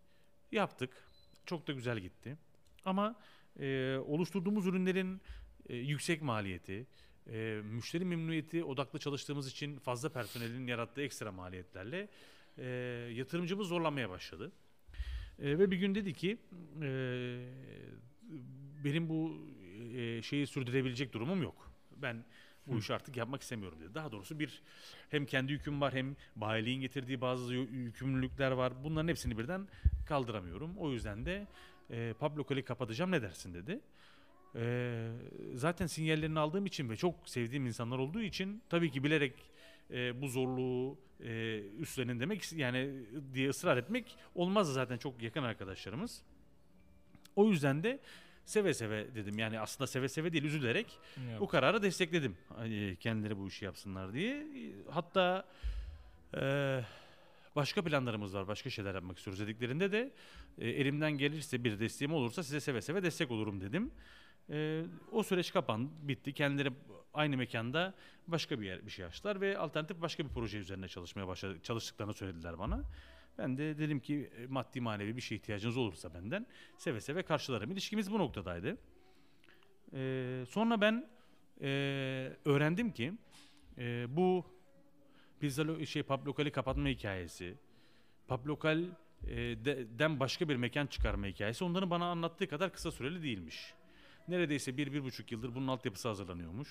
Yaptık. 0.51 1.09
Çok 1.45 1.67
da 1.67 1.71
güzel 1.71 1.99
gitti. 1.99 2.37
Ama 2.85 3.15
e, 3.59 3.97
oluşturduğumuz 3.97 4.67
ürünlerin 4.67 5.21
e, 5.69 5.75
yüksek 5.75 6.21
maliyeti, 6.21 6.87
e, 7.29 7.61
müşteri 7.63 8.05
memnuniyeti 8.05 8.63
odaklı 8.63 8.99
çalıştığımız 8.99 9.47
için 9.47 9.79
fazla 9.79 10.09
personelin 10.09 10.67
yarattığı 10.67 11.01
ekstra 11.01 11.31
maliyetlerle 11.31 12.09
e, 12.57 12.65
yatırımcımız 13.13 13.67
zorlanmaya 13.67 14.09
başladı. 14.09 14.51
E, 15.39 15.59
ve 15.59 15.71
bir 15.71 15.77
gün 15.77 15.95
dedi 15.95 16.13
ki 16.13 16.37
e, 16.81 16.89
benim 18.83 19.09
bu 19.09 19.37
e, 19.95 20.21
şeyi 20.21 20.47
sürdürebilecek 20.47 21.13
durumum 21.13 21.41
yok. 21.43 21.71
Ben 21.95 22.25
bu 22.67 22.79
işi 22.79 22.93
artık 22.93 23.17
yapmak 23.17 23.41
istemiyorum 23.41 23.79
dedi. 23.81 23.93
Daha 23.93 24.11
doğrusu 24.11 24.39
bir 24.39 24.61
hem 25.09 25.25
kendi 25.25 25.51
yüküm 25.51 25.81
var 25.81 25.93
hem 25.93 26.15
bayiliğin 26.35 26.81
getirdiği 26.81 27.21
bazı 27.21 27.53
yü- 27.53 27.71
yükümlülükler 27.71 28.51
var. 28.51 28.73
Bunların 28.83 29.07
hepsini 29.07 29.37
birden 29.37 29.67
kaldıramıyorum. 30.05 30.77
O 30.77 30.91
yüzden 30.91 31.25
de 31.25 31.47
e, 31.89 32.13
pub 32.19 32.37
lokali 32.37 32.63
kapatacağım 32.63 33.11
ne 33.11 33.21
dersin 33.21 33.53
dedi. 33.53 33.79
E, 34.55 35.07
zaten 35.53 35.85
sinyallerini 35.85 36.39
aldığım 36.39 36.65
için 36.65 36.89
ve 36.89 36.95
çok 36.95 37.29
sevdiğim 37.29 37.65
insanlar 37.65 37.97
olduğu 37.97 38.21
için 38.21 38.61
tabii 38.69 38.91
ki 38.91 39.03
bilerek 39.03 39.33
e, 39.91 40.21
bu 40.21 40.27
zorluğu 40.27 40.97
e, 41.23 41.61
üstlenin 41.79 42.19
demek 42.19 42.53
yani 42.53 42.91
diye 43.33 43.49
ısrar 43.49 43.77
etmek 43.77 44.17
olmaz 44.35 44.73
zaten 44.73 44.97
çok 44.97 45.21
yakın 45.21 45.43
arkadaşlarımız. 45.43 46.21
O 47.35 47.49
yüzden 47.49 47.83
de 47.83 47.99
seve 48.45 48.73
seve 48.73 49.15
dedim 49.15 49.39
yani 49.39 49.59
aslında 49.59 49.87
seve 49.87 50.09
seve 50.09 50.33
değil 50.33 50.43
üzülerek 50.43 50.99
Yok. 51.31 51.41
bu 51.41 51.47
kararı 51.47 51.81
destekledim. 51.81 52.37
Hani 52.55 52.97
kendileri 52.99 53.37
bu 53.37 53.47
işi 53.47 53.65
yapsınlar 53.65 54.13
diye. 54.13 54.47
Hatta 54.89 55.45
e, 56.37 56.81
başka 57.55 57.83
planlarımız 57.83 58.35
var, 58.35 58.47
başka 58.47 58.69
şeyler 58.69 58.95
yapmak 58.95 59.17
istiyoruz 59.17 59.39
dediklerinde 59.39 59.91
de 59.91 60.11
e, 60.57 60.69
elimden 60.69 61.11
gelirse 61.11 61.63
bir 61.63 61.79
desteğim 61.79 62.13
olursa 62.13 62.43
size 62.43 62.59
seve 62.59 62.81
seve 62.81 63.03
destek 63.03 63.31
olurum 63.31 63.61
dedim. 63.61 63.91
E, 64.49 64.83
o 65.11 65.23
süreç 65.23 65.53
kapandı, 65.53 65.91
bitti. 66.01 66.33
Kendileri 66.33 66.71
aynı 67.13 67.37
mekanda 67.37 67.93
başka 68.27 68.61
bir 68.61 68.65
yer 68.65 68.85
bir 68.85 68.91
şey 68.91 69.05
açtılar 69.05 69.41
ve 69.41 69.57
alternatif 69.57 70.01
başka 70.01 70.25
bir 70.25 70.29
proje 70.29 70.57
üzerine 70.57 70.87
çalışmaya 70.87 71.27
başladı, 71.27 71.59
çalıştıklarını 71.63 72.13
söylediler 72.13 72.59
bana. 72.59 72.83
Ben 73.37 73.57
de 73.57 73.77
dedim 73.77 73.99
ki 73.99 74.29
e, 74.37 74.47
maddi 74.47 74.81
manevi 74.81 75.15
bir 75.15 75.21
şey 75.21 75.37
ihtiyacınız 75.37 75.77
olursa 75.77 76.13
benden 76.13 76.47
seve 76.77 77.01
seve 77.01 77.23
karşılarım. 77.23 77.71
İlişkimiz 77.71 78.11
bu 78.11 78.19
noktadaydı. 78.19 78.77
Ee, 79.93 80.43
sonra 80.49 80.81
ben 80.81 81.09
e, 81.61 81.67
öğrendim 82.45 82.91
ki 82.91 83.13
e, 83.77 84.05
bu 84.09 84.45
pizza 85.39 85.85
şey 85.85 86.03
pub 86.03 86.27
lokali 86.27 86.51
kapatma 86.51 86.87
hikayesi, 86.87 87.57
pub 88.27 88.45
lokal 88.45 88.83
e, 89.27 89.35
de- 89.37 89.99
den 89.99 90.19
başka 90.19 90.49
bir 90.49 90.55
mekan 90.55 90.87
çıkarma 90.87 91.27
hikayesi 91.27 91.63
onların 91.63 91.89
bana 91.89 92.05
anlattığı 92.05 92.47
kadar 92.47 92.73
kısa 92.73 92.91
süreli 92.91 93.23
değilmiş. 93.23 93.73
Neredeyse 94.27 94.77
bir, 94.77 94.93
bir 94.93 95.03
buçuk 95.03 95.31
yıldır 95.31 95.55
bunun 95.55 95.67
altyapısı 95.67 96.07
hazırlanıyormuş. 96.07 96.69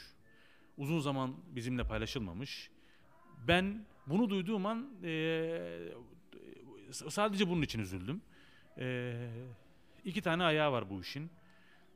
Uzun 0.78 1.00
zaman 1.00 1.36
bizimle 1.46 1.84
paylaşılmamış. 1.84 2.70
Ben 3.48 3.86
bunu 4.06 4.30
duyduğum 4.30 4.66
an 4.66 4.90
e, 5.04 5.58
sadece 6.92 7.48
bunun 7.48 7.62
için 7.62 7.80
üzüldüm. 7.80 8.22
E, 8.78 9.14
iki 10.04 10.22
tane 10.22 10.44
ayağı 10.44 10.72
var 10.72 10.90
bu 10.90 11.00
işin. 11.00 11.30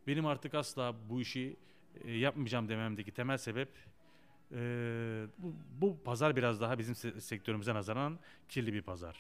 Benim 0.07 0.27
artık 0.27 0.55
asla 0.55 0.95
bu 1.09 1.21
işi 1.21 1.57
e, 2.05 2.13
yapmayacağım 2.13 2.69
dememdeki 2.69 3.13
temel 3.13 3.39
sebep 3.39 3.69
e, 4.53 4.57
bu, 5.39 5.55
bu 5.81 5.99
pazar 6.05 6.37
biraz 6.37 6.61
daha 6.61 6.79
bizim 6.79 6.95
se- 6.95 7.21
sektörümüze 7.21 7.75
nazaran 7.75 8.19
kirli 8.49 8.73
bir 8.73 8.83
pazar. 8.83 9.17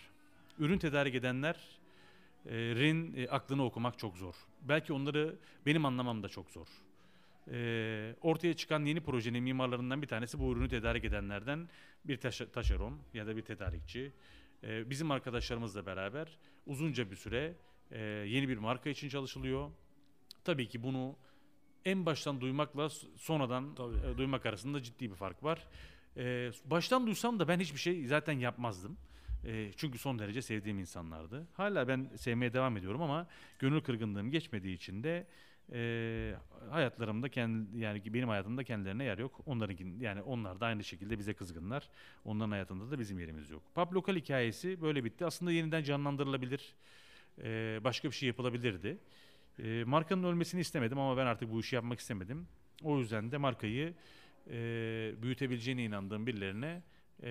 Ürün 0.59 0.78
tedarik 0.78 1.14
edenlerin 1.14 3.14
e, 3.16 3.28
aklını 3.28 3.64
okumak 3.64 3.99
çok 3.99 4.16
zor. 4.16 4.34
Belki 4.62 4.92
onları 4.92 5.36
benim 5.66 5.84
anlamam 5.84 6.22
da 6.22 6.28
çok 6.28 6.50
zor. 6.50 6.66
E, 7.50 8.14
ortaya 8.20 8.54
çıkan 8.56 8.84
yeni 8.84 9.00
projenin 9.00 9.42
mimarlarından 9.42 10.02
bir 10.02 10.06
tanesi 10.06 10.38
bu 10.38 10.52
ürünü 10.52 10.68
tedarik 10.68 11.04
edenlerden 11.04 11.68
bir 12.04 12.16
taş- 12.16 12.50
taşeron 12.52 12.98
ya 13.14 13.26
da 13.26 13.36
bir 13.36 13.42
tedarikçi. 13.42 14.12
E, 14.64 14.90
bizim 14.90 15.11
arkadaşlarımızla 15.11 15.86
beraber 15.86 16.38
uzunca 16.66 17.11
bir 17.11 17.16
süre 17.16 17.54
e, 17.90 18.00
yeni 18.04 18.48
bir 18.48 18.58
marka 18.58 18.90
için 18.90 19.08
çalışılıyor. 19.08 19.70
Tabii 20.44 20.68
ki 20.68 20.82
bunu 20.82 21.16
en 21.84 22.06
baştan 22.06 22.40
duymakla 22.40 22.88
sonradan 23.16 23.74
Tabii. 23.74 23.96
e, 23.96 24.18
duymak 24.18 24.46
arasında 24.46 24.82
ciddi 24.82 25.11
bir 25.11 25.16
fark 25.16 25.42
var. 25.44 25.66
E, 26.16 26.50
baştan 26.64 27.06
duysam 27.06 27.38
da 27.38 27.48
ben 27.48 27.61
hiçbir 27.61 27.78
şey 27.78 28.06
zaten 28.06 28.32
yapmazdım. 28.38 28.96
E, 29.45 29.72
çünkü 29.76 29.99
son 29.99 30.18
derece 30.18 30.43
sevdiğim 30.43 30.78
insanlardı. 30.78 31.47
Hala 31.53 31.88
ben 31.88 32.11
sevmeye 32.16 32.53
devam 32.53 32.76
ediyorum 32.76 33.03
ama 33.03 33.26
gönül 33.59 33.80
kırgınlığım 33.80 34.30
geçmediği 34.30 34.76
için 34.76 35.03
de 35.03 35.26
e, 35.72 36.34
hayatlarımda 36.70 37.28
kendi 37.28 37.78
yani 37.78 38.14
benim 38.14 38.28
hayatımda 38.28 38.64
kendilerine 38.64 39.05
yer 39.05 39.18
yok. 39.18 39.41
Onların 39.47 39.76
yani 40.01 40.22
onlar 40.22 40.61
da 40.61 40.66
aynı 40.66 40.84
şekilde 40.84 41.18
bize 41.18 41.34
kızgınlar. 41.34 41.88
Onların 42.24 42.51
hayatında 42.51 42.91
da 42.91 42.99
bizim 42.99 43.18
yerimiz 43.18 43.51
yok. 43.51 43.62
Pub 43.74 43.93
lokal 43.93 44.16
hikayesi 44.16 44.82
böyle 44.82 45.05
bitti. 45.05 45.26
Aslında 45.26 45.53
yeniden 45.53 45.82
canlandırılabilir. 45.82 46.74
e, 47.43 47.80
başka 47.84 48.09
bir 48.09 48.14
şey 48.14 48.26
yapılabilirdi. 48.26 48.99
E, 49.59 49.84
markanın 49.84 50.24
ölmesini 50.24 50.61
istemedim 50.61 50.99
ama 50.99 51.16
ben 51.16 51.26
artık 51.26 51.53
bu 51.53 51.61
işi 51.61 51.74
yapmak 51.74 52.01
istemedim. 52.01 52.49
O 52.82 52.99
yüzden 52.99 53.32
de 53.32 53.36
markayı 53.36 53.95
e, 54.51 54.53
büyütebileceğine 55.22 55.84
inandığım 55.84 56.26
birilerine 56.26 56.82
e, 57.22 57.28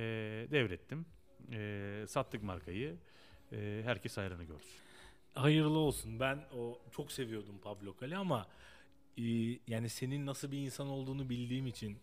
devrettim. 0.52 1.06
E, 1.52 2.06
sattık 2.08 2.44
markayı. 2.44 2.96
E, 3.52 3.82
herkes 3.86 4.18
hayrını 4.18 4.44
görsün. 4.44 4.80
Hayırlı 5.34 5.78
olsun. 5.78 6.20
Ben 6.20 6.40
o 6.58 6.80
çok 6.92 7.12
seviyordum 7.12 7.58
Pablo 7.64 7.96
Kale 7.96 8.18
ama 8.18 8.48
e, 9.18 9.24
yani 9.68 9.90
senin 9.90 10.26
nasıl 10.26 10.52
bir 10.52 10.58
insan 10.58 10.88
olduğunu 10.88 11.30
bildiğim 11.30 11.68
için 11.68 11.98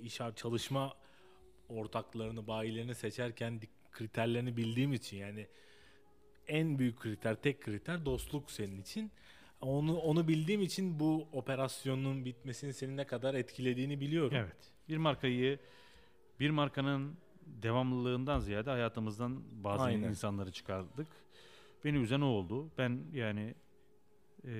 iş 0.00 0.20
çalışma 0.36 0.94
ortaklarını, 1.68 2.46
bayilerini 2.46 2.94
seçerken 2.94 3.60
kriterlerini 3.92 4.56
bildiğim 4.56 4.92
için 4.92 5.16
yani 5.16 5.46
en 6.48 6.78
büyük 6.78 7.00
kriter, 7.00 7.34
tek 7.34 7.62
kriter 7.62 8.04
dostluk 8.04 8.50
senin 8.50 8.80
için. 8.80 9.10
Onu 9.60 9.96
onu 9.96 10.28
bildiğim 10.28 10.62
için 10.62 11.00
bu 11.00 11.28
operasyonun 11.32 12.24
bitmesini 12.24 12.74
senin 12.74 12.96
ne 12.96 13.06
kadar 13.06 13.34
etkilediğini 13.34 14.00
biliyorum. 14.00 14.36
Evet. 14.36 14.72
Bir 14.88 14.96
markayı 14.96 15.58
bir 16.40 16.50
markanın 16.50 17.16
devamlılığından 17.46 18.38
ziyade 18.40 18.70
hayatımızdan 18.70 19.42
bazı 19.64 19.84
Aynen. 19.84 20.08
insanları 20.08 20.52
çıkardık. 20.52 21.08
Beni 21.84 21.96
üzen 21.98 22.20
o 22.20 22.26
oldu. 22.26 22.70
Ben 22.78 23.04
yani 23.12 23.54
eee, 24.44 24.50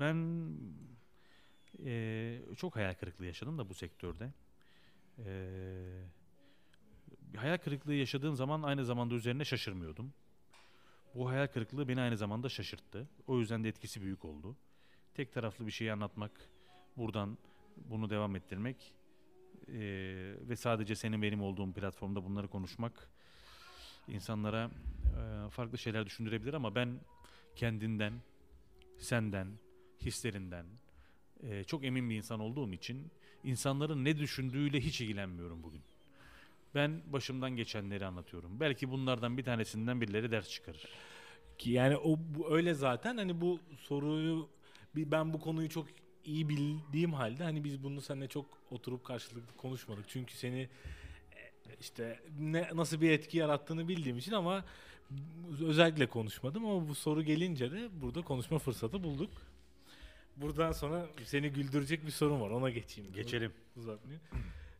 ben 0.00 0.16
eee, 1.78 2.42
çok 2.56 2.76
hayal 2.76 2.94
kırıklığı 2.94 3.26
yaşadım 3.26 3.58
da 3.58 3.68
bu 3.68 3.74
sektörde. 3.74 4.32
Bir 7.20 7.38
hayal 7.38 7.58
kırıklığı 7.58 7.94
yaşadığım 7.94 8.36
zaman 8.36 8.62
aynı 8.62 8.84
zamanda 8.84 9.14
üzerine 9.14 9.44
şaşırmıyordum. 9.44 10.12
Bu 11.14 11.28
hayal 11.28 11.46
kırıklığı 11.46 11.88
beni 11.88 12.00
aynı 12.00 12.16
zamanda 12.16 12.48
şaşırttı. 12.48 13.08
O 13.26 13.38
yüzden 13.38 13.64
de 13.64 13.68
etkisi 13.68 14.02
büyük 14.02 14.24
oldu. 14.24 14.56
Tek 15.14 15.32
taraflı 15.32 15.66
bir 15.66 15.70
şeyi 15.70 15.92
anlatmak, 15.92 16.30
buradan 16.96 17.38
bunu 17.76 18.10
devam 18.10 18.36
ettirmek 18.36 18.94
eee, 19.68 20.48
ve 20.48 20.56
sadece 20.56 20.94
senin 20.96 21.22
benim 21.22 21.42
olduğum 21.42 21.72
platformda 21.72 22.24
bunları 22.24 22.48
konuşmak 22.48 23.08
insanlara 24.08 24.70
eee, 25.04 25.50
farklı 25.50 25.78
şeyler 25.78 26.06
düşündürebilir 26.06 26.54
ama 26.54 26.74
ben 26.74 27.00
kendinden, 27.56 28.12
senden, 28.98 29.48
hislerinden 30.00 30.66
eee, 31.42 31.64
çok 31.64 31.84
emin 31.84 32.10
bir 32.10 32.16
insan 32.16 32.40
olduğum 32.40 32.72
için 32.72 33.10
insanların 33.44 34.04
ne 34.04 34.18
düşündüğüyle 34.18 34.80
hiç 34.80 35.00
ilgilenmiyorum 35.00 35.62
bugün. 35.62 35.82
Ben 36.74 37.02
başımdan 37.06 37.56
geçenleri 37.56 38.06
anlatıyorum. 38.06 38.60
Belki 38.60 38.90
bunlardan 38.90 39.38
bir 39.38 39.44
tanesinden 39.44 40.00
birileri 40.00 40.30
ders 40.30 40.48
çıkarır. 40.50 40.84
Ki 41.58 41.70
yani 41.70 41.96
o 41.96 42.18
bu 42.18 42.54
öyle 42.56 42.74
zaten 42.74 43.16
hani 43.16 43.40
bu 43.40 43.60
soruyu 43.78 44.48
ben 44.94 45.32
bu 45.32 45.40
konuyu 45.40 45.68
çok 45.68 45.86
iyi 46.24 46.48
bildiğim 46.48 47.12
halde 47.12 47.44
hani 47.44 47.64
biz 47.64 47.82
bunu 47.82 48.00
seninle 48.00 48.28
çok 48.28 48.46
oturup 48.70 49.04
karşılıklı 49.04 49.56
konuşmadık. 49.56 50.04
Çünkü 50.08 50.34
seni 50.34 50.60
e, 50.60 51.40
işte 51.80 52.20
ne 52.38 52.68
nasıl 52.74 53.00
bir 53.00 53.10
etki 53.10 53.38
yarattığını 53.38 53.88
bildiğim 53.88 54.18
için 54.18 54.32
ama 54.32 54.64
özellikle 55.66 56.06
konuşmadım 56.06 56.66
ama 56.66 56.88
bu 56.88 56.94
soru 56.94 57.22
gelince 57.22 57.72
de 57.72 57.88
burada 58.02 58.22
konuşma 58.22 58.58
fırsatı 58.58 59.02
bulduk. 59.02 59.30
Buradan 60.36 60.72
sonra 60.72 61.06
seni 61.24 61.50
güldürecek 61.50 62.06
bir 62.06 62.10
sorun 62.10 62.40
var. 62.40 62.50
Ona 62.50 62.70
geçeyim. 62.70 63.12
Geçelim. 63.12 63.52
Uzatmayayım. 63.76 64.22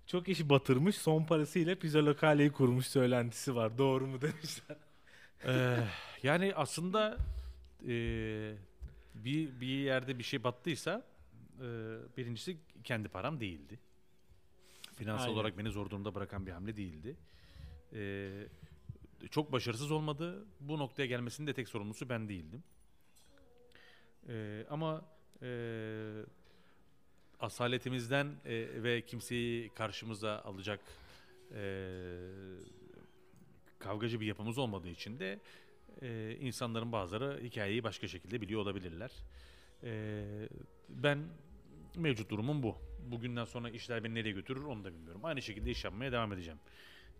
Çok 0.07 0.29
işi 0.29 0.49
batırmış, 0.49 0.97
son 0.97 1.25
parasıyla 1.25 1.75
pizza 1.75 2.05
lokaleyi 2.07 2.53
kurmuş 2.53 2.87
söylentisi 2.87 3.55
var. 3.57 3.79
Doğru 3.79 4.07
mu 4.07 4.21
demişler. 4.23 4.77
Ee, 5.47 5.79
yani 6.23 6.53
aslında 6.55 7.19
eee, 7.83 8.55
bir 9.15 9.61
bir 9.61 9.67
yerde 9.67 10.19
bir 10.19 10.25
şey 10.25 10.45
battıysa 10.45 11.03
eee, 11.61 11.67
birincisi 12.17 12.57
kendi 12.85 13.09
param 13.09 13.41
değildi. 13.41 13.79
Finansal 14.95 15.25
Aynen. 15.25 15.35
olarak 15.35 15.59
beni 15.59 15.71
zor 15.71 15.91
durumda 15.91 16.15
bırakan 16.15 16.47
bir 16.47 16.51
hamle 16.53 16.77
değildi. 16.77 17.17
Eee, 17.93 18.49
çok 19.31 19.53
başarısız 19.53 19.91
olmadı. 19.91 20.45
Bu 20.61 20.79
noktaya 20.79 21.07
gelmesinin 21.07 21.47
de 21.47 21.55
tek 21.55 21.69
sorumlusu 21.69 22.09
ben 22.09 22.29
değildim. 22.29 22.63
Eee, 24.29 24.67
ama 24.71 25.05
eee, 25.43 26.25
asaletimizden 27.41 28.27
eee, 28.45 28.83
ve 28.83 29.03
kimseyi 29.03 29.69
karşımıza 29.69 30.39
alacak 30.39 30.81
eee, 31.51 32.19
kavgacı 33.79 34.21
bir 34.21 34.27
yapımız 34.27 34.59
olmadığı 34.59 34.89
için 34.89 35.19
de 35.19 35.41
e, 36.03 36.37
insanların 36.41 36.93
bazıları 36.93 37.41
hikayeyi 37.43 37.85
başka 37.85 38.09
şekilde 38.09 38.41
biliyor 38.41 38.61
olabilirler. 38.61 39.11
E, 39.83 40.49
ben 40.89 41.19
mevcut 41.97 42.31
durumum 42.31 42.63
bu. 42.63 42.77
Bugünden 43.11 43.45
sonra 43.45 43.71
işler 43.71 44.05
beni 44.05 44.15
nereye 44.15 44.33
götürür 44.33 44.65
onu 44.65 44.85
da 44.85 44.93
bilmiyorum. 44.95 45.21
Aynı 45.25 45.43
şekilde 45.43 45.71
iş 45.71 45.85
yapmaya 45.85 46.13
devam 46.13 46.33
edeceğim. 46.33 46.59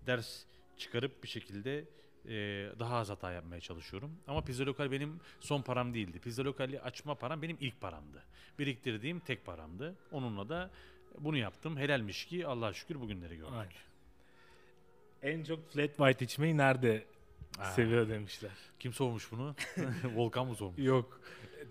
Ders 0.07 0.45
çıkarıp 0.77 1.23
bir 1.23 1.29
şekilde 1.29 1.85
e, 2.29 2.35
daha 2.79 2.97
az 2.97 3.11
hata 3.11 3.33
yapmaya 3.33 3.61
çalışıyorum. 3.61 4.11
Ama 4.27 4.45
pizza 4.45 4.67
lokal 4.67 4.91
benim 4.91 5.21
son 5.41 5.63
param 5.63 5.95
değildi. 5.95 6.19
Pizza 6.19 6.45
lokali 6.45 6.81
açma 6.81 7.15
param 7.15 7.43
benim 7.43 7.57
ilk 7.61 7.81
paramdı. 7.81 8.23
Biriktirdiğim 8.59 9.21
tek 9.21 9.47
paramdı. 9.47 9.95
Onunla 10.13 10.49
da 10.49 10.71
bunu 11.19 11.37
yaptım. 11.37 11.77
Helalmiş 11.77 12.25
ki 12.27 12.47
Allah'a 12.47 12.73
şükür 12.73 13.01
bugünleri 13.01 13.37
gördük. 13.37 13.55
Aynen. 13.55 13.73
En 15.23 15.45
çok 15.45 15.71
flat 15.71 15.97
white 15.97 16.25
içmeyi 16.25 16.57
nerede 16.57 17.05
Aa. 17.59 17.65
seviyor 17.65 18.09
demişler. 18.09 18.53
Kim 18.79 18.93
sormuş 18.93 19.33
bunu? 19.33 19.55
Volkan 20.15 20.47
mı 20.47 20.55
sormuş? 20.55 20.79
Yok. 20.79 21.21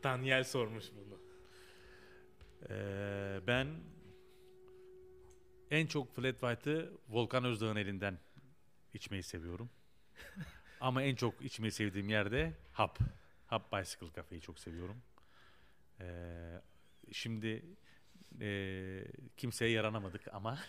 Daniel 0.04 0.44
sormuş 0.44 0.86
bunu. 0.96 1.13
Ee, 2.70 3.40
ben 3.48 3.68
en 5.72 5.86
çok 5.88 6.16
flat 6.16 6.40
white'ı 6.40 6.92
Volkan 7.10 7.44
Özdağ'ın 7.44 7.76
elinden 7.76 8.20
içmeyi 8.94 9.24
seviyorum. 9.24 9.70
Ama 10.82 11.04
en 11.04 11.16
çok 11.16 11.42
içmeyi 11.42 11.72
sevdiğim 11.72 12.10
yerde 12.10 12.54
Hap. 12.72 13.00
Hap 13.48 13.74
Bicycle 13.74 14.14
Cafe'yi 14.16 14.42
çok 14.42 14.60
seviyorum. 14.60 14.98
Ee, 16.02 16.62
şimdi 17.12 17.66
e, 18.42 19.06
kimseye 19.38 19.72
yaranamadık 19.72 20.34
ama 20.34 20.60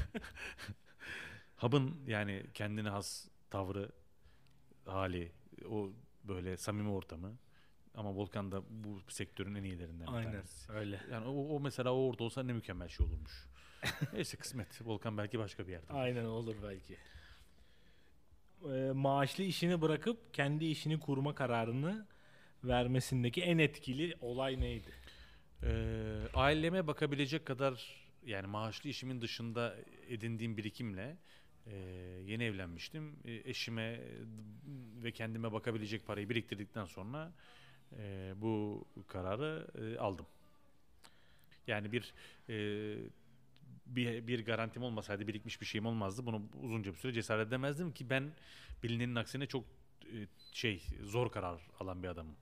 Hub'ın 1.56 2.04
yani 2.06 2.46
kendine 2.54 2.88
has 2.88 3.28
tavrı, 3.50 3.90
hali, 4.84 5.32
o 5.70 5.92
böyle 6.24 6.56
samimi 6.56 6.90
ortamı 6.90 7.38
ama 7.94 8.14
Volkan 8.14 8.52
da 8.52 8.62
bu 8.70 9.00
sektörün 9.08 9.54
en 9.54 9.64
iyilerinden 9.64 10.06
bir 10.06 10.12
Aynen 10.12 10.32
tanesi. 10.32 10.72
öyle. 10.72 11.00
Yani 11.12 11.26
o, 11.26 11.56
o 11.56 11.60
mesela 11.60 11.92
o 11.94 12.08
orada 12.08 12.24
olsa 12.24 12.42
ne 12.42 12.52
mükemmel 12.52 12.88
şey 12.88 13.06
olurmuş. 13.06 13.48
Neyse 14.12 14.36
kısmet. 14.36 14.86
Volkan 14.86 15.18
belki 15.18 15.38
başka 15.38 15.66
bir 15.66 15.72
yerde. 15.72 15.92
Aynen 15.92 16.24
olur 16.24 16.56
belki. 16.62 16.96
e, 18.74 18.92
maaşlı 18.92 19.44
işini 19.44 19.82
bırakıp 19.82 20.34
kendi 20.34 20.64
işini 20.64 21.00
kurma 21.00 21.34
kararını 21.34 22.06
vermesindeki 22.64 23.42
en 23.42 23.58
etkili 23.58 24.14
olay 24.20 24.60
neydi? 24.60 24.90
Ee, 25.62 26.22
aileme 26.34 26.86
bakabilecek 26.86 27.46
kadar 27.46 27.96
yani 28.26 28.46
maaşlı 28.46 28.90
işimin 28.90 29.20
dışında 29.20 29.76
edindiğim 30.08 30.56
birikimle 30.56 31.16
e, 31.66 31.76
yeni 32.26 32.44
evlenmiştim. 32.44 33.16
E, 33.24 33.50
eşime 33.50 34.00
ve 35.02 35.12
kendime 35.12 35.52
bakabilecek 35.52 36.06
parayı 36.06 36.28
biriktirdikten 36.28 36.84
sonra 36.84 37.32
e, 37.98 38.32
bu 38.36 38.84
kararı 39.08 39.66
e, 39.74 39.98
aldım. 39.98 40.26
Yani 41.66 41.92
bir 41.92 42.14
e, 42.48 42.54
bir, 43.86 44.26
bir 44.26 44.44
garantim 44.46 44.82
olmasaydı 44.82 45.26
birikmiş 45.28 45.60
bir 45.60 45.66
şeyim 45.66 45.86
olmazdı. 45.86 46.26
Bunu 46.26 46.42
uzunca 46.62 46.92
bir 46.92 46.96
süre 46.96 47.12
cesaret 47.12 47.48
edemezdim 47.48 47.92
ki 47.92 48.10
ben 48.10 48.32
bilinenin 48.82 49.14
aksine 49.14 49.46
çok 49.46 49.64
e, 50.04 50.26
şey 50.52 50.82
zor 51.04 51.32
karar 51.32 51.60
alan 51.80 52.02
bir 52.02 52.08
adamım. 52.08 52.36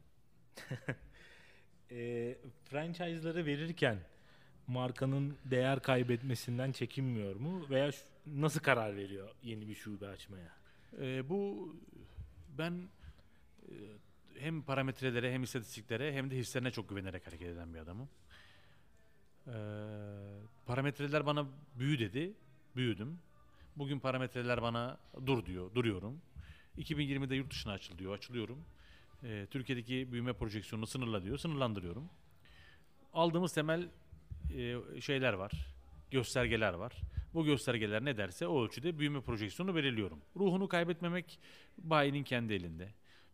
E, 1.90 2.38
franchise'ları 2.64 3.46
verirken 3.46 3.98
markanın 4.66 5.36
değer 5.44 5.82
kaybetmesinden 5.82 6.72
çekinmiyor 6.72 7.36
mu? 7.36 7.66
Veya 7.70 7.92
şu- 7.92 8.04
nasıl 8.26 8.60
karar 8.60 8.96
veriyor 8.96 9.28
yeni 9.42 9.68
bir 9.68 9.74
şube 9.74 10.08
açmaya? 10.08 10.52
Ee, 11.00 11.28
bu 11.28 11.74
ben 12.58 12.88
e, 13.68 13.74
hem 14.40 14.62
parametrelere 14.62 15.32
hem 15.32 15.42
istatistiklere 15.42 16.12
hem 16.12 16.30
de 16.30 16.36
hislerine 16.36 16.70
çok 16.70 16.88
güvenerek 16.88 17.26
hareket 17.26 17.48
eden 17.48 17.74
bir 17.74 17.78
adamım. 17.78 18.08
Ee, 19.46 19.52
parametreler 20.66 21.26
bana 21.26 21.46
büyü 21.78 21.98
dedi, 21.98 22.32
büyüdüm. 22.76 23.18
Bugün 23.76 23.98
parametreler 23.98 24.62
bana 24.62 24.98
dur 25.26 25.46
diyor, 25.46 25.74
duruyorum. 25.74 26.20
2020'de 26.78 27.34
yurt 27.34 27.50
dışına 27.50 27.72
açıl 27.72 27.98
diyor, 27.98 28.14
açılıyorum. 28.14 28.64
Ee, 29.24 29.46
Türkiye'deki 29.50 30.12
büyüme 30.12 30.32
projeksiyonunu 30.32 30.86
sınırla 30.86 31.24
diyor, 31.24 31.38
sınırlandırıyorum. 31.38 32.08
Aldığımız 33.12 33.54
temel 33.54 33.88
e, 34.56 34.76
şeyler 35.00 35.32
var, 35.32 35.52
göstergeler 36.10 36.72
var. 36.72 36.92
Bu 37.34 37.44
göstergeler 37.44 38.04
ne 38.04 38.16
derse 38.16 38.46
o 38.46 38.64
ölçüde 38.64 38.98
büyüme 38.98 39.20
projeksiyonu 39.20 39.74
belirliyorum. 39.74 40.18
Ruhunu 40.36 40.68
kaybetmemek 40.68 41.38
bayinin 41.78 42.24
kendi 42.24 42.54
elinde. 42.54 42.88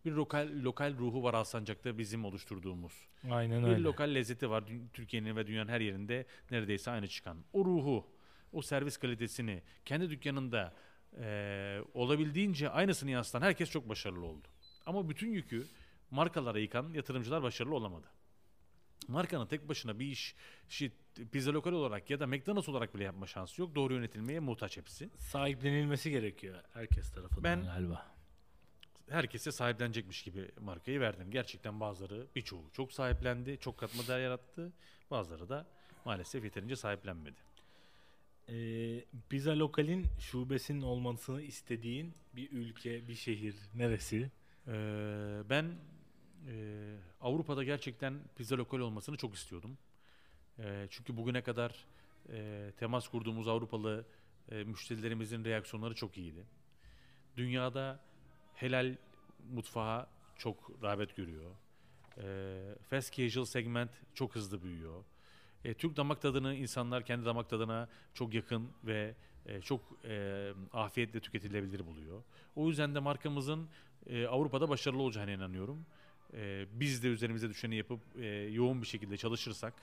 Bir 0.05 0.12
lokal 0.12 0.48
lokal 0.62 0.96
ruhu 0.98 1.22
var 1.22 1.34
Alsancak'ta 1.34 1.98
bizim 1.98 2.24
oluşturduğumuz. 2.24 2.92
Aynen 3.30 3.62
Bir 3.64 3.68
öyle. 3.68 3.82
lokal 3.82 4.14
lezzeti 4.14 4.50
var 4.50 4.64
Türkiye'nin 4.92 5.36
ve 5.36 5.46
dünyanın 5.46 5.68
her 5.68 5.80
yerinde 5.80 6.26
neredeyse 6.50 6.90
aynı 6.90 7.09
çıkan. 7.09 7.44
O 7.52 7.64
ruhu, 7.64 8.07
o 8.52 8.62
servis 8.62 8.96
kalitesini 8.96 9.62
kendi 9.84 10.11
dükkanında 10.11 10.74
eee, 11.18 11.82
olabildiğince 11.94 12.70
aynısını 12.70 13.11
yansıtan 13.11 13.42
herkes 13.42 13.70
çok 13.70 13.88
başarılı 13.88 14.26
oldu. 14.26 14.48
Ama 14.86 15.09
bütün 15.09 15.30
yükü 15.32 15.66
markalara 16.11 16.59
yıkan 16.59 16.92
yatırımcılar 16.94 17.42
başarılı 17.42 17.74
olamadı. 17.74 18.07
Markanın 19.09 19.46
tek 19.46 19.68
başına 19.68 19.98
bir 19.98 20.07
iş, 20.07 20.34
işi 20.68 20.92
pizza 21.32 21.52
lokal 21.52 21.72
olarak 21.72 22.11
ya 22.11 22.20
da 22.20 22.26
McDonald's 22.26 22.68
olarak 22.68 22.94
bile 22.94 23.05
yapma 23.05 23.26
şansı 23.26 23.61
yok. 23.61 23.74
Doğru 23.74 23.94
yönetilmeye 23.94 24.40
muhtaç 24.40 24.76
hepsi. 24.76 25.11
Sahiplenilmesi 25.18 26.11
gerekiyor 26.11 26.59
herkes 26.72 27.12
tarafından 27.12 27.44
Ben- 27.44 27.64
galiba. 27.64 28.13
Herkese 29.11 29.52
sahiplenecekmiş 29.52 30.22
gibi 30.22 30.50
markayı 30.61 31.00
verdim. 31.00 31.30
Gerçekten 31.30 31.80
bazıları 31.80 32.26
birçoğu 32.36 32.64
çok 32.72 32.92
sahiplendi, 32.92 33.59
çok 33.61 33.78
katma 33.78 34.07
değer 34.09 34.20
yarattı. 34.20 34.72
Bazıları 35.11 35.48
da 35.48 35.66
maalesef 36.05 36.44
yeterince 36.44 36.76
sahiplenmedi. 36.76 37.40
Ee, 38.48 39.05
Pizza 39.28 39.59
Lokal'in 39.59 40.07
şubesinin 40.20 40.82
olmasını 40.82 41.42
istediğin 41.42 42.14
bir 42.36 42.50
ülke, 42.52 43.09
bir 43.09 43.14
şehir 43.14 43.57
neresi? 43.74 44.30
Ee, 44.66 44.72
ben 45.50 45.74
e, 46.48 46.96
Avrupa'da 47.20 47.64
gerçekten 47.64 48.14
pizza 48.36 48.57
lokal 48.57 48.78
olmasını 48.78 49.16
çok 49.16 49.34
istiyordum. 49.34 49.78
E, 50.59 50.86
çünkü 50.90 51.16
bugüne 51.16 51.42
kadar 51.42 51.86
e, 52.32 52.70
temas 52.76 53.09
kurduğumuz 53.09 53.48
Avrupalı 53.48 54.05
e, 54.50 54.64
müşterilerimizin 54.64 55.44
reaksiyonları 55.44 55.94
çok 55.94 56.18
iyiydi. 56.18 56.44
Dünyada 57.36 58.00
helal 58.55 58.96
mutfağa 59.52 60.07
çok 60.38 60.70
rağbet 60.82 61.16
görüyor. 61.16 61.50
E, 62.18 62.24
fast 62.90 63.12
casual 63.12 63.44
segment 63.44 63.90
çok 64.14 64.34
hızlı 64.34 64.62
büyüyor. 64.62 65.05
E, 65.64 65.74
Türk 65.74 65.96
damak 65.96 66.22
tadını 66.22 66.55
insanlar 66.55 67.05
kendi 67.05 67.24
damak 67.26 67.50
tadına 67.50 67.88
çok 68.14 68.34
yakın 68.34 68.68
ve 68.84 69.14
e, 69.46 69.61
çok 69.61 69.80
e, 70.05 70.52
afiyetle 70.72 71.20
tüketilebilir 71.20 71.86
buluyor. 71.86 72.22
O 72.57 72.68
yüzden 72.68 72.94
de 72.94 72.98
markamızın 72.98 73.68
e, 74.07 74.26
Avrupa'da 74.26 74.68
başarılı 74.68 75.02
olacağına 75.02 75.30
inanıyorum. 75.30 75.86
E, 76.34 76.66
biz 76.72 77.02
de 77.02 77.09
üzerimize 77.09 77.48
düşeni 77.48 77.76
yapıp 77.76 78.00
e, 78.20 78.26
yoğun 78.26 78.82
bir 78.82 78.86
şekilde 78.86 79.16
çalışırsak 79.16 79.74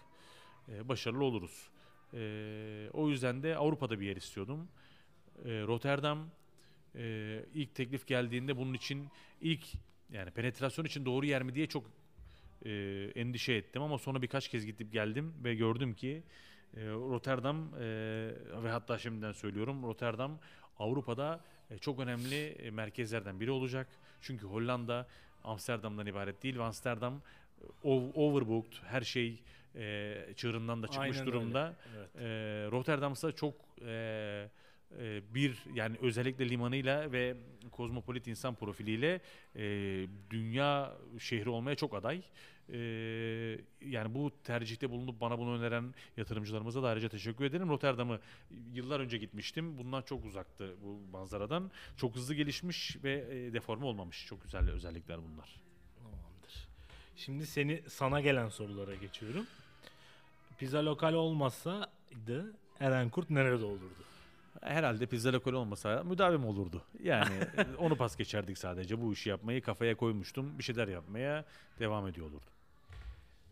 e, 0.69 0.89
başarılı 0.89 1.23
oluruz. 1.23 1.69
E, 2.13 2.89
o 2.93 3.09
yüzden 3.09 3.43
de 3.43 3.57
Avrupa'da 3.57 3.99
bir 3.99 4.07
yer 4.07 4.15
istiyordum. 4.15 4.67
E, 5.45 5.49
Rotterdam 5.49 6.29
e, 6.95 7.39
ilk 7.53 7.75
teklif 7.75 8.07
geldiğinde 8.07 8.57
bunun 8.57 8.73
için 8.73 9.07
ilk 9.41 9.65
yani 10.11 10.31
penetrasyon 10.31 10.85
için 10.85 11.05
doğru 11.05 11.25
yer 11.25 11.43
mi 11.43 11.55
diye 11.55 11.67
çok 11.67 11.85
e, 12.65 12.71
endişe 13.15 13.53
ettim 13.53 13.81
ama 13.81 13.97
sonra 13.97 14.21
birkaç 14.21 14.47
kez 14.47 14.65
gidip 14.65 14.93
geldim 14.93 15.33
ve 15.43 15.55
gördüm 15.55 15.93
ki 15.93 16.23
e, 16.77 16.85
Rotterdam 16.85 17.71
e, 17.75 17.81
ve 18.63 18.69
hatta 18.71 18.97
şimdiden 18.97 19.31
söylüyorum 19.31 19.83
Rotterdam 19.83 20.39
Avrupa'da 20.79 21.41
e, 21.69 21.77
çok 21.77 21.99
önemli 21.99 22.45
e, 22.47 22.71
merkezlerden 22.71 23.39
biri 23.39 23.51
olacak. 23.51 23.87
Çünkü 24.21 24.45
Hollanda 24.47 25.07
Amsterdam'dan 25.43 26.05
ibaret 26.05 26.43
değil 26.43 26.59
Amsterdam 26.59 27.21
e, 27.61 27.87
ov- 27.87 28.11
overbooked 28.13 28.73
her 28.83 29.01
şey 29.01 29.39
e, 29.75 30.15
çığırından 30.35 30.83
da 30.83 30.87
çıkmış 30.87 31.01
Aynen 31.17 31.19
öyle. 31.19 31.25
durumda. 31.31 31.75
Evet. 31.97 32.09
E, 32.15 32.21
Rotterdam 32.71 33.13
ise 33.13 33.31
çok 33.31 33.53
e, 33.85 34.49
e, 34.99 35.21
bir 35.33 35.63
yani 35.73 35.97
özellikle 36.01 36.49
limanıyla 36.49 37.11
ve 37.11 37.35
kozmopolit 37.71 38.27
insan 38.27 38.55
profiliyle 38.55 39.21
e, 39.55 39.63
dünya 40.29 40.97
şehri 41.19 41.49
olmaya 41.49 41.75
çok 41.75 41.95
aday. 41.95 42.21
E, 42.69 42.77
yani 43.81 44.15
bu 44.15 44.31
tercihte 44.43 44.89
bulunup 44.89 45.21
bana 45.21 45.39
bunu 45.39 45.57
öneren 45.57 45.93
yatırımcılarımıza 46.17 46.83
da 46.83 46.87
ayrıca 46.87 47.09
teşekkür 47.09 47.45
ederim. 47.45 47.69
Rotterdam'ı 47.69 48.19
yıllar 48.73 48.99
önce 48.99 49.17
gitmiştim. 49.17 49.77
Bundan 49.77 50.01
çok 50.01 50.25
uzaktı 50.25 50.75
bu 50.83 50.99
manzaradan. 51.11 51.71
Çok 51.97 52.15
hızlı 52.15 52.33
gelişmiş 52.33 52.97
ve 53.03 53.25
e, 53.31 53.53
deforme 53.53 53.85
olmamış. 53.85 54.25
Çok 54.27 54.43
güzel 54.43 54.69
özellikler 54.69 55.17
bunlar. 55.17 55.61
Tamamdır. 55.97 56.67
Şimdi 57.15 57.47
seni 57.47 57.81
sana 57.87 58.21
gelen 58.21 58.49
sorulara 58.49 58.95
geçiyorum. 58.95 59.45
Pizza 60.57 60.85
Lokal 60.85 61.13
olmasaydı 61.13 62.53
Erenkurt 62.79 63.29
nerede 63.29 63.65
olurdu? 63.65 64.10
Herhalde 64.61 65.05
pizza 65.05 65.33
lokali 65.33 65.55
olmasa 65.55 66.03
müdavim 66.03 66.45
olurdu. 66.45 66.81
Yani 67.03 67.33
onu 67.77 67.95
pas 67.95 68.15
geçerdik 68.17 68.57
sadece. 68.57 69.01
Bu 69.01 69.13
işi 69.13 69.29
yapmayı 69.29 69.61
kafaya 69.61 69.95
koymuştum. 69.97 70.59
Bir 70.59 70.63
şeyler 70.63 70.87
yapmaya 70.87 71.45
devam 71.79 72.07
ediyor 72.07 72.25
olurdum. 72.27 72.47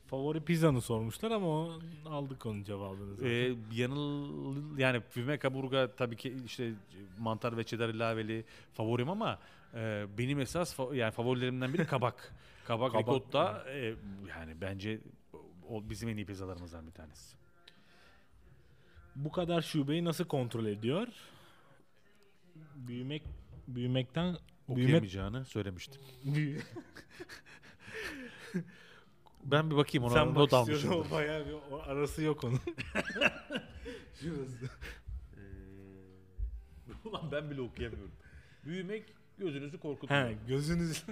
Favori 0.07 0.41
pizzanı 0.41 0.81
sormuşlar 0.81 1.31
ama 1.31 1.47
o- 1.47 1.79
aldık 2.09 2.45
onun 2.45 2.63
cevabını 2.63 3.15
zaten. 3.15 3.29
Ee, 3.29 3.55
yanıl 3.73 4.77
yani 4.77 5.01
füme 5.09 5.37
kaburga 5.37 5.95
tabii 5.95 6.15
ki 6.15 6.35
işte 6.45 6.71
mantar 7.19 7.57
ve 7.57 7.63
cheddar 7.63 7.89
ilaveli 7.89 8.45
favorim 8.73 9.09
ama 9.09 9.39
e, 9.73 10.05
benim 10.17 10.39
esas 10.39 10.79
fa- 10.79 10.95
yani 10.95 11.11
favorilerimden 11.11 11.73
biri 11.73 11.85
kabak. 11.87 12.33
kabak, 12.67 12.91
Kabak, 12.91 13.03
ricotta 13.07 13.63
e, 13.69 13.95
yani 14.29 14.61
bence 14.61 14.99
o 15.69 15.89
bizim 15.89 16.09
en 16.09 16.17
iyi 16.17 16.25
pizzalarımızdan 16.25 16.87
bir 16.87 16.91
tanesi. 16.91 17.35
Bu 19.19 19.31
kadar 19.31 19.61
şubeyi 19.61 20.05
nasıl 20.05 20.25
kontrol 20.25 20.65
ediyor? 20.65 21.07
Büyümek 22.75 23.23
büyümekten 23.67 24.25
büyümek 24.25 24.39
Okuyamayacağını 24.85 25.45
söylemiştim. 25.45 26.01
büyü- 26.25 26.61
Ben 29.45 29.71
bir 29.71 29.75
bakayım 29.75 30.03
ona 30.03 30.13
Sen 30.13 30.33
not 30.33 30.51
bak 30.51 30.59
istiyorsun, 30.61 30.89
almışım. 30.91 31.11
o 31.11 31.15
bayağı 31.15 31.45
bir 31.45 31.53
o 31.71 31.81
arası 31.81 32.21
yok 32.23 32.43
onun. 32.43 32.59
Şurası. 34.21 34.69
Ulan 37.05 37.31
ben 37.31 37.51
bile 37.51 37.61
okuyamıyorum. 37.61 38.11
Büyümek 38.65 39.13
gözünüzü 39.37 39.79
korkutmuyor. 39.79 40.27
He 40.29 40.35
gözünüz 40.47 41.03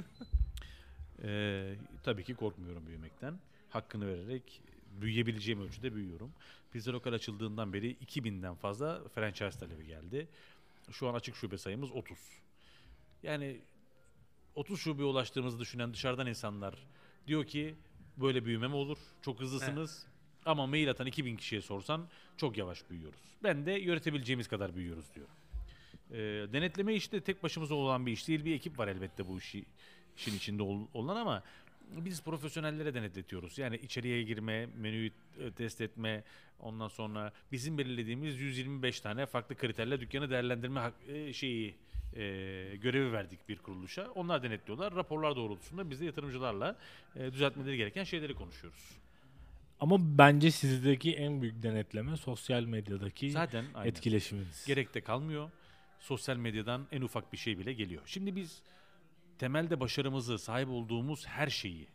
Ee, 1.23 1.75
tabii 2.03 2.23
ki 2.23 2.35
korkmuyorum 2.35 2.87
büyümekten. 2.87 3.33
Hakkını 3.69 4.07
vererek 4.07 4.61
büyüyebileceğim 5.01 5.61
ölçüde 5.61 5.95
büyüyorum. 5.95 6.31
Pizza 6.71 6.93
Lokal 6.93 7.13
açıldığından 7.13 7.73
beri 7.73 7.95
2000'den 7.95 8.55
fazla 8.55 9.01
franchise 9.15 9.59
talebi 9.59 9.85
geldi. 9.87 10.27
Şu 10.91 11.07
an 11.09 11.13
açık 11.13 11.35
şube 11.35 11.57
sayımız 11.57 11.91
30. 11.91 12.17
Yani 13.23 13.61
30 14.55 14.79
şubeye 14.79 15.07
ulaştığımızı 15.07 15.59
düşünen 15.59 15.93
dışarıdan 15.93 16.27
insanlar 16.27 16.75
diyor 17.27 17.45
ki 17.45 17.75
böyle 18.17 18.45
büyüme 18.45 18.67
mi 18.67 18.75
olur? 18.75 18.97
Çok 19.21 19.39
hızlısınız. 19.39 20.05
Ama 20.45 20.67
mail 20.67 20.89
atan 20.89 21.07
2000 21.07 21.35
kişiye 21.37 21.61
sorsan 21.61 22.07
çok 22.37 22.57
yavaş 22.57 22.89
büyüyoruz. 22.89 23.19
Ben 23.43 23.65
de 23.65 23.71
yönetebileceğimiz 23.71 24.47
kadar 24.47 24.75
büyüyoruz 24.75 25.05
diyorum. 25.15 25.33
E, 26.11 26.17
denetleme 26.53 26.93
işte 26.95 27.21
tek 27.21 27.43
başımıza 27.43 27.75
olan 27.75 28.05
bir 28.05 28.11
iş 28.11 28.27
değil. 28.27 28.45
Bir 28.45 28.55
ekip 28.55 28.79
var 28.79 28.87
elbette 28.87 29.27
bu 29.27 29.37
işi 29.37 29.65
işin 30.17 30.35
içinde 30.37 30.63
ol- 30.63 30.87
olan 30.93 31.15
ama 31.15 31.43
biz 31.91 32.23
profesyonellere 32.23 32.93
denetletiyoruz. 32.93 33.57
Yani 33.57 33.75
içeriye 33.75 34.23
girme, 34.23 34.65
menüyü 34.65 35.11
e, 35.39 35.51
test 35.51 35.81
etme, 35.81 36.23
ondan 36.59 36.87
sonra 36.87 37.33
bizim 37.51 37.77
belirlediğimiz 37.77 38.39
125 38.39 39.01
tane 39.01 39.25
farklı 39.25 39.55
kriterle 39.55 39.99
dükkanı 39.99 40.29
değerlendirme 40.29 40.91
e, 41.07 41.33
şeyi 41.33 41.75
e, 42.15 42.21
görevi 42.81 43.11
verdik 43.11 43.49
bir 43.49 43.57
kuruluşa. 43.57 44.07
Onlar 44.15 44.43
denetliyorlar. 44.43 44.95
Raporlar 44.95 45.35
doğrultusunda 45.35 45.89
biz 45.89 46.01
de 46.01 46.05
yatırımcılarla 46.05 46.75
e, 47.15 47.31
düzeltmeleri 47.31 47.77
gereken 47.77 48.03
şeyleri 48.03 48.33
konuşuyoruz. 48.33 48.97
Ama 49.79 50.17
bence 50.17 50.51
sizdeki 50.51 51.13
en 51.13 51.41
büyük 51.41 51.63
denetleme 51.63 52.17
sosyal 52.17 52.63
medyadaki 52.63 53.31
Zaten 53.31 53.65
aynen. 53.73 53.89
etkileşiminiz. 53.89 54.65
Gerek 54.67 54.93
de 54.93 55.01
kalmıyor. 55.01 55.51
Sosyal 55.99 56.37
medyadan 56.37 56.87
en 56.91 57.01
ufak 57.01 57.33
bir 57.33 57.37
şey 57.37 57.59
bile 57.59 57.73
geliyor. 57.73 58.01
Şimdi 58.05 58.35
biz 58.35 58.61
temelde 59.37 59.79
başarımızı, 59.79 60.37
sahip 60.37 60.69
olduğumuz 60.69 61.27
her 61.27 61.47
şeyi 61.47 61.87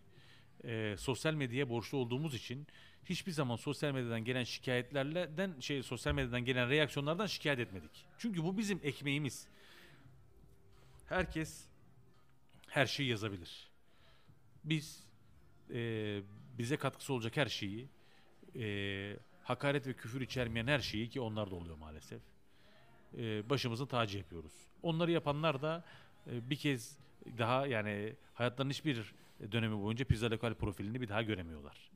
e, 0.65 0.95
sosyal 0.99 1.35
medyaya 1.35 1.69
borçlu 1.69 1.99
olduğumuz 1.99 2.35
için 2.35 2.67
hiçbir 3.05 3.33
zaman 3.33 3.57
sosyal 3.57 3.93
medyadan 3.93 4.25
gelen 4.25 4.45
şikayetlerden 4.45 5.61
şey 5.61 5.83
sosyal 5.83 6.15
medyadan 6.15 6.45
gelen 6.45 6.71
reaksiyonlardan 6.71 7.27
şikayet 7.27 7.59
etmedik. 7.59 8.07
Çünkü 8.19 8.45
bu 8.45 8.59
bizim 8.59 8.81
ekmeğimiz. 8.83 9.47
Herkes 11.09 11.65
her 12.69 12.87
şeyi 12.87 13.09
yazabilir. 13.09 13.69
Biz 14.65 15.05
e, 15.71 16.21
bize 16.59 16.77
katkısı 16.77 17.13
olacak 17.13 17.37
her 17.37 17.47
şeyi 17.47 17.89
e, 18.57 19.17
hakaret 19.43 19.87
ve 19.87 19.93
küfür 19.93 20.21
içermeyen 20.21 20.67
her 20.67 20.79
şeyi 20.79 21.09
ki 21.09 21.21
onlar 21.21 21.51
da 21.51 21.55
oluyor 21.55 21.77
maalesef 21.77 22.23
e, 23.19 23.51
başımızın 23.51 23.87
tacı 23.87 24.19
yapıyoruz. 24.19 24.53
Onları 24.83 25.11
yapanlar 25.11 25.63
da 25.63 25.85
e, 26.27 26.51
bir 26.51 26.57
kez 26.57 26.99
daha 27.39 27.67
yani 27.67 28.13
hayatlarının 28.35 28.71
hiçbir 28.73 29.15
dönemi 29.53 29.83
boyunca 29.83 30.05
pizza 30.05 30.31
lokal 30.31 30.55
profilini 30.55 31.01
bir 31.01 31.09
daha 31.09 31.23
göremiyorlar. 31.23 31.91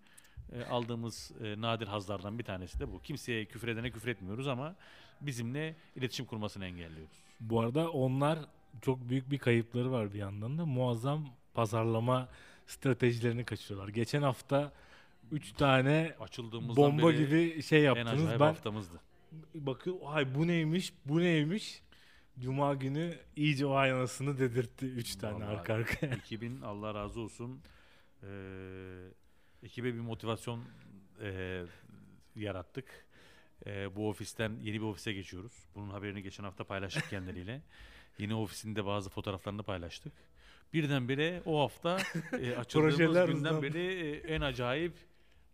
E, 0.53 0.65
aldığımız 0.65 1.33
e, 1.43 1.61
nadir 1.61 1.87
hazlardan 1.87 2.39
bir 2.39 2.45
tanesi 2.45 2.81
de 2.81 2.93
bu. 2.93 3.03
Kimseye 3.03 3.45
küfür 3.45 3.69
edene 3.69 3.91
küfür 3.91 4.09
etmiyoruz 4.09 4.49
ama 4.49 4.75
bizimle 5.21 5.75
iletişim 5.97 6.27
kurmasını 6.27 6.65
engelliyoruz. 6.65 7.17
Bu 7.41 7.61
arada 7.61 7.91
onlar 7.91 8.39
çok 8.83 9.09
büyük 9.09 9.31
bir 9.31 9.39
kayıpları 9.39 9.93
var 9.93 10.13
bir 10.15 10.19
yandan 10.19 10.59
da 10.59 10.67
muazzam 10.67 11.29
pazarlama 11.55 12.29
stratejilerini 12.67 13.45
kaçırıyorlar. 13.45 13.89
Geçen 13.89 14.23
hafta 14.23 14.73
3 15.33 15.53
tane 15.53 16.15
Açıldığımızdan 16.21 16.77
bomba 16.77 17.13
gibi 17.13 17.63
şey 17.63 17.79
en 17.79 17.85
yaptınız. 17.85 18.23
acayip 18.23 18.41
Ben 18.41 18.47
haftamızdı. 18.47 19.01
bakıyorum 19.55 20.03
ay 20.07 20.35
bu 20.35 20.47
neymiş 20.47 20.93
bu 21.05 21.21
neymiş. 21.21 21.83
Cuma 22.41 22.75
günü 22.75 23.15
iyice 23.37 23.67
o 23.67 23.75
aynasını 23.75 24.39
dedirtti 24.39 24.87
3 24.87 25.17
tane 25.17 25.35
Vallahi 25.45 25.59
arka 25.59 25.75
arkaya. 25.75 26.15
2000 26.17 26.61
Allah 26.63 26.95
razı 26.95 27.21
olsun 27.21 27.61
eee 28.23 28.29
ekibe 29.63 29.95
bir 29.95 30.01
motivasyon 30.01 30.61
eee, 31.23 31.65
yarattık. 32.37 33.07
Eee, 33.67 33.89
bu 33.97 34.09
ofisten 34.09 34.53
yeni 34.63 34.77
bir 34.81 34.87
ofise 34.87 35.13
geçiyoruz. 35.13 35.53
Bunun 35.75 35.91
haberini 35.91 36.23
geçen 36.23 36.45
hafta 36.45 36.65
paylaştık 36.65 37.11
kendileriyle. 37.11 37.63
Yeni 38.19 38.35
ofisinde 38.35 38.87
bazı 38.87 39.11
fotoğraflarını 39.11 39.63
paylaştık. 39.63 40.13
Birdenbire 40.73 41.43
o 41.45 41.61
hafta 41.61 41.99
eee, 42.41 42.57
açıldığımız 42.57 43.27
günden 43.27 43.63
beri 43.63 43.79
eee, 43.95 44.35
en 44.35 44.41
acayip 44.41 44.93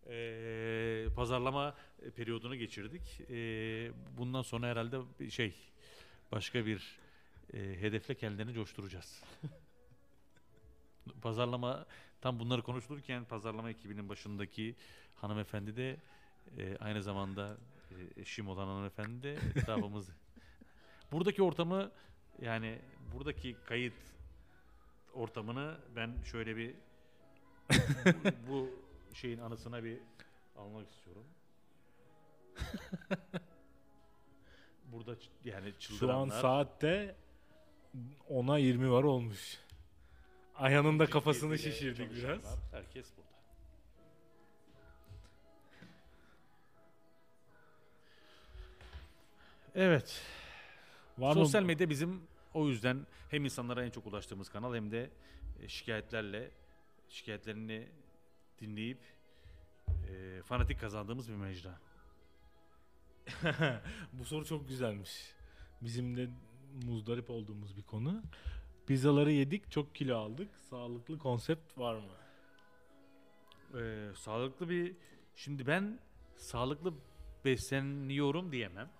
eee, 0.09 1.07
pazarlama 1.15 1.75
periyodunu 2.15 2.55
geçirdik. 2.55 3.19
Eee, 3.29 3.91
bundan 4.17 4.41
sonra 4.41 4.67
herhalde 4.67 5.29
şey 5.29 5.55
başka 6.33 6.65
bir 6.65 6.99
eee, 7.53 7.81
hedefle 7.81 8.15
kendilerini 8.15 8.53
coşturacağız. 8.53 9.23
Pazarlama 11.21 11.85
tam 12.21 12.39
bunları 12.39 12.61
konuşulurken 12.61 13.25
pazarlama 13.25 13.69
ekibinin 13.69 14.09
başındaki 14.09 14.75
hanımefendi 15.15 15.75
de 15.75 15.97
e, 16.57 16.77
aynı 16.77 17.03
zamanda 17.03 17.57
e, 17.91 18.21
eşim 18.21 18.47
olan 18.47 18.67
hanımefendi 18.67 19.23
de 19.23 19.33
etrafımız. 19.55 20.09
buradaki 21.11 21.43
ortamı 21.43 21.91
yani 22.41 22.79
buradaki 23.13 23.55
kayıt 23.65 23.93
ortamını 25.13 25.77
ben 25.95 26.11
şöyle 26.23 26.57
bir 26.57 26.75
bu, 28.05 28.49
bu 28.49 28.69
şeyin 29.15 29.39
anısına 29.39 29.83
bir 29.83 29.97
almak 30.57 30.91
istiyorum. 30.91 31.25
Burada 34.93 35.15
yani 35.45 35.65
Şu 35.65 35.75
an 35.75 35.79
çıldıranlar 35.79 36.41
saatte 36.41 37.15
10'a 38.29 38.57
20 38.57 38.91
var 38.91 39.03
olmuş. 39.03 39.57
Ayhan'ın 40.55 40.99
da 40.99 41.05
kafasını 41.05 41.59
şişirdik 41.59 42.15
biraz. 42.15 42.59
Herkes 42.71 43.05
burada. 43.17 43.29
Evet. 49.75 50.21
Var 51.17 51.33
Sosyal 51.33 51.61
mı? 51.61 51.67
medya 51.67 51.89
bizim 51.89 52.21
o 52.53 52.67
yüzden 52.67 53.07
hem 53.29 53.45
insanlara 53.45 53.85
en 53.85 53.89
çok 53.89 54.07
ulaştığımız 54.07 54.49
kanal 54.49 54.75
hem 54.75 54.91
de 54.91 55.09
e, 55.63 55.67
şikayetlerle 55.67 56.51
şikayetlerini 57.09 57.87
dinleyip 58.59 58.99
e, 59.87 60.41
fanatik 60.41 60.79
kazandığımız 60.79 61.29
bir 61.29 61.35
mecra. 61.35 61.79
Bu 64.13 64.25
soru 64.25 64.45
çok 64.45 64.67
güzelmiş. 64.67 65.33
Bizim 65.81 66.17
de 66.17 66.29
muzdarip 66.85 67.29
olduğumuz 67.29 67.77
bir 67.77 67.83
konu. 67.83 68.23
Pizzaları 68.87 69.31
yedik, 69.31 69.71
çok 69.71 69.95
kilo 69.95 70.17
aldık. 70.17 70.49
Sağlıklı 70.69 71.17
konsept 71.17 71.77
var 71.77 71.95
mı? 71.95 72.13
Ee, 73.79 74.11
sağlıklı 74.15 74.69
bir 74.69 74.95
şimdi 75.35 75.67
ben 75.67 75.99
sağlıklı 76.37 76.93
besleniyorum 77.45 78.51
diyemem. 78.51 78.89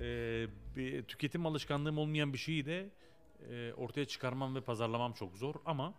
Ee, 0.00 0.46
bir 0.76 1.02
tüketim 1.02 1.46
alışkanlığım 1.46 1.98
olmayan 1.98 2.32
bir 2.32 2.38
şeyi 2.38 2.66
de 2.66 2.90
e, 3.50 3.72
ortaya 3.72 4.04
çıkarmam 4.04 4.54
ve 4.54 4.60
pazarlamam 4.60 5.12
çok 5.12 5.36
zor 5.36 5.54
ama 5.64 5.94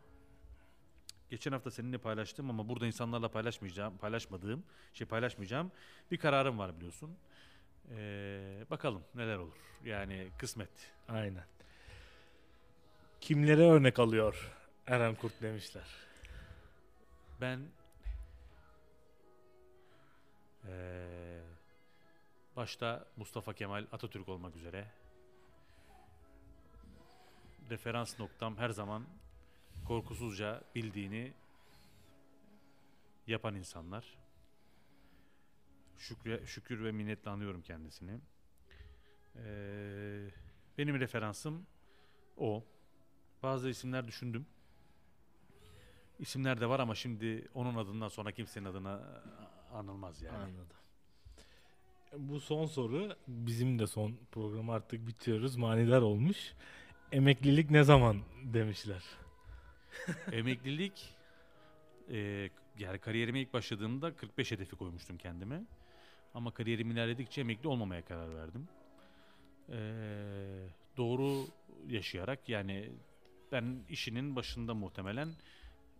geçen 1.29 1.51
hafta 1.51 1.71
seninle 1.71 1.97
paylaştım 1.97 2.49
ama 2.49 2.69
burada 2.69 2.85
insanlarla 2.85 3.31
paylaşmayacağım, 3.31 3.97
paylaşmadığım, 3.97 4.63
şey 4.93 5.07
paylaşmayacağım 5.07 5.71
bir 6.11 6.17
kararım 6.17 6.57
var 6.57 6.75
biliyorsun. 6.77 7.17
Ee, 7.91 8.65
bakalım 8.69 9.03
neler 9.15 9.37
olur. 9.37 9.57
Yani 9.85 10.29
kısmet. 10.37 10.69
Aynen. 11.07 11.43
Kimlere 13.21 13.61
örnek 13.61 13.99
alıyor 13.99 14.51
Eren 14.87 15.15
Kurt 15.15 15.41
demişler. 15.41 15.87
Ben 17.41 17.59
eee, 20.67 21.41
başta 22.55 23.05
Mustafa 23.17 23.53
Kemal 23.53 23.85
Atatürk 23.91 24.29
olmak 24.29 24.55
üzere 24.55 24.85
referans 27.69 28.19
noktam 28.19 28.57
her 28.57 28.69
zaman 28.69 29.05
korkusuzca 29.87 30.61
bildiğini 30.75 31.33
yapan 33.27 33.55
insanlar. 33.55 34.22
Şükür, 35.97 36.45
şükür 36.45 36.83
ve 36.83 36.91
minnetle 36.91 37.31
anıyorum 37.31 37.61
kendisini. 37.61 38.19
Eee, 39.35 40.31
benim 40.77 40.99
referansım 40.99 41.65
o. 42.37 42.63
Bazı 43.43 43.69
isimler 43.69 44.07
düşündüm. 44.07 44.45
İsimler 46.19 46.61
de 46.61 46.69
var 46.69 46.79
ama 46.79 46.95
şimdi 46.95 47.47
onun 47.53 47.75
adından 47.75 48.07
sonra 48.07 48.31
kimsenin 48.31 48.65
adına 48.65 49.21
anılmaz 49.73 50.21
yani. 50.21 50.37
Anladım. 50.37 50.77
Bu 52.17 52.39
son 52.39 52.65
soru 52.65 53.15
bizim 53.27 53.79
de 53.79 53.87
son 53.87 54.15
program 54.31 54.69
artık 54.69 55.07
bitiyoruz. 55.07 55.55
Manidar 55.55 56.01
olmuş. 56.01 56.53
Emeklilik 57.11 57.71
ne 57.71 57.83
zaman 57.83 58.21
demişler. 58.43 59.03
Emeklilik 60.31 61.15
e, 62.09 62.49
yani 62.79 62.99
kariyerime 62.99 63.41
ilk 63.41 63.53
başladığımda 63.53 64.15
45 64.15 64.51
hedefi 64.51 64.75
koymuştum 64.75 65.17
kendime. 65.17 65.63
Ama 66.33 66.51
kariyerim 66.53 66.91
ilerledikçe 66.91 67.41
emekli 67.41 67.67
olmamaya 67.67 68.05
karar 68.05 68.35
verdim. 68.35 68.67
E, 69.69 69.77
doğru 70.97 71.47
yaşayarak 71.87 72.49
yani 72.49 72.91
ben 73.51 73.83
işinin 73.89 74.35
başında 74.35 74.73
muhtemelen 74.73 75.29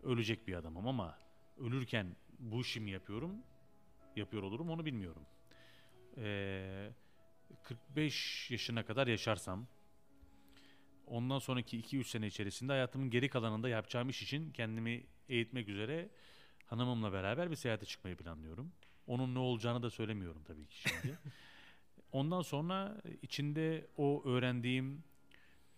ölecek 0.04 0.48
bir 0.48 0.54
adamım 0.54 0.88
ama 0.88 1.18
ölürken 1.58 2.16
bu 2.40 2.62
işi 2.62 2.80
mi 2.80 2.92
yapıyorum, 2.92 3.36
yapıyor 4.16 4.44
olurum 4.44 4.70
onu 4.70 4.86
bilmiyorum. 4.86 5.26
E, 6.18 6.90
45 7.64 8.52
yaşına 8.52 8.86
kadar 8.86 9.08
yaşarsam 9.08 9.68
ondan 11.08 11.40
sonraki 11.40 11.80
2-3 11.82 12.04
sene 12.04 12.28
içerisinde 12.28 12.72
hayatımın 12.72 13.10
geri 13.10 13.30
kalanında 13.30 13.70
yapacağım 13.70 14.10
iş 14.10 14.24
için 14.24 14.52
kendimi 14.52 15.04
eğitmek 15.30 15.70
üzere 15.70 16.10
hanımımla 16.66 17.14
beraber 17.14 17.52
bir 17.52 17.56
seyahate 17.56 17.86
çıkmayı 17.86 18.18
planlıyorum. 18.18 18.72
Onun 19.08 19.36
ne 19.36 19.40
olacağını 19.40 19.84
da 19.84 19.90
söylemiyorum 19.90 20.44
tabii 20.48 20.66
ki 20.66 20.78
şimdi. 20.78 21.18
Ondan 22.12 22.42
sonra 22.42 23.02
içinde 23.22 23.88
o 23.98 24.24
öğrendiğim 24.26 25.04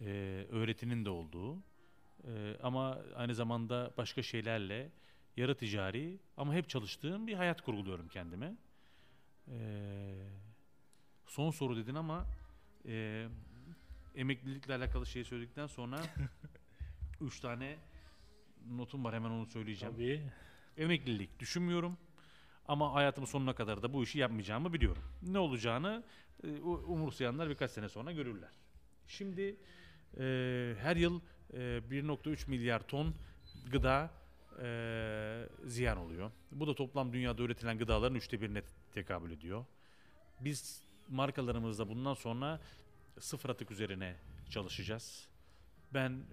e, 0.01 0.05
öğretinin 0.51 1.05
de 1.05 1.09
olduğu 1.09 1.57
e, 2.27 2.57
ama 2.63 2.99
aynı 3.15 3.35
zamanda 3.35 3.93
başka 3.97 4.23
şeylerle 4.23 4.91
yarı 5.37 5.57
ticari 5.57 6.19
ama 6.37 6.53
hep 6.53 6.69
çalıştığım 6.69 7.27
bir 7.27 7.33
hayat 7.33 7.61
kurguluyorum 7.61 8.07
kendime. 8.07 8.55
E, 9.47 9.57
son 11.25 11.51
soru 11.51 11.77
dedin 11.77 11.95
ama 11.95 12.25
e, 12.85 13.27
emeklilikle 14.15 14.75
alakalı 14.75 15.05
şeyi 15.05 15.25
söyledikten 15.25 15.67
sonra 15.67 16.01
üç 17.21 17.39
tane 17.39 17.77
notum 18.69 19.03
var 19.03 19.15
hemen 19.15 19.29
onu 19.29 19.45
söyleyeceğim. 19.45 19.95
Tabii. 19.95 20.31
Emeklilik 20.77 21.39
düşünmüyorum. 21.39 21.97
Ama 22.67 22.93
hayatımın 22.93 23.27
sonuna 23.27 23.55
kadar 23.55 23.83
da 23.83 23.93
bu 23.93 24.03
işi 24.03 24.19
yapmayacağımı 24.19 24.73
biliyorum. 24.73 25.03
Ne 25.21 25.39
olacağını 25.39 26.03
e, 26.43 26.59
umursayanlar 26.61 27.49
birkaç 27.49 27.71
sene 27.71 27.89
sonra 27.89 28.11
görürler. 28.11 28.51
Şimdi 29.07 29.55
e, 30.17 30.75
her 30.79 30.95
yıl 30.95 31.21
e, 31.53 31.57
1.3 31.57 32.49
milyar 32.49 32.87
ton 32.87 33.15
gıda 33.71 34.11
e, 34.61 35.47
ziyan 35.65 35.97
oluyor. 35.97 36.31
Bu 36.51 36.67
da 36.67 36.75
toplam 36.75 37.13
dünyada 37.13 37.43
üretilen 37.43 37.77
gıdaların 37.77 38.15
üçte 38.15 38.41
birine 38.41 38.61
tekabül 38.93 39.31
ediyor. 39.31 39.65
Biz 40.39 40.83
markalarımızda 41.09 41.89
bundan 41.89 42.13
sonra 42.13 42.59
sıfır 43.19 43.49
atık 43.49 43.71
üzerine 43.71 44.15
çalışacağız. 44.49 45.27
Ben 45.93 46.23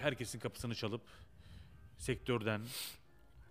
herkesin 0.00 0.38
kapısını 0.38 0.74
çalıp 0.74 1.02
sektörden, 1.98 2.62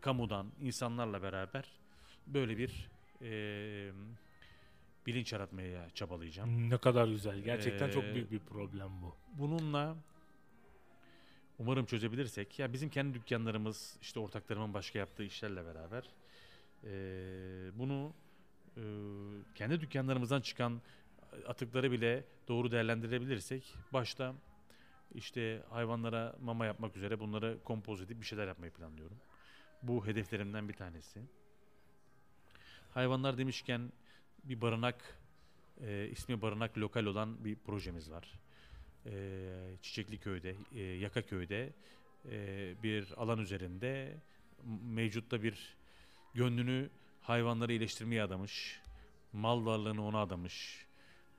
kamudan, 0.01 0.47
insanlarla 0.61 1.21
beraber 1.21 1.84
böyle 2.27 2.57
bir 2.57 2.89
e, 3.21 3.91
bilinç 5.05 5.33
yaratmaya 5.33 5.89
çabalayacağım. 5.89 6.69
Ne 6.69 6.77
kadar 6.77 7.07
güzel. 7.07 7.39
Gerçekten 7.39 7.89
çok 7.89 8.03
Ee, 8.03 8.13
büyük 8.13 8.31
bir 8.31 8.39
problem 8.39 9.01
bu. 9.01 9.15
Bununla 9.37 9.95
umarım 11.59 11.85
çözebilirsek, 11.85 12.59
ya 12.59 12.73
bizim 12.73 12.89
kendi 12.89 13.13
dükkanlarımız, 13.13 13.97
işte 14.01 14.19
ortaklarımın 14.19 14.73
başka 14.73 14.99
yaptığı 14.99 15.23
işlerle 15.23 15.65
beraber 15.65 16.09
e, 16.83 16.89
bunu 17.79 18.13
e, 18.77 18.81
kendi 19.55 19.81
dükkanlarımızdan 19.81 20.41
çıkan 20.41 20.81
atıkları 21.47 21.91
bile 21.91 22.23
doğru 22.47 22.71
değerlendirebilirsek, 22.71 23.75
başta 23.93 24.33
işte 25.13 25.63
hayvanlara 25.69 26.35
mama 26.41 26.65
yapmak 26.65 26.97
üzere 26.97 27.19
bunları 27.19 27.57
kompoz 27.63 28.01
edip 28.01 28.21
bir 28.21 28.25
şeyler 28.25 28.47
yapmayı 28.47 28.71
planlıyorum. 28.71 29.17
Bu 29.83 30.07
hedeflerimden 30.07 30.69
bir 30.69 30.73
tanesi. 30.73 31.21
Hayvanlar 32.95 33.37
demişken 33.37 33.91
bir 34.43 34.61
barınak, 34.61 35.19
e, 35.81 36.09
ismi 36.11 36.41
barınak 36.41 36.77
lokal 36.77 37.05
olan 37.05 37.45
bir 37.45 37.55
projemiz 37.55 38.11
var. 38.11 38.39
E, 39.05 39.77
Çiçekli 39.81 40.17
köyde, 40.17 40.55
e, 40.75 40.81
Yaka 40.81 41.21
köyde 41.21 41.73
e, 42.31 42.73
bir 42.83 43.13
alan 43.17 43.39
üzerinde 43.39 44.17
mevcutta 44.83 45.43
bir 45.43 45.75
gönlünü 46.33 46.89
hayvanları 47.21 47.71
iyileştirmeye 47.71 48.23
adamış, 48.23 48.81
mal 49.33 49.65
varlığını 49.65 50.05
ona 50.05 50.21
adamış, 50.21 50.85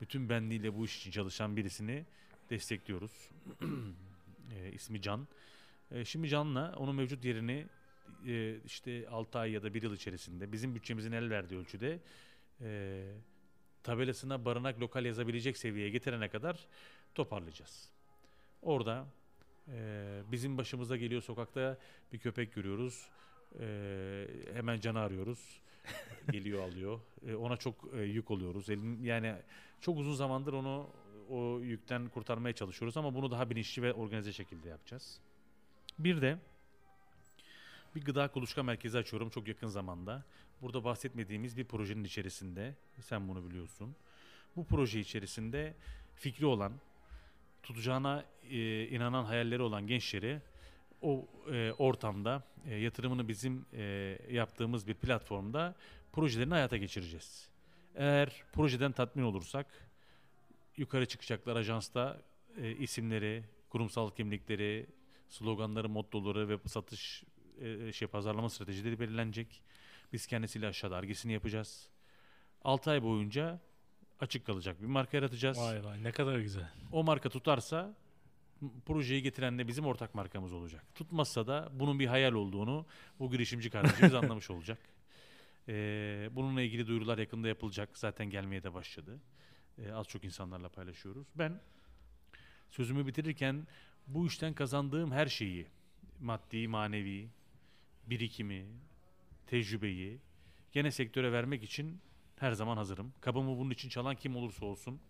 bütün 0.01 0.29
benliğiyle 0.29 0.77
bu 0.77 0.85
iş 0.85 0.97
için 0.97 1.11
çalışan 1.11 1.57
birisini 1.57 2.05
destekliyoruz. 2.49 3.29
e, 4.55 4.71
ismi 4.71 5.01
Can. 5.01 5.27
E, 5.91 6.05
şimdi 6.05 6.29
Can'la 6.29 6.73
onun 6.77 6.95
mevcut 6.95 7.25
yerini 7.25 7.67
e, 8.27 8.61
işte 8.65 9.09
6 9.09 9.39
ay 9.39 9.51
ya 9.51 9.63
da 9.63 9.73
1 9.73 9.81
yıl 9.81 9.93
içerisinde 9.93 10.51
bizim 10.51 10.75
bütçemizin 10.75 11.11
el 11.11 11.29
verdiği 11.29 11.55
ölçüde 11.55 11.99
e, 12.61 13.03
tabelasına 13.83 14.45
barınak 14.45 14.79
lokal 14.79 15.05
yazabilecek 15.05 15.57
seviyeye 15.57 15.89
getirene 15.89 16.29
kadar 16.29 16.67
toparlayacağız. 17.15 17.89
Orada 18.61 19.05
e, 19.67 20.21
bizim 20.31 20.57
başımıza 20.57 20.97
geliyor 20.97 21.21
sokakta 21.21 21.77
bir 22.13 22.19
köpek 22.19 22.53
görüyoruz. 22.53 23.09
Hemen 24.53 24.79
canı 24.79 24.99
arıyoruz. 24.99 25.61
Geliyor 26.31 26.63
alıyor. 26.63 26.99
Ona 27.37 27.57
çok 27.57 27.75
yük 28.05 28.31
oluyoruz. 28.31 28.69
Elim, 28.69 29.05
yani 29.05 29.35
çok 29.81 29.97
uzun 29.97 30.13
zamandır 30.13 30.53
onu 30.53 30.89
o 31.29 31.59
yükten 31.59 32.09
kurtarmaya 32.09 32.53
çalışıyoruz 32.53 32.97
ama 32.97 33.15
bunu 33.15 33.31
daha 33.31 33.49
bilinçli 33.49 33.81
ve 33.81 33.93
organize 33.93 34.33
şekilde 34.33 34.69
yapacağız. 34.69 35.19
Bir 35.99 36.21
de 36.21 36.39
bir 37.95 38.01
gıda 38.01 38.27
kuluçka 38.27 38.63
merkezi 38.63 38.97
açıyorum 38.97 39.29
çok 39.29 39.47
yakın 39.47 39.67
zamanda. 39.67 40.23
Burada 40.61 40.83
bahsetmediğimiz 40.83 41.57
bir 41.57 41.65
projenin 41.65 42.03
içerisinde, 42.03 42.75
sen 43.01 43.27
bunu 43.27 43.49
biliyorsun. 43.49 43.95
Bu 44.55 44.65
proje 44.65 44.99
içerisinde 44.99 45.73
fikri 46.15 46.45
olan, 46.45 46.73
tutacağına 47.63 48.25
e, 48.49 48.87
inanan 48.87 49.23
hayalleri 49.23 49.61
olan 49.61 49.87
gençleri 49.87 50.41
o 51.01 51.27
e, 51.51 51.71
ortamda 51.71 52.43
e, 52.65 52.75
yatırımını 52.75 53.27
bizim 53.27 53.65
e, 53.73 54.17
yaptığımız 54.29 54.87
bir 54.87 54.93
platformda 54.93 55.75
projelerini 56.11 56.53
hayata 56.53 56.77
geçireceğiz. 56.77 57.49
Eğer 57.95 58.43
projeden 58.53 58.91
tatmin 58.91 59.23
olursak 59.23 59.67
yukarı 60.77 61.05
çıkacaklar 61.05 61.55
ajansta 61.55 62.21
e, 62.57 62.71
isimleri, 62.71 63.43
kurumsal 63.69 64.09
kimlikleri, 64.09 64.85
sloganları, 65.29 65.89
mottoları 65.89 66.49
ve 66.49 66.57
satış 66.65 67.23
e, 67.61 67.93
şey 67.93 68.07
pazarlama 68.07 68.49
stratejileri 68.49 68.99
belirlenecek. 68.99 69.61
Biz 70.13 70.27
kendisiyle 70.27 70.67
aşağıda 70.67 70.95
argesini 70.95 71.33
yapacağız. 71.33 71.89
6 72.63 72.91
ay 72.91 73.03
boyunca 73.03 73.59
açık 74.19 74.45
kalacak 74.45 74.81
bir 74.81 74.87
marka 74.87 75.17
yaratacağız. 75.17 75.59
Vay 75.59 75.83
vay 75.83 76.03
ne 76.03 76.11
kadar 76.11 76.39
güzel. 76.39 76.69
O 76.91 77.03
marka 77.03 77.29
tutarsa 77.29 77.95
projeyi 78.85 79.23
getiren 79.23 79.59
de 79.59 79.67
bizim 79.67 79.85
ortak 79.85 80.15
markamız 80.15 80.53
olacak. 80.53 80.85
Tutmazsa 80.95 81.47
da 81.47 81.69
bunun 81.73 81.99
bir 81.99 82.07
hayal 82.07 82.33
olduğunu 82.33 82.85
bu 83.19 83.31
girişimci 83.31 83.69
kardeşimiz 83.69 84.13
anlamış 84.13 84.49
olacak. 84.49 84.79
Ee, 85.69 86.29
bununla 86.31 86.61
ilgili 86.61 86.87
duyurular 86.87 87.17
yakında 87.17 87.47
yapılacak. 87.47 87.97
Zaten 87.97 88.29
gelmeye 88.29 88.63
de 88.63 88.73
başladı. 88.73 89.19
Ee, 89.77 89.91
az 89.91 90.07
çok 90.07 90.23
insanlarla 90.23 90.69
paylaşıyoruz. 90.69 91.27
Ben 91.35 91.61
sözümü 92.69 93.07
bitirirken 93.07 93.67
bu 94.07 94.27
işten 94.27 94.53
kazandığım 94.53 95.11
her 95.11 95.27
şeyi, 95.27 95.67
maddi, 96.19 96.67
manevi, 96.67 97.29
birikimi, 98.09 98.65
tecrübeyi 99.47 100.19
gene 100.71 100.91
sektöre 100.91 101.31
vermek 101.31 101.63
için 101.63 102.01
her 102.35 102.51
zaman 102.51 102.77
hazırım. 102.77 103.13
Kabımı 103.21 103.57
bunun 103.57 103.71
için 103.71 103.89
çalan 103.89 104.15
kim 104.15 104.35
olursa 104.35 104.65
olsun 104.65 105.01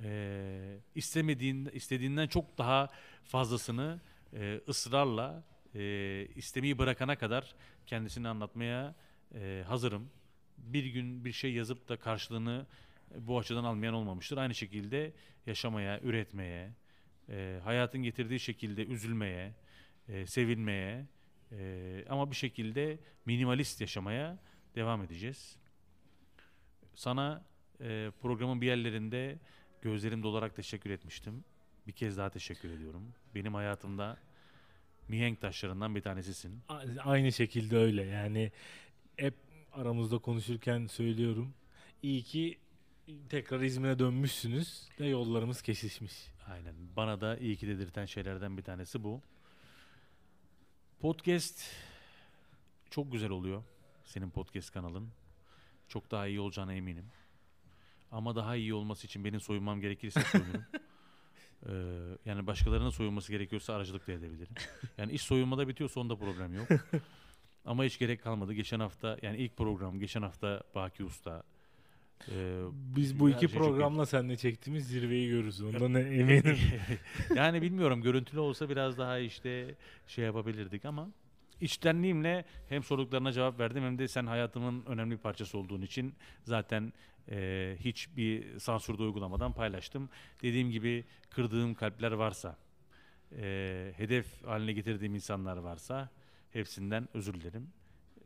e, 0.00 0.78
istemediğin 0.94 1.70
istediğinden 1.72 2.26
çok 2.26 2.58
daha 2.58 2.88
fazlasını 3.24 4.00
e, 4.32 4.60
ısrarla 4.68 5.44
e, 5.74 6.26
istemeyi 6.36 6.78
bırakana 6.78 7.16
kadar 7.16 7.54
kendisini 7.86 8.28
anlatmaya 8.28 8.94
e, 9.34 9.64
hazırım. 9.66 10.10
Bir 10.58 10.84
gün 10.84 11.24
bir 11.24 11.32
şey 11.32 11.52
yazıp 11.52 11.88
da 11.88 11.96
karşılığını 11.96 12.66
bu 13.18 13.38
açıdan 13.38 13.64
almayan 13.64 13.94
olmamıştır. 13.94 14.36
Aynı 14.36 14.54
şekilde 14.54 15.12
yaşamaya, 15.46 16.00
üretmeye, 16.00 16.70
e, 17.28 17.60
hayatın 17.64 18.02
getirdiği 18.02 18.40
şekilde 18.40 18.86
üzülmeye, 18.86 19.54
e, 20.08 20.26
sevilmeye 20.26 21.06
e, 21.58 22.04
ama 22.08 22.30
bir 22.30 22.36
şekilde 22.36 22.98
minimalist 23.26 23.80
yaşamaya 23.80 24.38
devam 24.74 25.02
edeceğiz. 25.02 25.56
Sana 26.94 27.44
e, 27.80 28.10
programın 28.22 28.60
bir 28.60 28.66
yerlerinde 28.66 29.38
gözlerim 29.82 30.22
dolarak 30.22 30.56
teşekkür 30.56 30.90
etmiştim. 30.90 31.44
Bir 31.86 31.92
kez 31.92 32.16
daha 32.16 32.30
teşekkür 32.30 32.70
ediyorum. 32.70 33.14
Benim 33.34 33.54
hayatımda 33.54 34.16
mihenk 35.08 35.40
taşlarından 35.40 35.94
bir 35.94 36.00
tanesisin. 36.00 36.60
A- 36.68 36.82
Aynı 37.04 37.32
şekilde 37.32 37.76
öyle 37.76 38.02
yani 38.02 38.52
hep 39.16 39.34
aramızda 39.72 40.18
konuşurken 40.18 40.86
söylüyorum. 40.86 41.54
İyi 42.02 42.22
ki 42.22 42.58
tekrar 43.28 43.60
İzmir'e 43.60 43.98
dönmüşsünüz 43.98 44.88
ve 45.00 45.08
yollarımız 45.08 45.62
kesişmiş. 45.62 46.12
Aynen. 46.48 46.74
Bana 46.96 47.20
da 47.20 47.38
iyi 47.38 47.56
ki 47.56 47.66
dedirten 47.66 48.04
şeylerden 48.06 48.58
bir 48.58 48.62
tanesi 48.62 49.04
bu. 49.04 49.20
Podcast 51.02 51.62
çok 52.90 53.12
güzel 53.12 53.30
oluyor. 53.30 53.62
Senin 54.04 54.30
podcast 54.30 54.72
kanalın. 54.72 55.08
Çok 55.88 56.10
daha 56.10 56.26
iyi 56.26 56.40
olacağına 56.40 56.74
eminim. 56.74 57.04
Ama 58.12 58.36
daha 58.36 58.56
iyi 58.56 58.74
olması 58.74 59.06
için 59.06 59.24
benim 59.24 59.40
soyunmam 59.40 59.80
gerekirse 59.80 60.20
soyunurum. 60.32 60.64
Ee, 61.66 61.72
yani 62.24 62.46
başkalarının 62.46 62.90
soyunması 62.90 63.32
gerekiyorsa 63.32 63.74
aracılık 63.74 64.06
da 64.06 64.12
edebilirim. 64.12 64.54
Yani 64.98 65.12
iş 65.12 65.22
soyunmada 65.22 65.68
bitiyorsa 65.68 66.00
onda 66.00 66.16
problem 66.16 66.54
yok. 66.54 66.68
Ama 67.64 67.84
hiç 67.84 67.98
gerek 67.98 68.22
kalmadı. 68.22 68.52
Geçen 68.52 68.80
hafta 68.80 69.18
yani 69.22 69.36
ilk 69.36 69.56
program 69.56 69.98
geçen 69.98 70.22
hafta 70.22 70.62
Baki 70.74 71.04
Usta. 71.04 71.42
Ee, 72.28 72.60
Biz 72.96 73.18
bu 73.20 73.30
iki 73.30 73.48
programla 73.48 74.06
seninle 74.06 74.36
çektiğimiz 74.36 74.88
zirveyi 74.88 75.28
görürüz. 75.28 75.62
Ondan 75.62 75.94
eminim. 75.94 76.58
yani 77.34 77.62
bilmiyorum 77.62 78.02
görüntülü 78.02 78.40
olsa 78.40 78.68
biraz 78.68 78.98
daha 78.98 79.18
işte 79.18 79.74
şey 80.06 80.24
yapabilirdik 80.24 80.84
ama 80.84 81.08
içtenliğimle 81.60 82.44
hem 82.68 82.82
sorduklarına 82.82 83.32
cevap 83.32 83.58
verdim 83.58 83.82
hem 83.82 83.98
de 83.98 84.08
sen 84.08 84.26
hayatımın 84.26 84.84
önemli 84.86 85.12
bir 85.12 85.18
parçası 85.18 85.58
olduğun 85.58 85.82
için 85.82 86.14
zaten 86.44 86.92
e, 87.30 87.76
hiçbir 87.80 88.58
sansürde 88.58 89.02
uygulamadan 89.02 89.52
paylaştım. 89.52 90.08
Dediğim 90.42 90.70
gibi 90.70 91.04
kırdığım 91.30 91.74
kalpler 91.74 92.12
varsa, 92.12 92.56
e, 93.36 93.92
hedef 93.96 94.44
haline 94.44 94.72
getirdiğim 94.72 95.14
insanlar 95.14 95.56
varsa 95.56 96.10
hepsinden 96.50 97.08
özür 97.14 97.34
dilerim. 97.34 97.68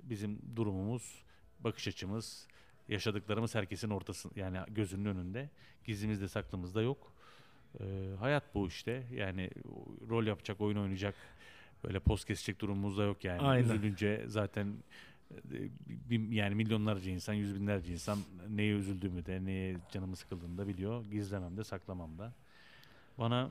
Bizim 0.03 0.39
durumumuz, 0.57 1.25
bakış 1.61 1.89
açımız, 1.89 2.47
yaşadıklarımız 2.89 3.55
herkesin 3.55 3.91
ortası 3.91 4.31
yani 4.37 4.59
gözünün 4.69 5.05
önünde. 5.05 5.51
Gizlimiz 5.85 6.21
de 6.21 6.29
saklımız 6.29 6.75
da 6.75 6.83
yok. 6.83 7.13
E, 7.81 7.85
hayat 8.19 8.55
bu 8.55 8.69
işte. 8.69 9.03
Yani 9.13 9.51
rol 10.09 10.27
yapacak, 10.27 10.61
oyun 10.61 10.77
oynayacak, 10.77 11.15
böyle 11.85 12.01
poz 12.01 12.25
kesecek 12.25 12.61
durumumuz 12.61 12.99
da 12.99 13.03
yok 13.03 13.25
yani. 13.25 13.41
Aynen. 13.41 13.65
Üzülünce 13.65 14.25
zaten 14.27 14.75
e, 15.31 15.71
yani 16.31 16.55
milyonlarca 16.55 17.11
insan, 17.11 17.35
yüz 17.35 17.55
binlerce 17.55 17.93
insan 17.93 18.19
neye 18.49 18.75
üzüldüğümü 18.75 19.27
de, 19.27 19.45
neye 19.45 19.77
canımı 19.93 20.17
sıkıldığını 20.17 20.59
da 20.59 20.69
biliyor. 20.69 21.05
Gizlemem 21.05 21.57
de, 21.57 21.65
saklamam 21.65 22.19
da. 22.19 22.33
Bana 23.19 23.51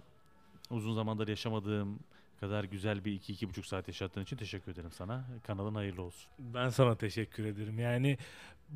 uzun 0.69 0.93
zamandır 0.93 1.27
yaşamadığım 1.27 1.99
kadar 2.39 2.63
güzel 2.63 3.05
bir 3.05 3.13
iki, 3.13 3.33
iki 3.33 3.49
buçuk 3.49 3.65
saat 3.65 3.87
yaşattığın 3.87 4.23
için 4.23 4.37
teşekkür 4.37 4.71
ederim 4.71 4.91
sana. 4.91 5.25
Kanalın 5.43 5.75
hayırlı 5.75 6.01
olsun. 6.01 6.31
Ben 6.39 6.69
sana 6.69 6.95
teşekkür 6.95 7.45
ederim. 7.45 7.79
Yani 7.79 8.17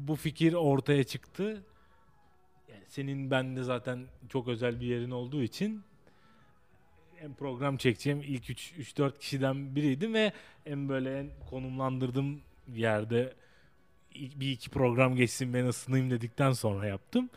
bu 0.07 0.15
fikir 0.15 0.53
ortaya 0.53 1.03
çıktı. 1.03 1.63
Yani 2.71 2.83
senin 2.87 3.31
bende 3.31 3.63
zaten 3.63 4.05
çok 4.29 4.47
özel 4.47 4.79
bir 4.81 4.85
yerin 4.85 5.11
olduğu 5.11 5.41
için 5.41 5.83
hem 7.15 7.33
program 7.33 7.77
çekeceğim 7.77 8.21
ilk 8.21 8.49
3-4 8.49 9.19
kişiden 9.19 9.75
biriydim 9.75 10.13
ve 10.13 10.33
en 10.65 10.89
böyle 10.89 11.19
en 11.19 11.29
konumlandırdığım 11.49 12.41
yerde 12.75 13.33
bir 14.15 14.51
iki 14.51 14.69
program 14.69 15.15
geçsin 15.15 15.53
ben 15.53 15.65
ısınayım 15.65 16.11
dedikten 16.11 16.51
sonra 16.51 16.87
yaptım. 16.87 17.29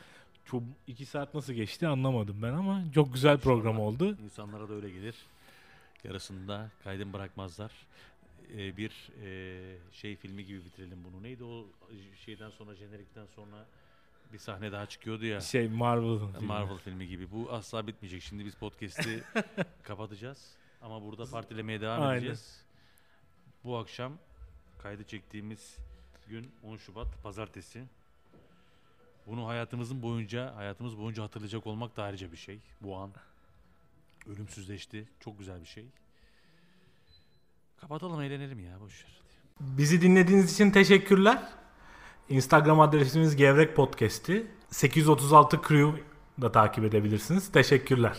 Çok 0.44 0.62
iki 0.86 1.06
saat 1.06 1.34
nasıl 1.34 1.52
geçti 1.52 1.86
anlamadım 1.86 2.36
ben 2.42 2.52
ama 2.52 2.84
çok 2.94 3.14
güzel 3.14 3.38
program 3.38 3.74
İnşallah. 3.74 3.88
oldu. 3.88 4.18
İnsanlara 4.24 4.68
da 4.68 4.74
öyle 4.74 4.90
gelir. 4.90 5.14
Yarısında 6.04 6.70
kaydın 6.84 7.12
bırakmazlar. 7.12 7.72
Ee, 8.57 8.76
bir 8.76 9.11
e, 9.22 9.93
şey 9.93 10.16
filmi 10.16 10.45
gibi 10.45 10.64
bitirelim 10.64 11.05
bunu. 11.05 11.22
Neydi 11.22 11.45
o 11.45 11.66
şeyden 12.24 12.51
sonra 12.51 12.74
jenerikten 12.74 13.26
sonra 13.26 13.66
bir 14.32 14.38
sahne 14.38 14.72
daha 14.72 14.86
çıkıyordu 14.86 15.24
ya. 15.26 15.40
Şey 15.40 15.68
Marvel. 15.68 16.40
Marvel 16.40 16.78
filmi 16.78 17.09
gibi. 17.09 17.30
Bu 17.30 17.53
asla 17.53 17.86
bitmeyecek. 17.86 18.22
Şimdi 18.22 18.45
biz 18.45 18.55
podcast'i 18.55 19.24
kapatacağız. 19.82 20.57
Ama 20.82 21.03
burada 21.03 21.26
partilemeye 21.30 21.80
devam 21.80 22.03
Aynen. 22.03 22.14
edeceğiz. 22.14 22.64
Bu 23.64 23.76
akşam 23.76 24.18
kaydı 24.78 25.05
çektiğimiz 25.05 25.76
gün 26.28 26.53
10 26.62 26.76
Şubat 26.76 27.22
pazartesi. 27.22 27.84
Bunu 29.26 29.49
hayatımızın 29.49 30.03
boyunca, 30.03 30.57
hayatımız 30.57 30.99
boyunca 30.99 31.22
hatırlayacak 31.22 31.66
olmak 31.66 31.97
da 31.97 32.03
ayrıca 32.03 32.32
bir 32.32 32.36
şey. 32.36 32.59
Bu 32.80 32.97
an 32.97 33.12
ölümsüzleşti. 34.26 35.09
Çok 35.20 35.38
güzel 35.38 35.61
bir 35.61 35.66
şey. 35.66 35.86
Kapatalım, 37.83 38.20
eğlenelim 38.20 38.59
ya. 38.61 38.80
Boş 38.80 39.05
ver. 39.05 39.12
Bizi 39.61 40.03
dinlediğiniz 40.03 40.53
için 40.53 40.70
teşekkürler. 40.70 41.43
Instagram 42.28 42.80
adresimiz 42.80 43.37
Gevrek 43.37 43.76
Podcast'i. 43.76 44.47
836 44.70 45.61
Crew 45.68 46.03
da 46.41 46.53
takip 46.53 46.85
edebilirsiniz. 46.85 47.53
Teşekkürler. 47.53 48.16